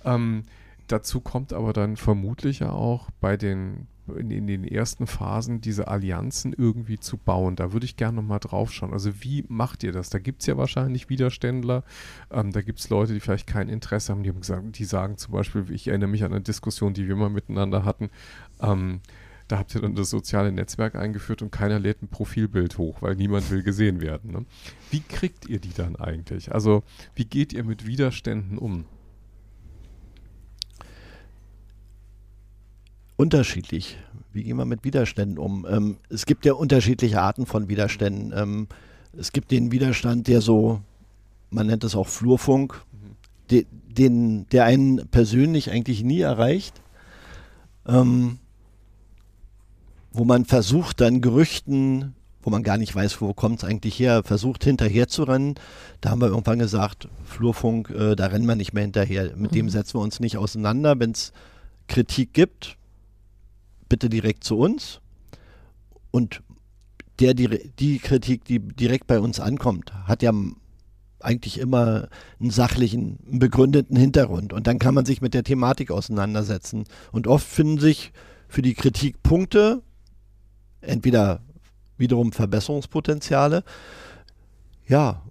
Ähm, 0.04 0.42
dazu 0.88 1.20
kommt 1.20 1.52
aber 1.52 1.72
dann 1.72 1.96
vermutlich 1.96 2.60
ja 2.60 2.70
auch 2.70 3.08
bei 3.20 3.36
den 3.36 3.86
in, 4.08 4.30
in, 4.30 4.46
den 4.46 4.64
ersten 4.64 5.06
Phasen 5.06 5.60
diese 5.60 5.88
Allianzen 5.88 6.52
irgendwie 6.52 6.98
zu 6.98 7.16
bauen. 7.16 7.56
Da 7.56 7.72
würde 7.72 7.86
ich 7.86 7.96
gerne 7.96 8.16
nochmal 8.16 8.40
drauf 8.40 8.72
schauen. 8.72 8.92
Also 8.92 9.22
wie 9.22 9.44
macht 9.48 9.84
ihr 9.84 9.92
das? 9.92 10.10
Da 10.10 10.18
gibt 10.18 10.40
es 10.40 10.46
ja 10.46 10.56
wahrscheinlich 10.56 11.08
Widerständler, 11.08 11.84
ähm, 12.30 12.52
da 12.52 12.62
gibt 12.62 12.80
es 12.80 12.90
Leute, 12.90 13.14
die 13.14 13.20
vielleicht 13.20 13.46
kein 13.46 13.68
Interesse 13.68 14.12
haben, 14.12 14.22
die, 14.22 14.30
haben 14.30 14.40
gesagt, 14.40 14.78
die 14.78 14.84
sagen 14.84 15.18
zum 15.18 15.32
Beispiel, 15.32 15.66
ich 15.70 15.88
erinnere 15.88 16.08
mich 16.08 16.24
an 16.24 16.32
eine 16.32 16.40
Diskussion, 16.40 16.94
die 16.94 17.06
wir 17.06 17.16
mal 17.16 17.30
miteinander 17.30 17.84
hatten, 17.84 18.10
ähm, 18.60 19.00
da 19.52 19.58
habt 19.58 19.74
ihr 19.74 19.82
dann 19.82 19.94
das 19.94 20.08
soziale 20.08 20.50
Netzwerk 20.50 20.94
eingeführt 20.94 21.42
und 21.42 21.50
keiner 21.50 21.78
lädt 21.78 22.00
ein 22.00 22.08
Profilbild 22.08 22.78
hoch, 22.78 23.02
weil 23.02 23.16
niemand 23.16 23.50
will 23.50 23.62
gesehen 23.62 24.00
werden. 24.00 24.32
Ne? 24.32 24.46
Wie 24.90 25.00
kriegt 25.00 25.46
ihr 25.46 25.58
die 25.60 25.74
dann 25.74 25.94
eigentlich? 25.94 26.52
Also 26.52 26.82
wie 27.14 27.26
geht 27.26 27.52
ihr 27.52 27.62
mit 27.62 27.86
Widerständen 27.86 28.56
um? 28.56 28.86
Unterschiedlich. 33.16 33.98
Wie 34.32 34.42
gehen 34.42 34.56
wir 34.56 34.64
mit 34.64 34.84
Widerständen 34.84 35.36
um? 35.36 35.66
Ähm, 35.68 35.98
es 36.08 36.24
gibt 36.24 36.46
ja 36.46 36.54
unterschiedliche 36.54 37.20
Arten 37.20 37.44
von 37.44 37.68
Widerständen. 37.68 38.32
Ähm, 38.34 38.68
es 39.14 39.32
gibt 39.32 39.50
den 39.50 39.70
Widerstand, 39.70 40.28
der 40.28 40.40
so, 40.40 40.80
man 41.50 41.66
nennt 41.66 41.84
es 41.84 41.94
auch 41.94 42.08
Flurfunk, 42.08 42.82
mhm. 42.90 43.16
de, 43.50 43.66
den, 43.86 44.48
der 44.48 44.64
einen 44.64 45.08
persönlich 45.08 45.70
eigentlich 45.70 46.02
nie 46.02 46.20
erreicht. 46.20 46.80
Ähm, 47.86 48.38
wo 50.12 50.24
man 50.24 50.44
versucht 50.44 51.00
dann 51.00 51.20
Gerüchten, 51.20 52.14
wo 52.42 52.50
man 52.50 52.62
gar 52.62 52.76
nicht 52.76 52.94
weiß, 52.94 53.20
wo 53.20 53.32
kommt 53.34 53.62
es 53.62 53.64
eigentlich 53.64 53.98
her, 53.98 54.22
versucht 54.24 54.64
hinterher 54.64 55.08
zu 55.08 55.22
rennen. 55.22 55.54
Da 56.00 56.10
haben 56.10 56.20
wir 56.20 56.28
irgendwann 56.28 56.58
gesagt, 56.58 57.08
Flurfunk, 57.24 57.90
äh, 57.90 58.16
da 58.16 58.26
rennen 58.26 58.46
wir 58.46 58.56
nicht 58.56 58.72
mehr 58.72 58.82
hinterher. 58.82 59.36
Mit 59.36 59.52
mhm. 59.52 59.56
dem 59.56 59.68
setzen 59.68 59.94
wir 59.94 60.02
uns 60.02 60.20
nicht 60.20 60.36
auseinander. 60.36 60.98
Wenn 60.98 61.12
es 61.12 61.32
Kritik 61.86 62.34
gibt, 62.34 62.76
bitte 63.88 64.08
direkt 64.08 64.44
zu 64.44 64.58
uns. 64.58 65.00
Und 66.10 66.42
der, 67.20 67.34
die, 67.34 67.70
die 67.78 67.98
Kritik, 67.98 68.44
die 68.44 68.58
direkt 68.58 69.06
bei 69.06 69.20
uns 69.20 69.38
ankommt, 69.38 69.92
hat 70.06 70.22
ja 70.22 70.32
eigentlich 71.20 71.58
immer 71.58 72.08
einen 72.40 72.50
sachlichen, 72.50 73.18
einen 73.28 73.38
begründeten 73.38 73.96
Hintergrund. 73.96 74.52
Und 74.52 74.66
dann 74.66 74.80
kann 74.80 74.94
man 74.94 75.04
sich 75.04 75.20
mit 75.20 75.34
der 75.34 75.44
Thematik 75.44 75.92
auseinandersetzen. 75.92 76.84
Und 77.12 77.28
oft 77.28 77.46
finden 77.46 77.78
sich 77.78 78.12
für 78.48 78.62
die 78.62 78.74
Kritik 78.74 79.22
Punkte, 79.22 79.82
entweder 80.82 81.40
wiederum 81.96 82.32
Verbesserungspotenziale. 82.32 83.64
Ja, 84.86 85.22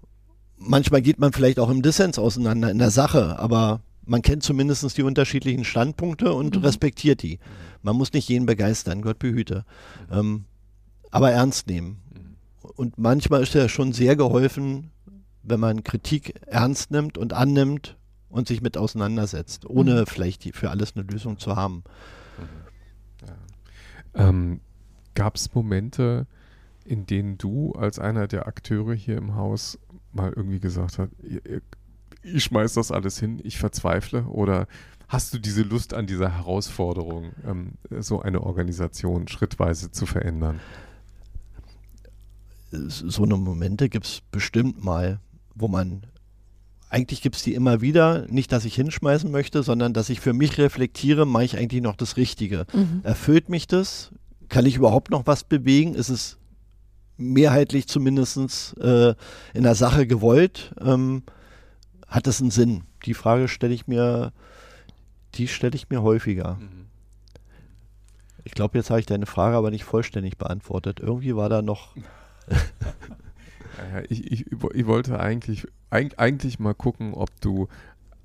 manchmal 0.58 1.02
geht 1.02 1.20
man 1.20 1.34
vielleicht 1.34 1.60
auch 1.60 1.70
im 1.70 1.82
Dissens 1.82 2.18
auseinander 2.18 2.72
in 2.72 2.78
der 2.80 2.91
Sache, 2.91 3.38
aber 3.39 3.82
man 4.06 4.22
kennt 4.22 4.43
zumindest 4.43 4.97
die 4.97 5.04
unterschiedlichen 5.04 5.64
Standpunkte 5.64 6.34
und 6.34 6.58
Mhm. 6.58 6.64
respektiert 6.64 7.22
die. 7.22 7.39
Man 7.84 7.95
muss 7.95 8.14
nicht 8.14 8.30
jeden 8.30 8.45
begeistern, 8.45 9.02
Gott 9.02 9.20
behüte. 9.20 9.66
Ähm, 10.12 10.45
aber 11.12 11.32
ernst 11.32 11.68
nehmen. 11.68 11.97
Und 12.76 12.97
manchmal 12.97 13.43
ist 13.43 13.54
ja 13.54 13.68
schon 13.70 13.91
sehr 13.93 14.16
geholfen, 14.16 14.91
wenn 15.43 15.60
man 15.60 15.84
Kritik 15.84 16.39
ernst 16.47 16.91
nimmt 16.91 17.18
und 17.18 17.34
annimmt 17.34 17.97
und 18.30 18.47
sich 18.47 18.62
mit 18.62 18.78
auseinandersetzt, 18.78 19.66
ohne 19.70 20.02
Mhm. 20.02 20.06
vielleicht 20.06 20.56
für 20.56 20.70
alles 20.70 20.95
eine 20.95 21.04
Lösung 21.06 21.38
zu 21.38 21.56
haben. 21.56 21.84
Ähm, 24.14 24.62
Gab 25.16 25.36
es 25.36 25.53
Momente, 25.53 26.28
in 26.86 27.05
denen 27.05 27.38
du 27.38 27.74
als 27.74 27.99
einer 27.99 28.28
der 28.28 28.47
Akteure 28.47 28.93
hier 28.93 29.18
im 29.18 29.36
Haus 29.36 29.80
mal 30.14 30.34
irgendwie 30.36 30.59
gesagt 30.59 30.99
hast, 30.99 31.12
ich 32.24 32.43
schmeiß 32.43 32.74
das 32.74 32.91
alles 32.91 33.20
hin, 33.20 33.39
ich 33.43 33.57
verzweifle? 33.57 34.26
Oder 34.26 34.68
hast 35.07 35.34
du 35.34 35.39
diese 35.39 35.64
Lust 35.64 35.93
an 35.93 36.07
dieser 36.07 36.38
Herausforderung, 36.38 37.32
ähm, 37.45 37.74
so 37.99 38.22
eine 38.22 38.41
Organisation 38.41 39.28
schrittweise 39.28 39.91
zu 39.91 40.05
verändern? 40.05 40.59
so 42.72 43.24
eine 43.24 43.38
Momente 43.38 43.89
gibt 43.89 44.05
es 44.05 44.22
bestimmt 44.32 44.84
mal, 44.84 45.20
wo 45.55 45.68
man, 45.68 46.03
eigentlich 46.89 47.22
gibt 47.22 47.36
es 47.36 47.43
die 47.43 47.53
immer 47.53 47.82
wieder, 47.82 48.26
nicht, 48.30 48.51
dass 48.51 48.66
ich 48.66 48.76
hinschmeißen 48.76 49.30
möchte, 49.30 49.64
sondern 49.64 49.93
dass 49.93 50.09
ich 50.09 50.22
für 50.22 50.34
mich 50.34 50.57
reflektiere, 50.57 51.26
mache 51.26 51.43
ich 51.43 51.57
eigentlich 51.57 51.82
noch 51.82 51.95
das 51.95 52.18
Richtige. 52.18 52.66
Mhm. 52.74 53.01
Erfüllt 53.03 53.49
mich 53.49 53.68
das? 53.68 54.12
Kann 54.52 54.66
ich 54.66 54.76
überhaupt 54.76 55.12
noch 55.12 55.26
was 55.28 55.45
bewegen? 55.45 55.95
Ist 55.95 56.10
es 56.10 56.38
mehrheitlich 57.18 57.88
zumindest 57.88 58.78
äh, 58.80 59.16
in 59.54 59.64
der 59.64 59.76
Sache 59.76 60.06
gewollt? 60.06 60.76
Ähm, 60.82 61.24
hat 62.06 62.28
es 62.28 62.41
einen 62.41 62.52
Sinn? 62.52 62.84
Die 63.06 63.14
Frage 63.14 63.47
stelle 63.47 63.74
ich 63.74 63.88
mir, 63.88 64.34
die 65.36 65.47
stelle 65.47 65.76
ich 65.76 65.89
mir 65.89 66.02
häufiger. 66.02 66.60
Ich 68.43 68.52
glaube, 68.52 68.78
jetzt 68.78 68.89
habe 68.89 68.99
ich 68.99 69.06
deine 69.06 69.26
Frage 69.26 69.56
aber 69.56 69.72
nicht 69.72 69.86
vollständig 69.86 70.38
beantwortet. 70.38 70.99
Irgendwie 70.99 71.36
war 71.36 71.47
da 71.49 71.62
noch. 71.62 71.95
Ich, 74.10 74.30
ich, 74.32 74.45
ich 74.52 74.86
wollte 74.86 75.20
eigentlich, 75.20 75.66
eig- 75.89 76.18
eigentlich 76.18 76.60
mal 76.60 76.76
gucken, 76.76 77.14
ob 77.14 77.30
du 77.39 77.68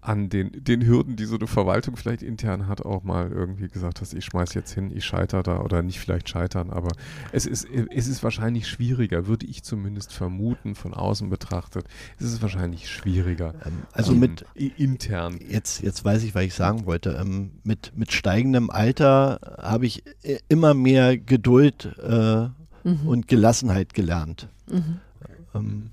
an 0.06 0.28
den, 0.28 0.52
den 0.52 0.86
Hürden, 0.86 1.16
die 1.16 1.24
so 1.24 1.36
eine 1.36 1.46
Verwaltung 1.46 1.96
vielleicht 1.96 2.22
intern 2.22 2.68
hat, 2.68 2.82
auch 2.82 3.02
mal 3.02 3.30
irgendwie 3.30 3.68
gesagt 3.68 4.00
hast, 4.00 4.14
ich 4.14 4.24
schmeiß 4.24 4.54
jetzt 4.54 4.72
hin, 4.72 4.90
ich 4.94 5.04
scheitere 5.04 5.42
da 5.42 5.60
oder 5.60 5.82
nicht 5.82 5.98
vielleicht 5.98 6.28
scheitern, 6.28 6.70
aber 6.70 6.88
es 7.32 7.46
ist, 7.46 7.66
es 7.94 8.06
ist 8.06 8.22
wahrscheinlich 8.22 8.68
schwieriger, 8.68 9.26
würde 9.26 9.46
ich 9.46 9.62
zumindest 9.62 10.12
vermuten, 10.12 10.74
von 10.74 10.94
außen 10.94 11.28
betrachtet, 11.28 11.86
es 12.18 12.26
ist 12.26 12.42
wahrscheinlich 12.42 12.88
schwieriger. 12.88 13.54
Ähm, 13.64 13.72
also 13.92 14.12
ähm, 14.12 14.20
mit, 14.20 14.44
intern. 14.54 15.38
Jetzt, 15.48 15.82
jetzt 15.82 16.04
weiß 16.04 16.22
ich, 16.22 16.34
was 16.34 16.44
ich 16.44 16.54
sagen 16.54 16.86
wollte. 16.86 17.18
Ähm, 17.20 17.52
mit, 17.64 17.92
mit 17.96 18.12
steigendem 18.12 18.70
Alter 18.70 19.40
habe 19.58 19.86
ich 19.86 20.04
immer 20.48 20.74
mehr 20.74 21.18
Geduld 21.18 21.96
äh, 21.98 22.48
Mhm. 22.86 23.08
und 23.08 23.28
Gelassenheit 23.28 23.94
gelernt. 23.94 24.48
Mhm. 24.70 25.00
Ähm, 25.54 25.90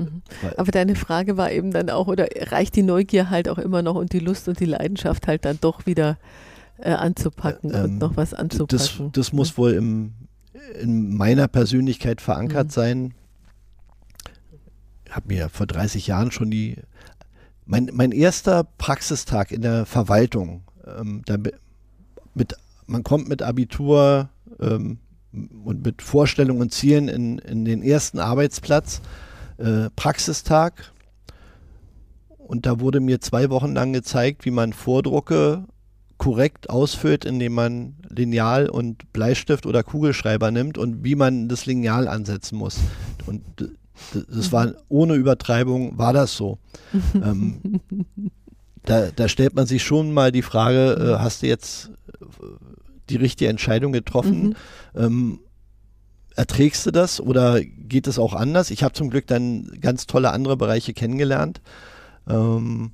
Mhm. 0.00 0.22
Aber 0.56 0.70
deine 0.72 0.94
Frage 0.94 1.36
war 1.36 1.50
eben 1.52 1.70
dann 1.70 1.90
auch, 1.90 2.06
oder 2.06 2.26
reicht 2.50 2.76
die 2.76 2.82
Neugier 2.82 3.30
halt 3.30 3.48
auch 3.48 3.58
immer 3.58 3.82
noch 3.82 3.94
und 3.94 4.12
die 4.12 4.18
Lust 4.18 4.48
und 4.48 4.60
die 4.60 4.64
Leidenschaft 4.66 5.26
halt 5.26 5.44
dann 5.44 5.58
doch 5.60 5.86
wieder 5.86 6.18
äh, 6.78 6.90
anzupacken 6.92 7.70
Ähm, 7.74 7.84
und 7.84 7.98
noch 7.98 8.16
was 8.16 8.30
das, 8.30 8.38
anzupacken? 8.38 9.12
das 9.12 9.32
muss 9.32 9.56
wohl 9.58 9.72
im, 9.72 10.12
in 10.80 11.14
meiner 11.16 11.46
Persönlichkeit 11.48 12.20
verankert 12.20 12.68
Mhm. 12.68 12.70
sein. 12.70 13.14
Ich 15.04 15.14
habe 15.14 15.28
mir 15.28 15.48
vor 15.48 15.66
30 15.66 16.06
Jahren 16.06 16.30
schon 16.30 16.50
die. 16.50 16.76
Mein, 17.66 17.90
mein 17.92 18.10
erster 18.12 18.64
Praxistag 18.64 19.52
in 19.52 19.62
der 19.62 19.86
Verwaltung, 19.86 20.62
ähm, 20.98 21.22
da, 21.26 21.36
mit, 22.34 22.54
man 22.86 23.04
kommt 23.04 23.28
mit 23.28 23.42
Abitur 23.42 24.28
ähm, 24.60 24.98
und 25.64 25.84
mit 25.84 26.02
Vorstellungen 26.02 26.60
und 26.60 26.72
Zielen 26.72 27.08
in, 27.08 27.38
in 27.38 27.64
den 27.64 27.82
ersten 27.82 28.18
Arbeitsplatz, 28.18 29.00
äh, 29.60 29.90
Praxistag. 29.94 30.92
Und 32.38 32.66
da 32.66 32.80
wurde 32.80 33.00
mir 33.00 33.20
zwei 33.20 33.50
Wochen 33.50 33.74
lang 33.74 33.92
gezeigt, 33.92 34.44
wie 34.44 34.50
man 34.50 34.72
Vordrucke 34.72 35.66
korrekt 36.18 36.68
ausfüllt, 36.68 37.24
indem 37.24 37.54
man 37.54 37.94
Lineal 38.08 38.68
und 38.68 39.12
Bleistift 39.12 39.64
oder 39.64 39.82
Kugelschreiber 39.82 40.50
nimmt 40.50 40.76
und 40.76 41.04
wie 41.04 41.14
man 41.14 41.48
das 41.48 41.64
Lineal 41.64 42.08
ansetzen 42.08 42.58
muss. 42.58 42.78
Und 43.26 43.42
das 44.12 44.52
war 44.52 44.74
ohne 44.88 45.14
Übertreibung, 45.14 45.96
war 45.96 46.12
das 46.12 46.36
so. 46.36 46.58
ähm, 47.14 47.80
da, 48.84 49.08
da 49.14 49.28
stellt 49.28 49.54
man 49.54 49.66
sich 49.66 49.82
schon 49.82 50.12
mal 50.12 50.32
die 50.32 50.42
Frage, 50.42 51.16
äh, 51.16 51.22
hast 51.22 51.42
du 51.42 51.46
jetzt 51.46 51.90
äh, 52.08 52.24
die 53.08 53.16
richtige 53.16 53.50
Entscheidung 53.50 53.92
getroffen? 53.92 54.48
Mhm. 54.48 55.02
Ähm, 55.02 55.40
erträgst 56.40 56.86
du 56.86 56.90
das 56.90 57.20
oder 57.20 57.60
geht 57.62 58.06
es 58.06 58.18
auch 58.18 58.32
anders? 58.32 58.70
Ich 58.70 58.82
habe 58.82 58.94
zum 58.94 59.10
Glück 59.10 59.26
dann 59.26 59.70
ganz 59.82 60.06
tolle 60.06 60.30
andere 60.32 60.56
Bereiche 60.56 60.94
kennengelernt. 60.94 61.60
Ähm, 62.26 62.92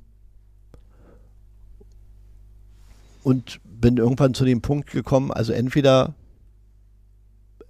und 3.23 3.59
bin 3.63 3.95
irgendwann 3.97 4.33
zu 4.33 4.43
dem 4.43 4.61
Punkt 4.61 4.91
gekommen, 4.91 5.31
also 5.31 5.53
entweder 5.53 6.13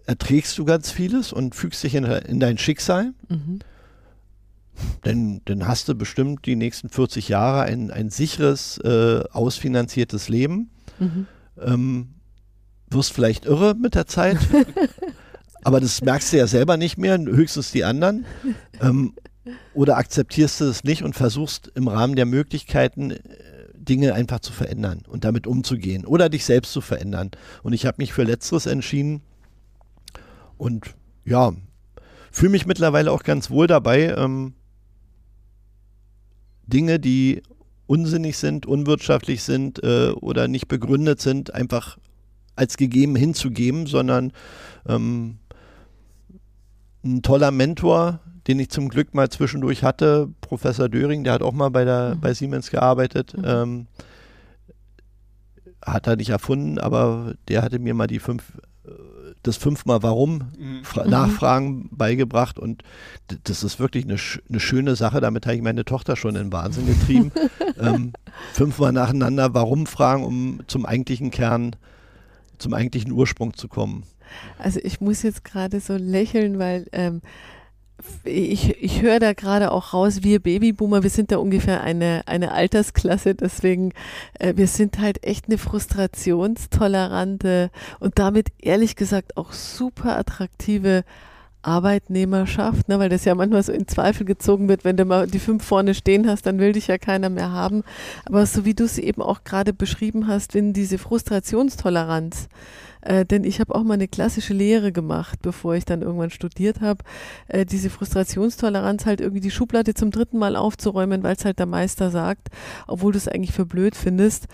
erträgst 0.08 0.58
du 0.58 0.66
ganz 0.66 0.90
vieles 0.90 1.32
und 1.32 1.54
fügst 1.54 1.84
dich 1.84 1.94
in, 1.94 2.06
in 2.06 2.40
dein 2.40 2.58
Schicksal, 2.58 3.14
Mhm. 3.30 3.60
denn 5.06 5.42
dann 5.46 5.68
hast 5.68 5.90
du 5.90 5.96
bestimmt 5.96 6.46
die 6.48 6.56
nächsten 6.56 6.90
40 6.90 7.30
Jahre 7.30 7.64
ein, 7.64 7.92
ein 7.92 8.10
sicheres, 8.10 8.80
äh, 8.80 9.24
ausfinanziertes 9.32 10.28
Leben. 10.30 10.72
Mhm. 11.00 11.28
ähm, 11.62 12.08
wirst 12.90 13.12
vielleicht 13.14 13.46
irre 13.46 13.76
mit 13.76 13.94
der 13.96 14.08
Zeit, 14.08 14.38
aber 15.64 15.80
das 15.80 16.02
merkst 16.02 16.34
du 16.34 16.38
ja 16.38 16.48
selber 16.48 16.78
nicht 16.78 16.98
mehr, 16.98 17.18
höchstens 17.18 17.72
die 17.72 17.84
anderen. 17.84 18.26
Ähm, 18.80 19.14
oder 19.74 19.98
akzeptierst 19.98 20.62
du 20.62 20.66
es 20.66 20.84
nicht 20.84 21.04
und 21.04 21.16
versuchst 21.16 21.72
im 21.76 21.88
Rahmen 21.88 22.16
der 22.16 22.26
Möglichkeiten 22.26 23.12
äh, 23.12 23.20
Dinge 23.76 24.14
einfach 24.14 24.40
zu 24.40 24.52
verändern 24.52 25.04
und 25.08 25.24
damit 25.24 25.48
umzugehen 25.48 26.06
oder 26.06 26.30
dich 26.30 26.46
selbst 26.46 26.74
zu 26.74 26.82
verändern. 26.82 27.32
Und 27.64 27.74
ich 27.74 27.86
habe 27.86 27.96
mich 28.00 28.14
für 28.14 28.24
Letzteres 28.24 28.66
entschieden 28.66 29.22
und 30.58 30.96
ja, 31.26 31.54
fühle 32.32 32.52
mich 32.52 32.66
mittlerweile 32.66 33.12
auch 33.12 33.24
ganz 33.24 33.50
wohl 33.50 33.68
dabei, 33.68 34.14
ähm, 34.18 34.54
Dinge, 36.66 37.00
die 37.00 37.42
unsinnig 37.86 38.38
sind, 38.38 38.66
unwirtschaftlich 38.66 39.44
sind 39.44 39.82
äh, 39.84 40.10
oder 40.12 40.48
nicht 40.48 40.68
begründet 40.68 41.22
sind, 41.22 41.54
einfach 41.54 41.98
als 42.56 42.76
gegeben 42.76 43.16
hinzugeben, 43.16 43.86
sondern 43.86 44.34
ähm, 44.88 45.38
ein 47.16 47.22
toller 47.22 47.52
Mentor, 47.52 48.20
den 48.48 48.60
ich 48.60 48.70
zum 48.70 48.90
Glück 48.90 49.14
mal 49.14 49.30
zwischendurch 49.30 49.84
hatte, 49.84 50.30
Professor 50.42 50.88
Döring, 50.90 51.24
der 51.24 51.34
hat 51.34 51.42
auch 51.42 51.54
mal 51.54 51.70
bei, 51.70 51.84
der, 51.86 52.16
Mhm. 52.16 52.22
bei 52.22 52.34
Siemens 52.34 52.70
gearbeitet. 52.72 53.36
Mhm. 53.38 53.44
Ähm, 53.46 53.88
hat 55.86 56.08
er 56.08 56.16
nicht 56.16 56.30
erfunden, 56.30 56.80
aber 56.80 57.36
der 57.48 57.62
hatte 57.62 57.80
mir 57.80 57.94
mal 57.94 58.08
die 58.08 58.20
fünf, 58.20 58.44
äh, 58.86 58.90
das 59.44 59.58
fünfmal 59.58 60.04
Warum 60.04 60.44
Fra 60.84 61.04
Mhm. 61.06 61.10
Nachfragen 61.12 61.90
beigebracht 61.92 62.60
und 62.60 62.84
das 63.44 63.64
ist 63.64 63.80
wirklich 63.80 64.06
eine, 64.06 64.18
eine 64.50 64.60
schöne 64.60 64.96
Sache. 64.96 65.22
Damit 65.22 65.46
habe 65.46 65.56
ich 65.56 65.62
meine 65.62 65.86
Tochter 65.86 66.16
schon 66.16 66.36
in 66.36 66.44
den 66.48 66.52
Wahnsinn 66.54 66.88
getrieben. 66.88 67.32
ähm, 67.80 68.14
fünfmal 68.54 68.92
nacheinander 68.92 69.54
Warum 69.54 69.86
fragen, 69.86 70.24
um 70.24 70.60
zum 70.68 70.86
eigentlichen 70.86 71.32
Kern, 71.32 71.76
zum 72.58 72.74
eigentlichen 72.74 73.12
Ursprung 73.12 73.54
zu 73.54 73.68
kommen. 73.68 74.04
Also 74.58 74.80
ich 74.84 75.02
muss 75.02 75.24
jetzt 75.24 75.44
gerade 75.44 75.80
so 75.80 75.96
lächeln, 75.96 76.60
weil 76.60 76.88
ähm, 76.92 77.22
ich, 78.24 78.82
ich 78.82 79.02
höre 79.02 79.20
da 79.20 79.34
gerade 79.34 79.72
auch 79.72 79.94
raus, 79.94 80.24
wir 80.24 80.40
Babyboomer, 80.40 81.04
wir 81.04 81.10
sind 81.10 81.32
da 81.32 81.38
ungefähr 81.38 81.82
eine, 81.82 82.24
eine 82.28 82.52
Altersklasse, 82.52 83.36
deswegen, 83.36 83.94
äh, 84.40 84.54
wir 84.56 84.68
sind 84.68 85.00
halt 85.00 85.24
echt 85.24 85.46
eine 85.48 85.58
frustrationstolerante 85.58 87.72
und 88.00 88.20
damit 88.20 88.50
ehrlich 88.60 88.96
gesagt 88.96 89.38
auch 89.38 89.54
super 89.54 90.18
attraktive 90.18 91.04
Arbeitnehmerschaft, 91.64 92.88
ne, 92.88 93.00
weil 93.00 93.10
das 93.10 93.26
ja 93.26 93.36
manchmal 93.36 93.64
so 93.64 93.74
in 93.74 93.88
Zweifel 93.88 94.26
gezogen 94.26 94.70
wird, 94.70 94.86
wenn 94.86 94.96
du 94.96 95.06
mal 95.06 95.28
die 95.28 95.40
fünf 95.40 95.66
vorne 95.66 95.96
stehen 95.96 96.28
hast, 96.28 96.46
dann 96.46 96.60
will 96.60 96.72
dich 96.72 96.88
ja 96.88 96.98
keiner 96.98 97.30
mehr 97.30 97.52
haben. 97.52 97.84
Aber 98.26 98.46
so 98.46 98.64
wie 98.64 98.74
du 98.74 98.86
es 98.86 98.98
eben 98.98 99.22
auch 99.22 99.44
gerade 99.44 99.74
beschrieben 99.74 100.28
hast, 100.28 100.54
wenn 100.54 100.72
diese 100.72 100.98
Frustrationstoleranz, 100.98 102.48
äh, 103.08 103.26
denn 103.26 103.46
ich 103.46 103.62
habe 103.62 103.74
auch 103.74 103.84
mal 103.84 103.94
eine 103.94 104.10
klassische 104.10 104.54
Lehre 104.54 104.92
gemacht, 104.92 105.40
bevor 105.42 105.76
ich 105.76 105.86
dann 105.86 106.02
irgendwann 106.02 106.30
studiert 106.30 106.82
habe, 106.82 107.06
äh, 107.48 107.66
diese 107.66 107.90
Frustrationstoleranz 107.90 109.06
halt 109.06 109.22
irgendwie 109.22 109.40
die 109.40 109.52
Schublade 109.52 109.94
zum 109.94 110.12
dritten 110.12 110.38
Mal 110.38 110.58
aufzuräumen, 110.58 111.24
weil 111.24 111.36
es 111.36 111.46
halt 111.46 111.58
der 111.60 111.68
Meister 111.68 112.12
sagt, 112.12 112.50
obwohl 112.86 113.14
du 113.14 113.18
es 113.18 113.30
eigentlich 113.30 113.54
für 113.54 113.66
blöd 113.66 113.96
findest, 113.96 114.48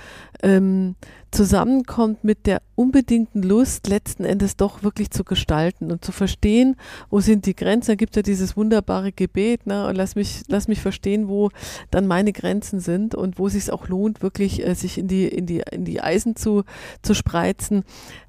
ähm, 0.44 0.96
zusammenkommt 1.34 2.24
mit 2.24 2.46
der 2.46 2.62
unbedingten 2.76 3.42
Lust, 3.44 3.88
letzten 3.88 4.24
Endes 4.24 4.56
doch 4.56 4.84
wirklich 4.84 5.10
zu 5.10 5.24
gestalten 5.24 5.92
und 5.92 6.06
zu 6.06 6.12
verstehen, 6.12 6.76
wo 7.10 7.20
sind 7.20 7.46
die 7.46 7.56
Grenzen. 7.56 7.92
Da 7.92 7.96
gibt 7.96 8.16
ja 8.16 8.22
dieses 8.22 8.56
wunderbare 8.56 9.12
Gebet, 9.12 9.66
ne? 9.66 9.88
und 9.88 9.96
lass 9.96 10.16
mich, 10.16 10.44
lass 10.48 10.68
mich 10.68 10.82
verstehen, 10.82 11.28
wo 11.28 11.50
dann 11.92 12.08
meine 12.08 12.34
Grenzen 12.34 12.80
sind 12.80 13.16
und 13.16 13.40
wo 13.40 13.48
es 13.48 13.54
sich 13.54 13.72
auch 13.72 13.88
lohnt, 13.88 14.22
wirklich 14.22 14.66
äh, 14.66 14.76
sich 14.76 14.98
in 14.98 15.08
die, 15.08 15.28
in 15.28 15.46
die, 15.46 15.64
in 15.72 15.86
die 15.86 16.02
Eisen 16.02 16.36
zu, 16.36 16.64
zu 17.02 17.14
spreizen. 17.14 17.84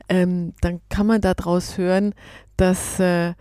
Ähm, 0.08 0.54
dann 0.60 0.80
kann 0.88 1.06
man 1.06 1.20
daraus 1.20 1.78
hören, 1.78 2.14
dass, 2.56 3.00
äh, 3.00 3.34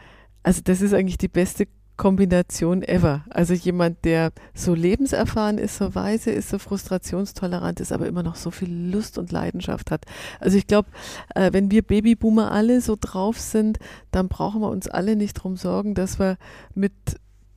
also 0.44 0.62
das 0.64 0.82
ist 0.82 0.94
eigentlich 0.94 1.18
die 1.18 1.28
beste 1.28 1.68
Kombination 1.96 2.82
ever. 2.82 3.24
Also 3.30 3.54
jemand, 3.54 4.04
der 4.04 4.32
so 4.54 4.74
lebenserfahren 4.74 5.58
ist, 5.58 5.78
so 5.78 5.94
weise 5.94 6.32
ist, 6.32 6.50
so 6.50 6.58
frustrationstolerant 6.58 7.80
ist, 7.80 7.92
aber 7.92 8.08
immer 8.08 8.24
noch 8.24 8.36
so 8.36 8.50
viel 8.52 8.92
Lust 8.92 9.18
und 9.18 9.32
Leidenschaft 9.32 9.92
hat. 9.92 10.06
Also 10.40 10.58
ich 10.58 10.66
glaube, 10.66 10.90
äh, 11.36 11.54
wenn 11.54 11.70
wir 11.70 11.84
Babyboomer 11.84 12.52
alle 12.52 12.82
so 12.82 12.98
drauf 13.00 13.40
sind, 13.40 13.78
dann 14.12 14.28
brauchen 14.28 14.62
wir 14.62 14.70
uns 14.70 14.88
alle 14.88 15.16
nicht 15.16 15.34
drum 15.34 15.56
sorgen, 15.56 15.94
dass 15.94 16.18
wir 16.18 16.38
mit 16.74 16.94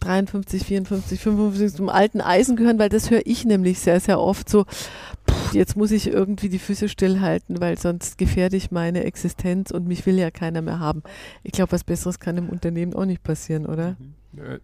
53, 0.00 0.62
54, 0.64 1.20
55 1.20 1.76
zum 1.76 1.88
alten 1.88 2.20
Eisen 2.20 2.56
gehören, 2.56 2.78
weil 2.78 2.88
das 2.88 3.10
höre 3.10 3.22
ich 3.24 3.44
nämlich 3.44 3.78
sehr, 3.78 4.00
sehr 4.00 4.20
oft 4.20 4.48
so, 4.48 4.64
pff, 4.64 5.54
jetzt 5.54 5.76
muss 5.76 5.90
ich 5.90 6.08
irgendwie 6.08 6.48
die 6.48 6.58
Füße 6.58 6.88
stillhalten, 6.88 7.60
weil 7.60 7.78
sonst 7.78 8.18
gefährde 8.18 8.56
ich 8.56 8.70
meine 8.70 9.04
Existenz 9.04 9.70
und 9.70 9.86
mich 9.86 10.06
will 10.06 10.18
ja 10.18 10.30
keiner 10.30 10.62
mehr 10.62 10.78
haben. 10.78 11.02
Ich 11.42 11.52
glaube, 11.52 11.72
was 11.72 11.84
Besseres 11.84 12.20
kann 12.20 12.36
im 12.36 12.48
Unternehmen 12.48 12.94
auch 12.94 13.06
nicht 13.06 13.22
passieren, 13.22 13.66
oder? 13.66 13.96
Mhm. 13.98 14.14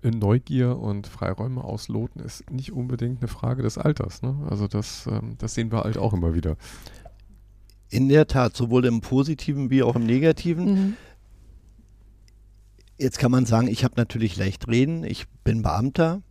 Äh, 0.03 0.11
Neugier 0.11 0.79
und 0.79 1.07
Freiräume 1.07 1.65
ausloten 1.65 2.23
ist 2.23 2.51
nicht 2.51 2.73
unbedingt 2.73 3.21
eine 3.21 3.29
Frage 3.29 3.63
des 3.63 3.79
Alters. 3.79 4.23
Ne? 4.23 4.35
Also 4.49 4.69
das, 4.69 5.07
ähm, 5.07 5.37
das 5.39 5.55
sehen 5.55 5.73
wir 5.73 5.81
halt 5.81 5.97
auch 5.97 6.13
immer 6.13 6.35
wieder. 6.35 6.57
In 7.89 8.09
der 8.09 8.27
Tat, 8.27 8.57
sowohl 8.57 8.85
im 8.85 9.01
Positiven 9.01 9.71
wie 9.71 9.83
auch 9.83 9.97
im 9.97 10.05
Negativen. 10.05 10.65
Mhm. 10.65 10.97
Jetzt 13.03 13.19
kann 13.19 13.33
man 13.33 13.47
sagen, 13.47 13.67
ich 13.67 13.83
habe 13.83 13.95
natürlich 13.97 14.37
leicht 14.37 14.69
reden, 14.69 15.03
ich 15.03 15.27
bin 15.43 15.63
Beamter, 15.63 16.23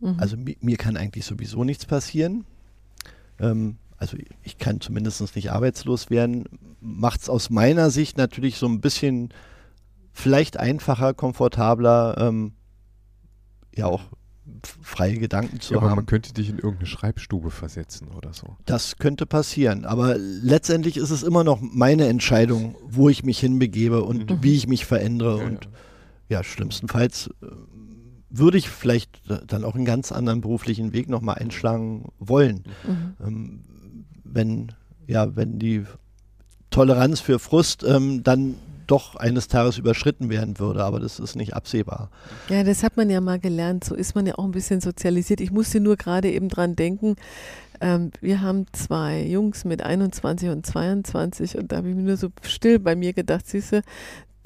mhm. 0.00 0.16
also 0.18 0.36
mi 0.36 0.56
mir 0.60 0.76
kann 0.76 0.96
eigentlich 0.96 1.24
sowieso 1.24 1.64
nichts 1.64 1.86
passieren. 1.86 2.44
Ähm, 3.38 3.76
also 3.96 4.16
ich 4.42 4.58
kann 4.58 4.80
zumindest 4.80 5.34
nicht 5.34 5.50
arbeitslos 5.50 6.10
werden. 6.10 6.44
Macht 6.80 7.22
es 7.22 7.28
aus 7.28 7.50
meiner 7.50 7.90
Sicht 7.90 8.18
natürlich 8.18 8.56
so 8.56 8.66
ein 8.66 8.80
bisschen 8.80 9.30
vielleicht 10.12 10.58
einfacher, 10.58 11.14
komfortabler, 11.14 12.16
ähm, 12.18 12.52
ja 13.74 13.86
auch 13.86 14.02
freie 14.82 15.16
Gedanken 15.16 15.60
zu 15.60 15.74
ja, 15.74 15.78
aber 15.78 15.90
haben. 15.90 15.96
Man 15.96 16.06
könnte 16.06 16.34
dich 16.34 16.50
in 16.50 16.56
irgendeine 16.56 16.86
Schreibstube 16.86 17.50
versetzen 17.50 18.08
oder 18.08 18.34
so. 18.34 18.56
Das 18.66 18.96
könnte 18.96 19.24
passieren, 19.26 19.84
aber 19.84 20.16
letztendlich 20.18 20.96
ist 20.96 21.10
es 21.10 21.22
immer 21.22 21.44
noch 21.44 21.60
meine 21.60 22.08
Entscheidung, 22.08 22.74
wo 22.86 23.08
ich 23.08 23.24
mich 23.24 23.38
hinbegebe 23.38 24.02
und 24.02 24.30
mhm. 24.30 24.42
wie 24.42 24.54
ich 24.54 24.66
mich 24.66 24.84
verändere. 24.84 25.38
Ja, 25.38 25.44
und 25.46 25.64
ja, 25.64 25.70
ja 26.30 26.42
schlimmstenfalls 26.42 27.28
äh, 27.42 27.46
würde 28.30 28.58
ich 28.58 28.70
vielleicht 28.70 29.20
dann 29.48 29.64
auch 29.64 29.74
einen 29.74 29.84
ganz 29.84 30.12
anderen 30.12 30.40
beruflichen 30.40 30.92
Weg 30.92 31.08
nochmal 31.08 31.36
einschlagen 31.36 32.12
wollen. 32.18 32.62
Mhm. 32.86 33.26
Ähm, 33.26 33.64
wenn, 34.22 34.72
ja, 35.08 35.34
wenn 35.34 35.58
die 35.58 35.84
Toleranz 36.70 37.18
für 37.18 37.40
Frust 37.40 37.82
ähm, 37.82 38.22
dann 38.22 38.54
doch 38.86 39.16
eines 39.16 39.48
Tages 39.48 39.78
überschritten 39.78 40.30
werden 40.30 40.58
würde, 40.58 40.84
aber 40.84 40.98
das 40.98 41.20
ist 41.20 41.36
nicht 41.36 41.54
absehbar. 41.54 42.10
Ja, 42.48 42.64
das 42.64 42.82
hat 42.82 42.96
man 42.96 43.08
ja 43.08 43.20
mal 43.20 43.38
gelernt, 43.38 43.84
so 43.84 43.94
ist 43.94 44.14
man 44.14 44.26
ja 44.26 44.36
auch 44.36 44.44
ein 44.44 44.50
bisschen 44.50 44.80
sozialisiert. 44.80 45.40
Ich 45.40 45.52
musste 45.52 45.80
nur 45.80 45.96
gerade 45.96 46.30
eben 46.30 46.48
dran 46.48 46.74
denken, 46.74 47.16
ähm, 47.80 48.10
wir 48.20 48.40
haben 48.40 48.66
zwei 48.72 49.22
Jungs 49.22 49.64
mit 49.64 49.82
21 49.82 50.50
und 50.50 50.66
22 50.66 51.56
und 51.56 51.70
da 51.70 51.76
habe 51.76 51.88
ich 51.88 51.94
mir 51.94 52.02
nur 52.02 52.16
so 52.16 52.28
still 52.42 52.78
bei 52.78 52.96
mir 52.96 53.12
gedacht, 53.12 53.46
siehste, 53.46 53.82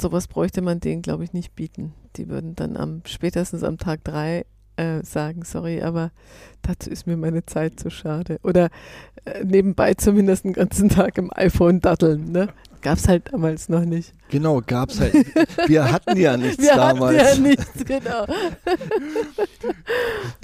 sowas 0.01 0.29
bräuchte 0.29 0.63
man 0.63 0.81
denen, 0.81 1.03
glaube 1.03 1.25
ich, 1.25 1.33
nicht 1.33 1.55
bieten. 1.55 1.95
Die 2.17 2.29
würden 2.29 2.55
dann 2.55 2.77
am 2.77 3.03
spätestens 3.07 3.63
am 3.63 3.79
Tag 3.79 4.05
drei 4.05 4.45
äh, 4.77 5.03
sagen, 5.05 5.45
sorry, 5.45 5.83
aber 5.83 6.11
dazu 6.63 6.91
ist 6.91 7.07
mir 7.07 7.17
meine 7.17 7.47
Zeit 7.47 7.79
zu 7.79 7.91
schade. 7.91 8.39
Oder 8.43 8.71
äh, 9.25 9.45
nebenbei 9.45 9.95
zumindest 9.95 10.45
den 10.45 10.53
ganzen 10.53 10.89
Tag 10.89 11.19
im 11.19 11.31
iPhone 11.35 11.81
datteln. 11.81 12.33
Ne? 12.33 12.49
Gab 12.81 12.99
es 12.99 13.09
halt 13.09 13.33
damals 13.33 13.69
noch 13.69 13.85
nicht. 13.85 14.13
Genau, 14.29 14.61
gab 14.67 14.91
es 14.91 15.01
halt. 15.01 15.15
Wir 15.69 15.91
hatten 15.91 16.17
ja 16.19 16.37
nichts 16.37 16.63
Wir 16.63 16.75
damals. 16.75 17.17
Wir 17.17 17.25
hatten 17.25 17.43
ja 17.43 17.49
nichts, 17.49 17.85
genau. 17.85 18.27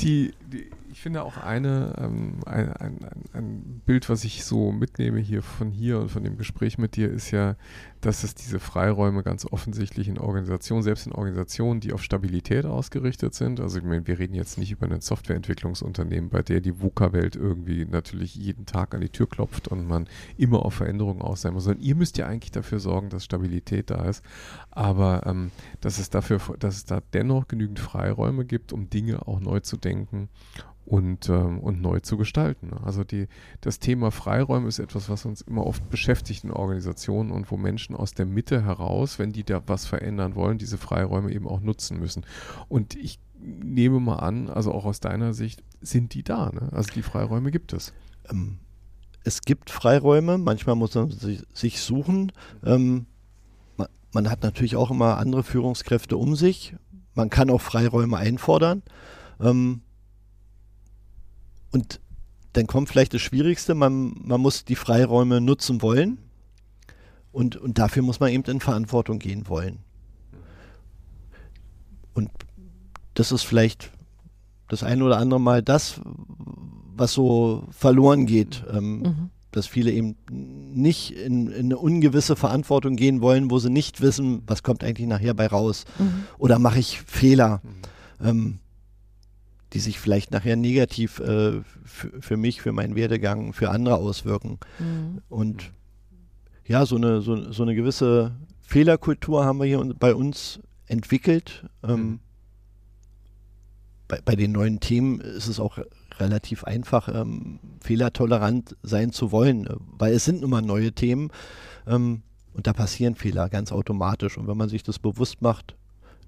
die, 0.00 0.32
die 0.46 0.70
ich 1.00 1.02
finde 1.02 1.22
auch 1.22 1.38
eine, 1.38 1.94
ähm, 1.96 2.40
ein, 2.44 2.72
ein, 2.74 2.98
ein, 3.32 3.80
Bild, 3.86 4.10
was 4.10 4.22
ich 4.24 4.44
so 4.44 4.70
mitnehme 4.70 5.18
hier 5.18 5.42
von 5.42 5.70
hier 5.70 5.98
und 5.98 6.10
von 6.10 6.22
dem 6.24 6.36
Gespräch 6.36 6.76
mit 6.76 6.94
dir, 6.94 7.10
ist 7.10 7.30
ja, 7.30 7.56
dass 8.02 8.22
es 8.22 8.34
diese 8.34 8.60
Freiräume 8.60 9.22
ganz 9.22 9.46
offensichtlich 9.50 10.08
in 10.08 10.18
Organisationen, 10.18 10.82
selbst 10.82 11.06
in 11.06 11.12
Organisationen, 11.12 11.80
die 11.80 11.94
auf 11.94 12.02
Stabilität 12.02 12.66
ausgerichtet 12.66 13.32
sind, 13.32 13.60
also 13.60 13.78
ich 13.78 13.84
meine, 13.84 14.06
wir 14.06 14.18
reden 14.18 14.34
jetzt 14.34 14.58
nicht 14.58 14.72
über 14.72 14.86
ein 14.90 15.00
Softwareentwicklungsunternehmen, 15.00 16.28
bei 16.28 16.42
der 16.42 16.60
die 16.60 16.82
VUCA-Welt 16.82 17.34
irgendwie 17.34 17.86
natürlich 17.86 18.34
jeden 18.34 18.66
Tag 18.66 18.94
an 18.94 19.00
die 19.00 19.08
Tür 19.08 19.26
klopft 19.26 19.68
und 19.68 19.88
man 19.88 20.06
immer 20.36 20.66
auf 20.66 20.74
Veränderungen 20.74 21.22
aus 21.22 21.40
sein 21.40 21.54
muss, 21.54 21.64
sondern 21.64 21.82
ihr 21.82 21.94
müsst 21.94 22.18
ja 22.18 22.26
eigentlich 22.26 22.52
dafür 22.52 22.78
sorgen, 22.78 23.08
dass 23.08 23.24
Stabilität 23.24 23.88
da 23.88 24.04
ist, 24.04 24.22
aber 24.70 25.22
ähm, 25.24 25.50
dass 25.80 25.98
es 25.98 26.10
dafür, 26.10 26.40
dass 26.58 26.76
es 26.76 26.84
da 26.84 27.00
dennoch 27.14 27.48
genügend 27.48 27.80
Freiräume 27.80 28.44
gibt, 28.44 28.74
um 28.74 28.90
Dinge 28.90 29.26
auch 29.26 29.40
neu 29.40 29.60
zu 29.60 29.78
denken 29.78 30.28
und, 30.90 31.28
ähm, 31.28 31.60
und 31.60 31.80
neu 31.80 32.00
zu 32.00 32.16
gestalten. 32.16 32.72
Also 32.82 33.04
die, 33.04 33.28
das 33.60 33.78
Thema 33.78 34.10
Freiräume 34.10 34.66
ist 34.66 34.80
etwas, 34.80 35.08
was 35.08 35.24
uns 35.24 35.40
immer 35.40 35.64
oft 35.64 35.88
beschäftigt 35.88 36.42
in 36.42 36.50
Organisationen 36.50 37.30
und 37.30 37.48
wo 37.52 37.56
Menschen 37.56 37.94
aus 37.94 38.12
der 38.12 38.26
Mitte 38.26 38.64
heraus, 38.64 39.20
wenn 39.20 39.30
die 39.30 39.44
da 39.44 39.62
was 39.66 39.86
verändern 39.86 40.34
wollen, 40.34 40.58
diese 40.58 40.78
Freiräume 40.78 41.30
eben 41.32 41.46
auch 41.46 41.60
nutzen 41.60 42.00
müssen. 42.00 42.26
Und 42.68 42.96
ich 42.96 43.20
nehme 43.38 44.00
mal 44.00 44.16
an, 44.16 44.50
also 44.50 44.72
auch 44.72 44.84
aus 44.84 44.98
deiner 44.98 45.32
Sicht, 45.32 45.62
sind 45.80 46.12
die 46.12 46.24
da. 46.24 46.50
Ne? 46.50 46.70
Also 46.72 46.90
die 46.92 47.02
Freiräume 47.02 47.52
gibt 47.52 47.72
es. 47.72 47.92
Ähm, 48.28 48.58
es 49.22 49.42
gibt 49.42 49.70
Freiräume, 49.70 50.38
manchmal 50.38 50.74
muss 50.74 50.96
man 50.96 51.12
sich, 51.12 51.80
suchen. 51.80 52.32
Ähm, 52.64 53.06
man, 53.76 53.86
man 54.12 54.28
hat 54.28 54.42
natürlich 54.42 54.74
auch 54.74 54.90
immer 54.90 55.18
andere 55.18 55.44
Führungskräfte 55.44 56.16
um 56.16 56.34
sich. 56.34 56.74
Man 57.14 57.30
kann 57.30 57.48
auch 57.48 57.60
Freiräume 57.60 58.16
einfordern. 58.16 58.82
Ähm, 59.40 59.82
und 61.72 62.00
dann 62.52 62.66
kommt 62.66 62.88
vielleicht 62.88 63.14
das 63.14 63.22
Schwierigste, 63.22 63.74
man, 63.74 64.14
man 64.22 64.40
muss 64.40 64.64
die 64.64 64.76
Freiräume 64.76 65.40
nutzen 65.40 65.82
wollen 65.82 66.18
und, 67.32 67.56
und 67.56 67.78
dafür 67.78 68.02
muss 68.02 68.20
man 68.20 68.30
eben 68.30 68.44
in 68.44 68.60
Verantwortung 68.60 69.18
gehen 69.18 69.48
wollen. 69.48 69.78
Und 72.12 72.30
das 73.14 73.30
ist 73.32 73.42
vielleicht 73.42 73.90
das 74.68 74.82
eine 74.82 75.04
oder 75.04 75.18
andere 75.18 75.40
Mal 75.40 75.62
das, 75.62 76.00
was 76.96 77.12
so 77.12 77.64
verloren 77.70 78.26
geht, 78.26 78.64
ähm, 78.72 78.98
mhm. 78.98 79.30
dass 79.52 79.66
viele 79.66 79.92
eben 79.92 80.16
nicht 80.28 81.12
in, 81.12 81.48
in, 81.48 81.66
eine 81.66 81.78
ungewisse 81.78 82.36
Verantwortung 82.36 82.96
gehen 82.96 83.20
wollen, 83.20 83.50
wo 83.50 83.58
sie 83.58 83.70
nicht 83.70 84.00
wissen, 84.00 84.42
was 84.46 84.62
kommt 84.62 84.84
eigentlich 84.84 85.08
nachher 85.08 85.34
bei 85.34 85.46
raus 85.46 85.84
mhm. 85.98 86.24
oder 86.38 86.58
mache 86.58 86.78
ich 86.78 87.00
Fehler. 87.00 87.60
Mhm. 87.62 88.26
Ähm, 88.26 88.58
die 89.72 89.78
sich 89.78 90.00
vielleicht 90.00 90.32
nachher 90.32 90.56
negativ 90.56 91.20
äh, 91.20 91.60
für 91.84 92.36
mich, 92.36 92.60
für 92.60 92.72
meinen 92.72 92.96
Werdegang, 92.96 93.52
für 93.52 93.70
andere 93.70 93.96
auswirken. 93.96 94.58
Mhm. 94.78 95.22
Und 95.28 95.70
ja, 96.66 96.86
so 96.86 96.96
eine, 96.96 97.20
so, 97.20 97.52
so, 97.52 97.62
eine 97.62 97.74
gewisse 97.74 98.36
Fehlerkultur 98.60 99.44
haben 99.44 99.58
wir 99.58 99.66
hier 99.66 99.94
bei 99.98 100.14
uns 100.14 100.60
entwickelt. 100.86 101.66
Ähm, 101.82 102.00
mhm. 102.00 102.20
bei, 104.08 104.20
bei, 104.24 104.36
den 104.36 104.52
neuen 104.52 104.80
Themen 104.80 105.20
ist 105.20 105.46
es 105.46 105.60
auch 105.60 105.78
relativ 106.18 106.64
einfach, 106.64 107.08
ähm, 107.08 107.60
fehlertolerant 107.80 108.76
sein 108.82 109.12
zu 109.12 109.32
wollen, 109.32 109.68
weil 109.98 110.12
es 110.12 110.24
sind 110.24 110.42
nun 110.42 110.50
mal 110.50 110.62
neue 110.62 110.92
Themen 110.92 111.30
ähm, 111.86 112.22
und 112.52 112.66
da 112.66 112.72
passieren 112.72 113.14
Fehler 113.14 113.48
ganz 113.48 113.72
automatisch. 113.72 114.36
Und 114.36 114.48
wenn 114.48 114.56
man 114.56 114.68
sich 114.68 114.82
das 114.82 114.98
bewusst 114.98 115.42
macht, 115.42 115.76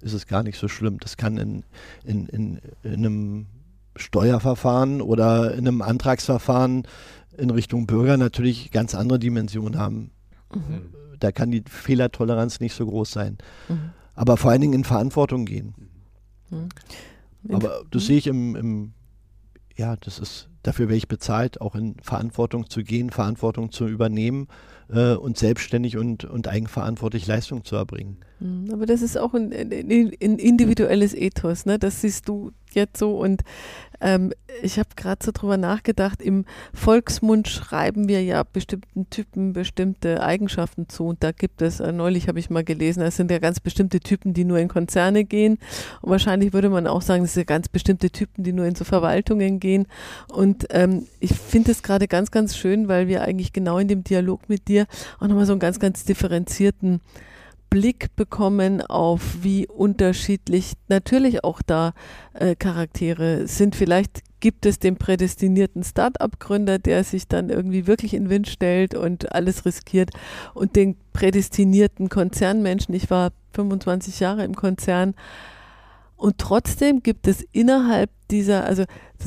ist 0.02 0.12
es 0.12 0.26
gar 0.26 0.42
nicht 0.42 0.58
so 0.58 0.68
schlimm. 0.68 0.98
Das 1.00 1.16
kann 1.16 1.38
in, 1.38 1.64
in, 2.04 2.26
in, 2.26 2.60
in 2.82 2.92
einem 2.92 3.46
Steuerverfahren 3.96 5.00
oder 5.00 5.52
in 5.52 5.66
einem 5.66 5.82
Antragsverfahren 5.82 6.86
in 7.36 7.50
Richtung 7.50 7.86
Bürger 7.86 8.16
natürlich 8.16 8.70
ganz 8.70 8.94
andere 8.94 9.18
Dimensionen 9.18 9.78
haben. 9.78 10.10
Mhm. 10.54 10.94
Da 11.18 11.32
kann 11.32 11.50
die 11.50 11.62
Fehlertoleranz 11.66 12.60
nicht 12.60 12.74
so 12.74 12.86
groß 12.86 13.10
sein. 13.10 13.38
Mhm. 13.68 13.90
Aber 14.14 14.36
vor 14.36 14.50
allen 14.50 14.60
Dingen 14.60 14.74
in 14.74 14.84
Verantwortung 14.84 15.46
gehen. 15.46 15.74
Mhm. 16.50 16.68
Aber 17.50 17.82
das 17.90 18.06
sehe 18.06 18.18
ich 18.18 18.26
im, 18.26 18.56
im, 18.56 18.92
ja, 19.76 19.96
das 19.96 20.18
ist, 20.18 20.48
dafür 20.62 20.88
werde 20.88 20.98
ich 20.98 21.08
bezahlt, 21.08 21.60
auch 21.60 21.74
in 21.74 21.96
Verantwortung 22.02 22.68
zu 22.68 22.82
gehen, 22.82 23.10
Verantwortung 23.10 23.72
zu 23.72 23.86
übernehmen 23.86 24.48
äh, 24.92 25.14
und 25.14 25.38
selbstständig 25.38 25.96
und, 25.96 26.24
und 26.24 26.48
eigenverantwortlich 26.48 27.26
Leistung 27.26 27.64
zu 27.64 27.76
erbringen. 27.76 28.18
Mhm, 28.40 28.70
aber 28.72 28.86
das 28.86 29.02
ist 29.02 29.16
auch 29.16 29.34
ein, 29.34 29.52
ein, 29.52 30.12
ein 30.22 30.38
individuelles 30.38 31.14
Ethos, 31.14 31.66
ne? 31.66 31.78
Das 31.78 32.00
siehst 32.00 32.28
du 32.28 32.52
jetzt 32.74 32.98
so 32.98 33.18
und 33.18 33.42
ähm, 34.00 34.32
ich 34.62 34.78
habe 34.78 34.88
gerade 34.96 35.24
so 35.24 35.30
drüber 35.32 35.56
nachgedacht, 35.56 36.20
im 36.20 36.44
Volksmund 36.72 37.48
schreiben 37.48 38.08
wir 38.08 38.22
ja 38.22 38.42
bestimmten 38.42 39.08
Typen 39.10 39.52
bestimmte 39.52 40.22
Eigenschaften 40.22 40.88
zu 40.88 41.06
und 41.06 41.22
da 41.22 41.32
gibt 41.32 41.62
es, 41.62 41.80
äh, 41.80 41.92
neulich 41.92 42.28
habe 42.28 42.38
ich 42.38 42.50
mal 42.50 42.64
gelesen, 42.64 43.02
es 43.02 43.16
sind 43.16 43.30
ja 43.30 43.38
ganz 43.38 43.60
bestimmte 43.60 44.00
Typen, 44.00 44.34
die 44.34 44.44
nur 44.44 44.58
in 44.58 44.68
Konzerne 44.68 45.24
gehen 45.24 45.58
und 46.00 46.10
wahrscheinlich 46.10 46.52
würde 46.52 46.70
man 46.70 46.86
auch 46.86 47.02
sagen, 47.02 47.24
es 47.24 47.34
sind 47.34 47.46
ganz 47.46 47.68
bestimmte 47.68 48.10
Typen, 48.10 48.42
die 48.42 48.52
nur 48.52 48.66
in 48.66 48.74
so 48.74 48.84
Verwaltungen 48.84 49.60
gehen 49.60 49.86
und 50.28 50.66
ähm, 50.70 51.06
ich 51.20 51.32
finde 51.32 51.70
es 51.70 51.82
gerade 51.82 52.08
ganz, 52.08 52.30
ganz 52.30 52.56
schön, 52.56 52.88
weil 52.88 53.06
wir 53.06 53.22
eigentlich 53.22 53.52
genau 53.52 53.78
in 53.78 53.88
dem 53.88 54.02
Dialog 54.02 54.48
mit 54.48 54.68
dir 54.68 54.81
auch 55.18 55.26
nochmal 55.26 55.46
so 55.46 55.52
einen 55.52 55.60
ganz, 55.60 55.78
ganz 55.78 56.04
differenzierten 56.04 57.00
Blick 57.72 58.14
bekommen 58.16 58.82
auf, 58.82 59.38
wie 59.40 59.66
unterschiedlich 59.66 60.74
natürlich 60.88 61.42
auch 61.42 61.62
da 61.62 61.94
äh, 62.34 62.54
Charaktere 62.54 63.46
sind. 63.46 63.74
Vielleicht 63.76 64.20
gibt 64.40 64.66
es 64.66 64.78
den 64.78 64.96
prädestinierten 64.96 65.82
Start-up-Gründer, 65.82 66.78
der 66.78 67.02
sich 67.02 67.28
dann 67.28 67.48
irgendwie 67.48 67.86
wirklich 67.86 68.12
in 68.12 68.24
den 68.24 68.30
Wind 68.30 68.48
stellt 68.48 68.94
und 68.94 69.32
alles 69.32 69.64
riskiert 69.64 70.10
und 70.52 70.76
den 70.76 70.96
prädestinierten 71.14 72.10
Konzernmenschen. 72.10 72.94
Ich 72.94 73.10
war 73.10 73.30
25 73.54 74.20
Jahre 74.20 74.44
im 74.44 74.54
Konzern, 74.54 75.14
und 76.22 76.38
trotzdem 76.38 77.02
gibt 77.02 77.26
es 77.26 77.44
innerhalb 77.50 78.08
dieser, 78.30 78.62
also 78.62 78.84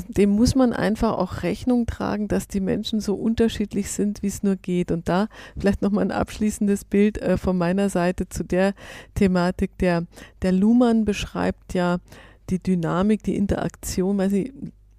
dem 0.08 0.30
muss 0.30 0.56
man 0.56 0.72
einfach 0.72 1.18
auch 1.18 1.44
Rechnung 1.44 1.88
tragen, 1.88 2.30
dass 2.30 2.48
die 2.48 2.62
Menschen 2.62 3.02
so 3.02 3.16
unterschiedlich 3.16 3.92
sind, 3.92 4.24
wie 4.24 4.28
es 4.28 4.44
nur 4.44 4.56
geht. 4.56 4.92
Und 4.92 5.10
da 5.10 5.28
vielleicht 5.60 5.82
nochmal 5.82 6.06
ein 6.06 6.14
abschließendes 6.14 6.86
Bild 6.86 7.18
äh, 7.18 7.38
von 7.38 7.58
meiner 7.58 7.90
Seite 7.90 8.30
zu 8.30 8.46
der 8.46 8.74
Thematik. 9.14 9.78
Der, 9.80 10.06
der 10.42 10.54
Luhmann 10.54 11.04
beschreibt 11.04 11.74
ja 11.74 11.98
die 12.50 12.60
Dynamik, 12.60 13.24
die 13.24 13.36
Interaktion, 13.36 14.18
weiß 14.18 14.32
ich, 14.32 14.54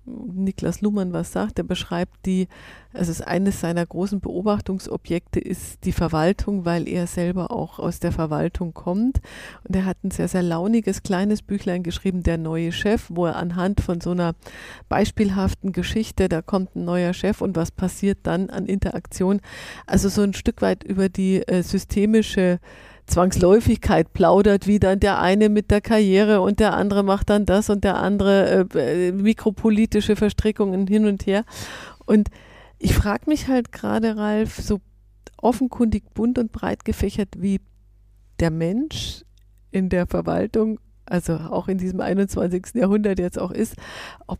Niklas 0.06 0.80
Luhmann 0.80 1.12
was 1.12 1.32
sagt. 1.32 1.58
Er 1.58 1.64
beschreibt 1.64 2.26
die, 2.26 2.48
also 2.92 3.24
eines 3.24 3.60
seiner 3.60 3.84
großen 3.84 4.20
Beobachtungsobjekte 4.20 5.40
ist 5.40 5.84
die 5.84 5.92
Verwaltung, 5.92 6.64
weil 6.64 6.88
er 6.88 7.06
selber 7.06 7.50
auch 7.50 7.78
aus 7.78 8.00
der 8.00 8.12
Verwaltung 8.12 8.72
kommt. 8.72 9.20
Und 9.64 9.76
er 9.76 9.84
hat 9.84 9.98
ein 10.04 10.10
sehr, 10.10 10.28
sehr 10.28 10.42
launiges 10.42 11.02
kleines 11.02 11.42
Büchlein 11.42 11.82
geschrieben, 11.82 12.22
Der 12.22 12.38
neue 12.38 12.72
Chef, 12.72 13.06
wo 13.08 13.26
er 13.26 13.36
anhand 13.36 13.80
von 13.80 14.00
so 14.00 14.12
einer 14.12 14.34
beispielhaften 14.88 15.72
Geschichte, 15.72 16.28
da 16.28 16.42
kommt 16.42 16.76
ein 16.76 16.84
neuer 16.84 17.12
Chef 17.12 17.40
und 17.40 17.56
was 17.56 17.70
passiert 17.70 18.18
dann 18.22 18.50
an 18.50 18.66
Interaktion, 18.66 19.40
also 19.86 20.08
so 20.08 20.22
ein 20.22 20.34
Stück 20.34 20.62
weit 20.62 20.84
über 20.84 21.08
die 21.08 21.46
äh, 21.46 21.62
systemische 21.62 22.60
Zwangsläufigkeit 23.06 24.12
plaudert, 24.12 24.66
wie 24.66 24.80
dann 24.80 25.00
der 25.00 25.20
eine 25.20 25.48
mit 25.48 25.70
der 25.70 25.80
Karriere 25.80 26.40
und 26.40 26.58
der 26.58 26.74
andere 26.74 27.02
macht 27.02 27.30
dann 27.30 27.46
das 27.46 27.70
und 27.70 27.84
der 27.84 27.96
andere 27.96 28.66
äh, 28.74 29.08
äh 29.08 29.12
mikropolitische 29.12 30.16
Verstrickungen 30.16 30.86
hin 30.86 31.06
und 31.06 31.26
her. 31.26 31.44
Und 32.04 32.28
ich 32.78 32.94
frage 32.94 33.28
mich 33.28 33.48
halt 33.48 33.72
gerade, 33.72 34.16
Ralf, 34.16 34.56
so 34.56 34.80
offenkundig 35.38 36.12
bunt 36.14 36.38
und 36.38 36.52
breit 36.52 36.84
gefächert 36.84 37.28
wie 37.38 37.60
der 38.40 38.50
Mensch 38.50 39.24
in 39.70 39.88
der 39.88 40.06
Verwaltung, 40.06 40.80
also 41.04 41.34
auch 41.34 41.68
in 41.68 41.78
diesem 41.78 42.00
21. 42.00 42.74
Jahrhundert 42.74 43.18
jetzt 43.18 43.38
auch 43.38 43.50
ist, 43.50 43.76
ob 44.26 44.38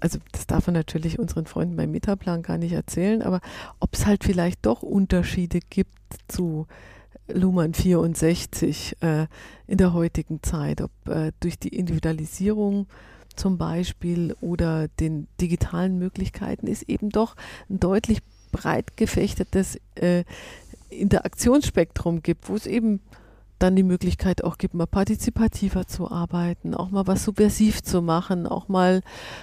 also 0.00 0.18
das 0.32 0.46
darf 0.46 0.66
man 0.66 0.74
natürlich 0.74 1.18
unseren 1.18 1.46
Freunden 1.46 1.76
beim 1.76 1.90
Metaplan 1.90 2.42
gar 2.42 2.58
nicht 2.58 2.72
erzählen, 2.72 3.22
aber 3.22 3.40
ob 3.80 3.94
es 3.94 4.06
halt 4.06 4.22
vielleicht 4.22 4.66
doch 4.66 4.82
Unterschiede 4.82 5.60
gibt 5.60 5.96
zu 6.28 6.66
Luhmann 7.28 7.74
64 7.74 8.96
äh, 9.00 9.26
in 9.66 9.78
der 9.78 9.92
heutigen 9.92 10.42
Zeit, 10.42 10.80
ob 10.80 10.90
äh, 11.08 11.32
durch 11.40 11.58
die 11.58 11.68
Individualisierung 11.68 12.86
zum 13.36 13.58
Beispiel 13.58 14.34
oder 14.40 14.88
den 14.88 15.28
digitalen 15.40 15.98
Möglichkeiten 15.98 16.66
ist 16.66 16.82
eben 16.82 17.10
doch 17.10 17.36
ein 17.70 17.78
deutlich 17.78 18.18
breit 18.50 18.96
gefächertes 18.96 19.78
äh, 19.94 20.24
Interaktionsspektrum 20.90 22.22
gibt, 22.22 22.48
wo 22.48 22.56
es 22.56 22.66
eben 22.66 23.00
dann 23.58 23.76
die 23.76 23.82
Möglichkeit 23.82 24.44
auch 24.44 24.58
gibt, 24.58 24.74
mal 24.74 24.86
partizipativer 24.86 25.86
zu 25.86 26.10
arbeiten, 26.10 26.74
auch 26.74 26.90
mal 26.90 27.06
was 27.06 27.24
subversiv 27.24 27.82
zu 27.82 28.02
machen, 28.02 28.46
auch 28.46 28.68
mal 28.68 29.02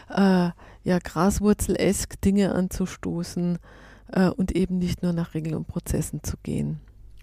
äh, 0.10 0.50
ja 0.84 1.00
graswurzelesk 1.04 2.20
Dinge 2.22 2.54
anzustoßen 2.54 3.60
äh, 4.12 4.30
und 4.30 4.54
eben 4.54 4.78
nicht 4.78 5.04
nur 5.04 5.14
nach 5.14 5.34
Regeln 5.34 5.56
und 5.56 5.68
Prozessen 5.68 6.24
zu 6.24 6.38
gehen. 6.44 6.80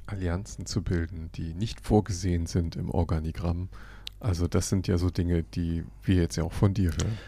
Allianzen 0.07 0.67
zu 0.67 0.83
bilden, 0.83 1.31
die 1.35 1.55
nicht 1.55 1.81
vorgesehen 1.81 2.47
sind 2.47 2.77
im 2.77 2.91
Organigramm. 2.91 3.69
Also 4.21 4.47
das 4.47 4.69
sind 4.69 4.87
ja 4.87 4.99
so 4.99 5.11
Dinge, 5.11 5.43
die 5.43 5.85
wir 6.03 6.17
jetzt 6.17 6.37
ja 6.37 6.45
auch 6.45 6.53
von 6.53 6.75
dir 6.75 6.91
hören. 6.91 7.19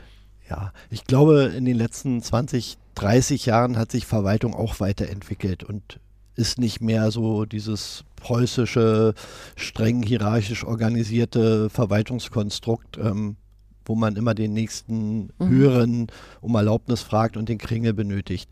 Ja, 0.48 0.72
ich 0.90 1.04
glaube, 1.04 1.52
in 1.56 1.64
den 1.64 1.76
letzten 1.76 2.22
20, 2.22 2.76
30 2.94 3.46
Jahren 3.46 3.78
hat 3.78 3.90
sich 3.90 4.06
Verwaltung 4.06 4.54
auch 4.54 4.78
weiterentwickelt 4.80 5.64
und 5.64 5.98
ist 6.36 6.58
nicht 6.58 6.80
mehr 6.80 7.10
so 7.10 7.44
dieses 7.44 8.04
preußische, 8.16 9.14
streng 9.56 10.02
hierarchisch 10.02 10.64
organisierte 10.64 11.70
Verwaltungskonstrukt, 11.70 12.98
ähm, 12.98 13.36
wo 13.84 13.94
man 13.94 14.16
immer 14.16 14.34
den 14.34 14.52
nächsten 14.52 15.30
mhm. 15.38 15.48
Höheren 15.48 16.06
um 16.40 16.54
Erlaubnis 16.54 17.02
fragt 17.02 17.36
und 17.36 17.48
den 17.48 17.58
Kringel 17.58 17.92
benötigt. 17.92 18.50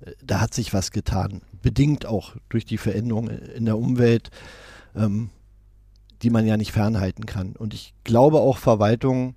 Äh, 0.00 0.12
da 0.24 0.40
hat 0.40 0.54
sich 0.54 0.72
was 0.72 0.90
getan 0.90 1.42
bedingt 1.62 2.06
auch 2.06 2.36
durch 2.48 2.64
die 2.64 2.78
Veränderung 2.78 3.28
in 3.28 3.64
der 3.64 3.78
Umwelt, 3.78 4.30
ähm, 4.94 5.30
die 6.22 6.30
man 6.30 6.46
ja 6.46 6.56
nicht 6.56 6.72
fernhalten 6.72 7.26
kann. 7.26 7.54
Und 7.56 7.74
ich 7.74 7.94
glaube 8.04 8.40
auch 8.40 8.58
Verwaltung 8.58 9.34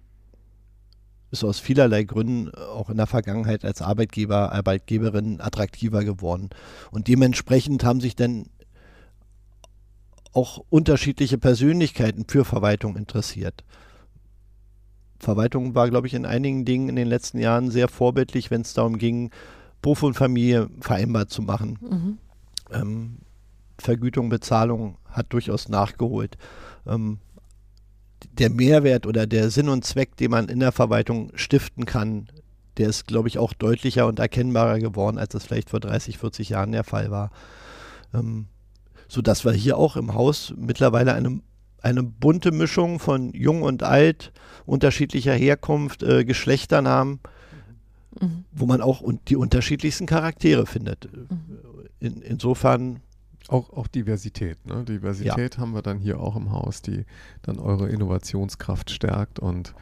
ist 1.29 1.43
aus 1.43 1.59
vielerlei 1.59 2.03
Gründen 2.03 2.53
auch 2.55 2.89
in 2.89 2.97
der 2.97 3.07
Vergangenheit 3.07 3.63
als 3.63 3.81
Arbeitgeber, 3.81 4.51
Arbeitgeberin 4.51 5.39
attraktiver 5.39 6.03
geworden. 6.03 6.49
Und 6.91 7.07
dementsprechend 7.07 7.83
haben 7.83 8.01
sich 8.01 8.15
dann 8.15 8.47
auch 10.33 10.63
unterschiedliche 10.69 11.37
Persönlichkeiten 11.37 12.25
für 12.27 12.43
Verwaltung 12.43 12.97
interessiert. 12.97 13.63
Verwaltung 15.19 15.75
war, 15.75 15.89
glaube 15.89 16.07
ich, 16.07 16.15
in 16.15 16.25
einigen 16.25 16.65
Dingen 16.65 16.89
in 16.89 16.95
den 16.95 17.07
letzten 17.07 17.39
Jahren 17.39 17.69
sehr 17.69 17.87
vorbildlich, 17.87 18.51
wenn 18.51 18.61
es 18.61 18.73
darum 18.73 18.97
ging, 18.97 19.31
Beruf 19.81 20.03
und 20.03 20.13
Familie 20.13 20.69
vereinbart 20.79 21.29
zu 21.29 21.41
machen. 21.41 21.77
Mhm. 21.81 22.17
Ähm, 22.71 23.17
Vergütung, 23.79 24.29
Bezahlung 24.29 24.97
hat 25.09 25.33
durchaus 25.33 25.67
nachgeholt. 25.69 26.37
Ähm, 26.85 27.19
der 28.31 28.51
Mehrwert 28.51 29.07
oder 29.07 29.25
der 29.25 29.49
Sinn 29.49 29.69
und 29.69 29.83
Zweck, 29.83 30.15
den 30.17 30.31
man 30.31 30.47
in 30.47 30.59
der 30.59 30.71
Verwaltung 30.71 31.31
stiften 31.35 31.85
kann, 31.85 32.27
der 32.77 32.89
ist, 32.89 33.07
glaube 33.07 33.27
ich, 33.27 33.37
auch 33.37 33.53
deutlicher 33.53 34.07
und 34.07 34.19
erkennbarer 34.19 34.79
geworden, 34.79 35.17
als 35.17 35.29
das 35.29 35.45
vielleicht 35.45 35.71
vor 35.71 35.79
30, 35.79 36.17
40 36.17 36.49
Jahren 36.49 36.71
der 36.71 36.83
Fall 36.83 37.11
war. 37.11 37.31
Ähm, 38.13 38.45
sodass 39.07 39.43
wir 39.43 39.51
hier 39.51 39.77
auch 39.77 39.97
im 39.97 40.13
Haus 40.13 40.53
mittlerweile 40.55 41.13
eine, 41.13 41.41
eine 41.81 42.03
bunte 42.03 42.51
Mischung 42.51 42.99
von 42.99 43.33
jung 43.33 43.63
und 43.63 43.83
alt, 43.83 44.31
unterschiedlicher 44.65 45.33
Herkunft, 45.33 46.03
äh, 46.03 46.23
Geschlechtern 46.23 46.87
haben 46.87 47.19
mhm. 48.19 48.45
wo 48.51 48.65
man 48.65 48.81
auch 48.81 49.03
die 49.27 49.35
unterschiedlichsten 49.35 50.05
Charaktere 50.05 50.65
findet. 50.65 51.09
Mhm. 51.11 51.39
In, 51.99 52.21
insofern. 52.21 53.01
Auch, 53.47 53.73
auch 53.73 53.87
Diversität. 53.87 54.65
Ne? 54.65 54.83
Diversität 54.85 55.55
ja. 55.55 55.61
haben 55.61 55.73
wir 55.73 55.81
dann 55.81 55.99
hier 55.99 56.19
auch 56.19 56.35
im 56.35 56.51
Haus, 56.51 56.81
die 56.81 57.05
dann 57.41 57.59
eure 57.59 57.89
Innovationskraft 57.89 58.91
stärkt 58.91 59.39
und 59.39 59.73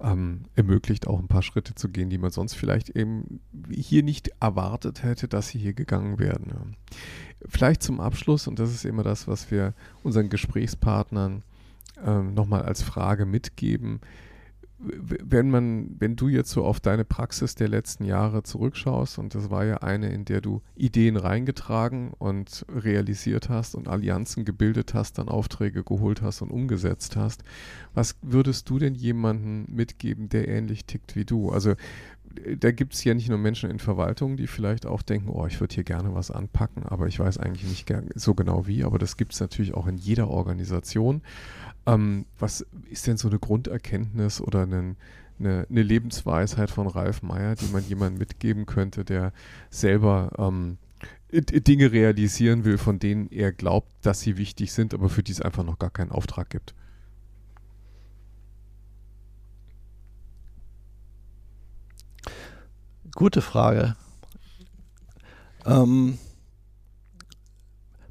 ähm, 0.00 0.42
ermöglicht 0.54 1.06
auch 1.06 1.18
ein 1.18 1.28
paar 1.28 1.42
Schritte 1.42 1.74
zu 1.74 1.88
gehen, 1.88 2.10
die 2.10 2.18
man 2.18 2.30
sonst 2.30 2.54
vielleicht 2.54 2.90
eben 2.90 3.40
hier 3.70 4.02
nicht 4.02 4.30
erwartet 4.40 5.02
hätte, 5.02 5.26
dass 5.26 5.48
sie 5.48 5.58
hier 5.58 5.72
gegangen 5.72 6.18
werden. 6.18 6.46
Ja. 6.50 6.96
Vielleicht 7.48 7.82
zum 7.82 8.00
Abschluss, 8.00 8.46
und 8.46 8.58
das 8.58 8.72
ist 8.72 8.84
immer 8.84 9.02
das, 9.02 9.26
was 9.26 9.50
wir 9.50 9.74
unseren 10.02 10.28
Gesprächspartnern 10.28 11.42
ähm, 12.04 12.34
nochmal 12.34 12.62
als 12.62 12.82
Frage 12.82 13.26
mitgeben 13.26 14.00
wenn 14.80 15.50
man, 15.50 15.96
wenn 15.98 16.14
du 16.14 16.28
jetzt 16.28 16.50
so 16.50 16.64
auf 16.64 16.78
deine 16.78 17.04
Praxis 17.04 17.56
der 17.56 17.68
letzten 17.68 18.04
Jahre 18.04 18.44
zurückschaust, 18.44 19.18
und 19.18 19.34
das 19.34 19.50
war 19.50 19.64
ja 19.64 19.78
eine, 19.78 20.10
in 20.10 20.24
der 20.24 20.40
du 20.40 20.62
Ideen 20.76 21.16
reingetragen 21.16 22.12
und 22.18 22.64
realisiert 22.68 23.48
hast 23.48 23.74
und 23.74 23.88
Allianzen 23.88 24.44
gebildet 24.44 24.94
hast, 24.94 25.18
dann 25.18 25.28
Aufträge 25.28 25.82
geholt 25.82 26.22
hast 26.22 26.42
und 26.42 26.50
umgesetzt 26.50 27.16
hast, 27.16 27.42
was 27.94 28.16
würdest 28.22 28.70
du 28.70 28.78
denn 28.78 28.94
jemandem 28.94 29.66
mitgeben, 29.68 30.28
der 30.28 30.46
ähnlich 30.46 30.84
tickt 30.84 31.16
wie 31.16 31.24
du? 31.24 31.50
Also 31.50 31.74
da 32.58 32.70
gibt 32.72 32.94
es 32.94 33.04
ja 33.04 33.14
nicht 33.14 33.28
nur 33.28 33.38
Menschen 33.38 33.70
in 33.70 33.78
Verwaltung, 33.78 34.36
die 34.36 34.46
vielleicht 34.46 34.86
auch 34.86 35.02
denken, 35.02 35.28
oh, 35.28 35.46
ich 35.46 35.60
würde 35.60 35.74
hier 35.74 35.84
gerne 35.84 36.14
was 36.14 36.30
anpacken, 36.30 36.84
aber 36.84 37.06
ich 37.06 37.18
weiß 37.18 37.38
eigentlich 37.38 37.68
nicht 37.68 37.92
so 38.14 38.34
genau 38.34 38.66
wie, 38.66 38.84
aber 38.84 38.98
das 38.98 39.16
gibt 39.16 39.32
es 39.32 39.40
natürlich 39.40 39.74
auch 39.74 39.86
in 39.86 39.96
jeder 39.96 40.28
Organisation. 40.28 41.22
Ähm, 41.88 42.26
was 42.38 42.66
ist 42.90 43.06
denn 43.06 43.16
so 43.16 43.28
eine 43.28 43.38
Grunderkenntnis 43.38 44.42
oder 44.42 44.62
eine, 44.62 44.94
eine, 45.38 45.66
eine, 45.70 45.82
Lebensweisheit 45.82 46.70
von 46.70 46.86
Ralf 46.86 47.22
Meyer, 47.22 47.54
die 47.54 47.72
man 47.72 47.82
jemandem 47.82 48.18
mitgeben 48.18 48.66
könnte, 48.66 49.06
der 49.06 49.32
selber 49.70 50.30
ähm, 50.36 50.76
Dinge 51.32 51.90
realisieren 51.90 52.66
will, 52.66 52.76
von 52.76 52.98
denen 52.98 53.30
er 53.30 53.52
glaubt, 53.52 53.90
dass 54.02 54.20
sie 54.20 54.36
wichtig 54.36 54.72
sind, 54.74 54.92
aber 54.92 55.08
für 55.08 55.22
die 55.22 55.32
es 55.32 55.40
einfach 55.40 55.64
noch 55.64 55.78
gar 55.78 55.88
keinen 55.88 56.12
Auftrag 56.12 56.50
gibt? 56.50 56.74
Gute 63.14 63.40
Frage. 63.40 63.96
Ähm, 65.64 66.18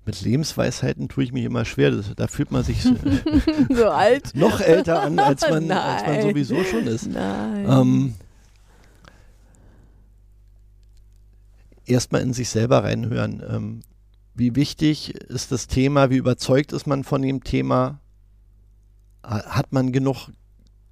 mit 0.08 0.22
Lebensweisheiten 0.22 1.10
tue 1.10 1.26
ich 1.26 1.34
mich 1.34 1.44
immer 1.44 1.66
schwer. 1.66 1.92
Das, 1.92 2.16
da 2.16 2.28
fühlt 2.28 2.50
man 2.50 2.64
sich 2.64 2.82
so 2.82 3.90
alt. 3.90 4.32
noch 4.36 4.62
älter 4.62 5.02
an, 5.02 5.20
als 5.20 5.42
man, 5.42 5.70
als 5.72 6.08
man 6.08 6.22
sowieso 6.22 6.64
schon 6.64 6.88
ist. 6.88 7.08
Nein. 7.08 7.66
Ähm, 7.70 8.14
Erstmal 11.86 12.22
in 12.22 12.34
sich 12.34 12.50
selber 12.50 12.84
reinhören. 12.84 13.44
Ähm, 13.48 13.82
wie 14.34 14.56
wichtig 14.56 15.14
ist 15.16 15.52
das 15.52 15.68
Thema? 15.68 16.10
Wie 16.10 16.18
überzeugt 16.18 16.72
ist 16.72 16.88
man 16.88 17.04
von 17.04 17.22
dem 17.22 17.44
Thema? 17.44 18.00
Hat 19.24 19.74
man 19.74 19.92
genug 19.92 20.30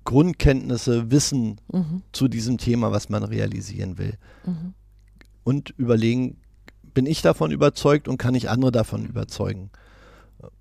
Grundkenntnisse, 0.03 1.09
Wissen 1.09 1.61
mhm. 1.72 2.01
zu 2.11 2.28
diesem 2.28 2.57
Thema, 2.57 2.91
was 2.91 3.07
man 3.09 3.24
realisieren 3.24 3.97
will? 3.97 4.18
Mhm. 4.45 4.74
Und 5.43 5.74
überlegen, 5.78 6.38
bin 6.96 7.06
ich 7.06 7.22
davon 7.22 7.52
überzeugt 7.52 8.08
und 8.08 8.18
kann 8.18 8.34
ich 8.34 8.50
andere 8.50 8.72
davon 8.72 9.06
überzeugen? 9.06 9.70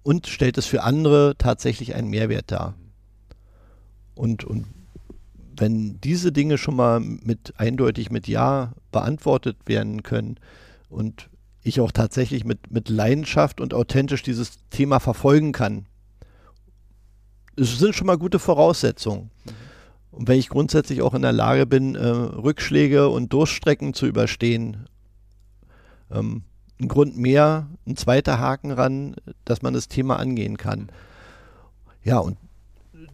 Und 0.03 0.26
stellt 0.26 0.59
es 0.59 0.66
für 0.66 0.82
andere 0.82 1.37
tatsächlich 1.39 1.95
einen 1.95 2.11
Mehrwert 2.11 2.51
dar? 2.51 2.74
Und, 4.14 4.45
und 4.45 4.66
wenn 5.57 6.01
diese 6.01 6.32
Dinge 6.32 6.59
schon 6.59 6.76
mal 6.76 7.01
mit 7.01 7.55
eindeutig 7.57 8.11
mit 8.11 8.28
Ja 8.28 8.74
beantwortet 8.93 9.57
werden 9.66 10.03
können 10.03 10.39
und 10.89 11.30
ich 11.62 11.80
auch 11.80 11.93
tatsächlich 11.93 12.45
mit, 12.45 12.70
mit 12.70 12.89
Leidenschaft 12.89 13.61
und 13.61 13.72
authentisch 13.72 14.22
dieses 14.22 14.59
Thema 14.68 14.99
verfolgen 15.01 15.53
kann, 15.53 15.87
es 17.57 17.78
sind 17.78 17.95
schon 17.95 18.09
mal 18.09 18.18
gute 18.18 18.41
Voraussetzungen. 18.41 19.30
Und 20.11 20.28
wenn 20.28 20.39
ich 20.39 20.49
grundsätzlich 20.49 21.03
auch 21.03 21.14
in 21.14 21.22
der 21.22 21.32
Lage 21.32 21.66
bin, 21.66 21.95
äh, 21.95 22.07
Rückschläge 22.07 23.09
und 23.09 23.32
Durchstrecken 23.32 23.95
zu 23.95 24.07
überstehen, 24.07 24.87
ähm, 26.11 26.42
ein 26.80 26.88
Grund 26.88 27.16
mehr, 27.16 27.68
ein 27.86 27.96
zweiter 27.96 28.38
Haken 28.38 28.70
ran, 28.72 29.16
dass 29.44 29.62
man 29.62 29.74
das 29.74 29.88
Thema 29.88 30.18
angehen 30.18 30.57
kann. 30.57 30.90
Ja, 32.02 32.18
und 32.18 32.36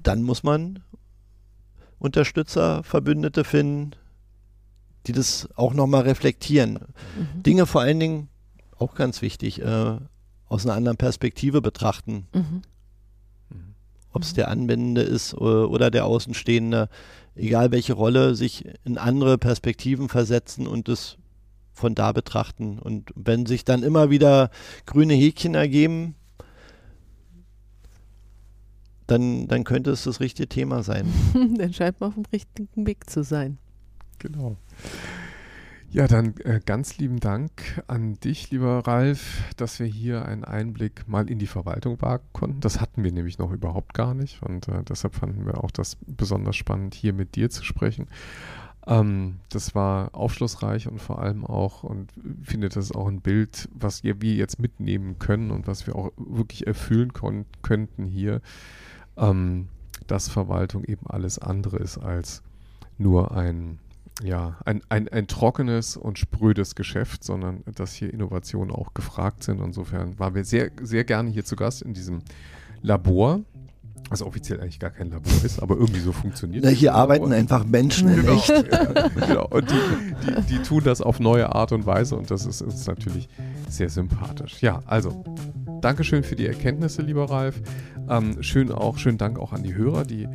dann 0.03 0.23
muss 0.23 0.43
man 0.43 0.83
Unterstützer, 1.99 2.83
Verbündete 2.83 3.45
finden, 3.45 3.93
die 5.07 5.13
das 5.13 5.49
auch 5.55 5.75
nochmal 5.75 6.03
reflektieren. 6.03 6.75
Mhm. 6.75 7.43
Dinge 7.43 7.67
vor 7.67 7.83
allen 7.83 8.01
Dingen, 8.01 8.29
auch 8.79 8.95
ganz 8.95 9.21
wichtig, 9.23 9.61
äh, 9.61 9.97
aus 10.47 10.67
einer 10.67 10.75
anderen 10.75 10.97
Perspektive 10.97 11.61
betrachten. 11.61 12.27
Mhm. 12.33 12.63
Ob 14.13 14.23
es 14.23 14.35
der 14.35 14.49
Anwendende 14.49 15.03
ist 15.03 15.35
oder, 15.35 15.71
oder 15.71 15.91
der 15.91 16.05
Außenstehende, 16.05 16.89
egal 17.37 17.71
welche 17.71 17.93
Rolle, 17.93 18.35
sich 18.35 18.65
in 18.85 18.99
andere 18.99 19.39
Perspektiven 19.39 20.09
versetzen 20.09 20.67
und 20.67 20.89
es 20.89 21.17
von 21.81 21.95
da 21.95 22.13
betrachten. 22.13 22.79
Und 22.79 23.11
wenn 23.17 23.47
sich 23.47 23.65
dann 23.65 23.83
immer 23.83 24.11
wieder 24.11 24.51
grüne 24.87 25.15
Häkchen 25.15 25.55
ergeben, 25.55 26.15
dann, 29.07 29.49
dann 29.49 29.65
könnte 29.65 29.91
es 29.91 30.05
das 30.05 30.21
richtige 30.21 30.49
Thema 30.49 30.85
sein. 30.85 31.13
Dann 31.57 31.73
scheint 31.73 32.01
man 32.01 32.11
auf 32.11 32.15
dem 32.15 32.27
richtigen 32.33 32.87
Weg 32.87 33.11
zu 33.11 33.25
sein. 33.25 33.59
Genau. 34.21 34.57
Ja, 35.93 36.07
dann 36.07 36.37
äh, 36.45 36.61
ganz 36.65 36.99
lieben 36.99 37.19
Dank 37.19 37.83
an 37.89 38.15
dich, 38.21 38.53
lieber 38.53 38.87
Ralf, 38.87 39.43
dass 39.57 39.81
wir 39.81 39.89
hier 39.89 40.25
einen 40.25 40.45
Einblick 40.45 41.09
mal 41.09 41.29
in 41.29 41.41
die 41.41 41.49
Verwaltung 41.49 42.01
wagen 42.01 42.29
konnten. 42.33 42.61
Das 42.61 42.81
hatten 42.81 43.03
wir 43.03 43.11
nämlich 43.11 43.39
noch 43.39 43.51
überhaupt 43.51 43.93
gar 43.93 44.15
nicht 44.15 44.41
und 44.45 44.69
äh, 44.69 44.85
deshalb 44.85 45.17
fanden 45.17 45.47
wir 45.47 45.65
auch 45.65 45.73
das 45.73 45.97
besonders 46.07 46.55
spannend, 46.55 46.95
hier 46.95 47.13
mit 47.13 47.35
dir 47.35 47.51
zu 47.51 47.65
sprechen. 47.65 48.07
Ähm, 48.87 49.41
das 49.51 49.75
war 49.75 50.15
aufschlussreich 50.15 50.89
und 50.89 51.01
vor 51.01 51.21
allem 51.21 51.45
auch, 51.45 51.83
und 51.83 52.13
finde 52.43 52.69
das 52.69 52.93
auch 52.93 53.07
ein 53.07 53.21
Bild, 53.21 53.69
was 53.73 54.05
wir 54.05 54.15
jetzt 54.15 54.59
mitnehmen 54.59 55.19
können 55.19 55.51
und 55.51 55.67
was 55.67 55.87
wir 55.87 55.97
auch 55.97 56.13
wirklich 56.17 56.67
erfüllen 56.67 57.13
könnten 57.63 58.07
hier, 58.07 58.41
ähm, 59.17 59.69
dass 60.07 60.29
Verwaltung 60.29 60.85
eben 60.85 61.07
alles 61.07 61.39
andere 61.39 61.77
ist 61.77 61.99
als 61.99 62.43
nur 62.99 63.37
ein 63.37 63.79
ja, 64.23 64.59
ein, 64.65 64.83
ein, 64.89 65.09
ein 65.09 65.27
trockenes 65.27 65.97
und 65.97 66.19
sprödes 66.19 66.75
Geschäft, 66.75 67.25
sondern 67.25 67.63
dass 67.75 67.95
hier 67.95 68.13
Innovationen 68.13 68.71
auch 68.71 68.93
gefragt 68.95 69.43
sind. 69.45 69.61
Insofern 69.61 70.19
waren 70.19 70.35
wir 70.35 70.45
sehr, 70.45 70.71
sehr 70.83 71.05
gerne 71.05 71.31
hier 71.31 71.45
zu 71.45 71.57
Gast 71.57 71.83
in 71.83 71.95
diesem 71.95 72.21
Labor, 72.83 73.41
was 74.11 74.23
offiziell 74.23 74.61
eigentlich 74.61 74.81
gar 74.81 74.91
kein 74.91 75.11
Labor 75.11 75.33
ist, 75.45 75.63
aber 75.63 75.77
irgendwie 75.77 76.01
so 76.01 76.13
funktioniert. 76.13 76.65
Na, 76.65 76.71
hier 76.71 76.95
arbeiten 76.95 77.33
einfach 77.33 77.65
Menschen 77.65 78.09
in 78.09 78.17
genau, 78.17 78.35
echt. 78.35 78.49
ja, 78.49 79.09
genau. 79.27 79.47
Und 79.49 79.71
die, 79.71 80.27
die, 80.27 80.57
die 80.57 80.63
tun 80.63 80.83
das 80.85 81.01
auf 81.01 81.21
neue 81.21 81.55
Art 81.55 81.71
und 81.71 81.87
Weise 81.87 82.17
und 82.17 82.31
das 82.31 82.45
ist 82.45 82.61
uns 82.61 82.87
natürlich 82.87 83.29
sehr 83.69 83.89
sympathisch. 83.89 84.61
Ja, 84.61 84.83
also 84.87 85.25
Dankeschön 85.81 86.25
für 86.25 86.37
die 86.37 86.47
Erkenntnisse, 86.47 87.03
lieber 87.03 87.31
Ralf. 87.31 87.63
Ähm, 88.09 88.43
schön 88.43 88.73
auch, 88.73 88.99
schönen 88.99 89.17
Dank 89.19 89.39
auch 89.39 89.53
an 89.53 89.63
die 89.63 89.75
Hörer, 89.75 90.05
die 90.05 90.29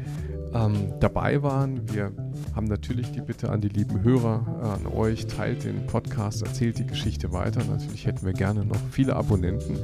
ähm, 0.55 0.93
dabei 0.99 1.43
waren. 1.43 1.93
Wir 1.93 2.11
haben 2.55 2.67
natürlich 2.67 3.11
die 3.11 3.21
Bitte 3.21 3.49
an 3.49 3.61
die 3.61 3.69
lieben 3.69 4.03
Hörer, 4.03 4.45
äh, 4.61 4.87
an 4.87 4.93
euch, 4.93 5.27
teilt 5.27 5.65
den 5.65 5.85
Podcast, 5.85 6.41
erzählt 6.41 6.79
die 6.79 6.87
Geschichte 6.87 7.33
weiter. 7.33 7.63
Natürlich 7.65 8.05
hätten 8.05 8.25
wir 8.25 8.33
gerne 8.33 8.65
noch 8.65 8.79
viele 8.91 9.15
Abonnenten, 9.15 9.77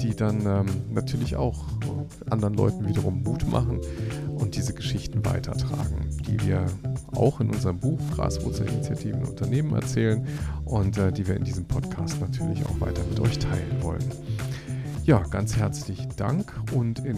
die 0.00 0.14
dann 0.14 0.44
ähm, 0.46 0.66
natürlich 0.92 1.36
auch 1.36 1.64
anderen 2.28 2.54
Leuten 2.54 2.86
wiederum 2.86 3.22
Mut 3.22 3.48
machen 3.50 3.80
und 4.36 4.56
diese 4.56 4.74
Geschichten 4.74 5.24
weitertragen, 5.24 6.08
die 6.26 6.40
wir 6.46 6.66
auch 7.14 7.40
in 7.40 7.50
unserem 7.50 7.78
Buch 7.78 7.98
Graswurzelinitiativen 8.14 9.24
Unternehmen 9.24 9.74
erzählen 9.74 10.26
und 10.64 10.98
äh, 10.98 11.12
die 11.12 11.26
wir 11.26 11.36
in 11.36 11.44
diesem 11.44 11.64
Podcast 11.64 12.20
natürlich 12.20 12.64
auch 12.66 12.80
weiter 12.80 13.02
mit 13.08 13.20
euch 13.20 13.38
teilen 13.38 13.82
wollen. 13.82 14.04
Ja, 15.10 15.24
ganz 15.28 15.56
herzlichen 15.56 16.14
Dank 16.16 16.54
und 16.72 17.04
in 17.04 17.16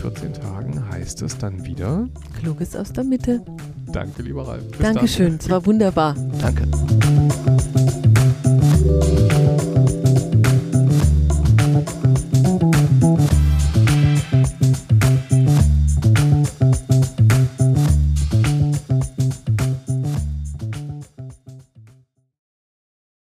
14 0.00 0.32
Tagen 0.32 0.82
heißt 0.90 1.20
es 1.20 1.36
dann 1.36 1.66
wieder. 1.66 2.08
Kluges 2.40 2.74
aus 2.74 2.90
der 2.90 3.04
Mitte. 3.04 3.44
Danke, 3.92 4.22
lieber 4.22 4.48
Ralf. 4.48 4.66
Bis 4.70 4.78
Dankeschön, 4.78 5.32
dann. 5.32 5.40
es 5.40 5.50
war 5.50 5.66
wunderbar. 5.66 6.16
Danke. 6.40 6.66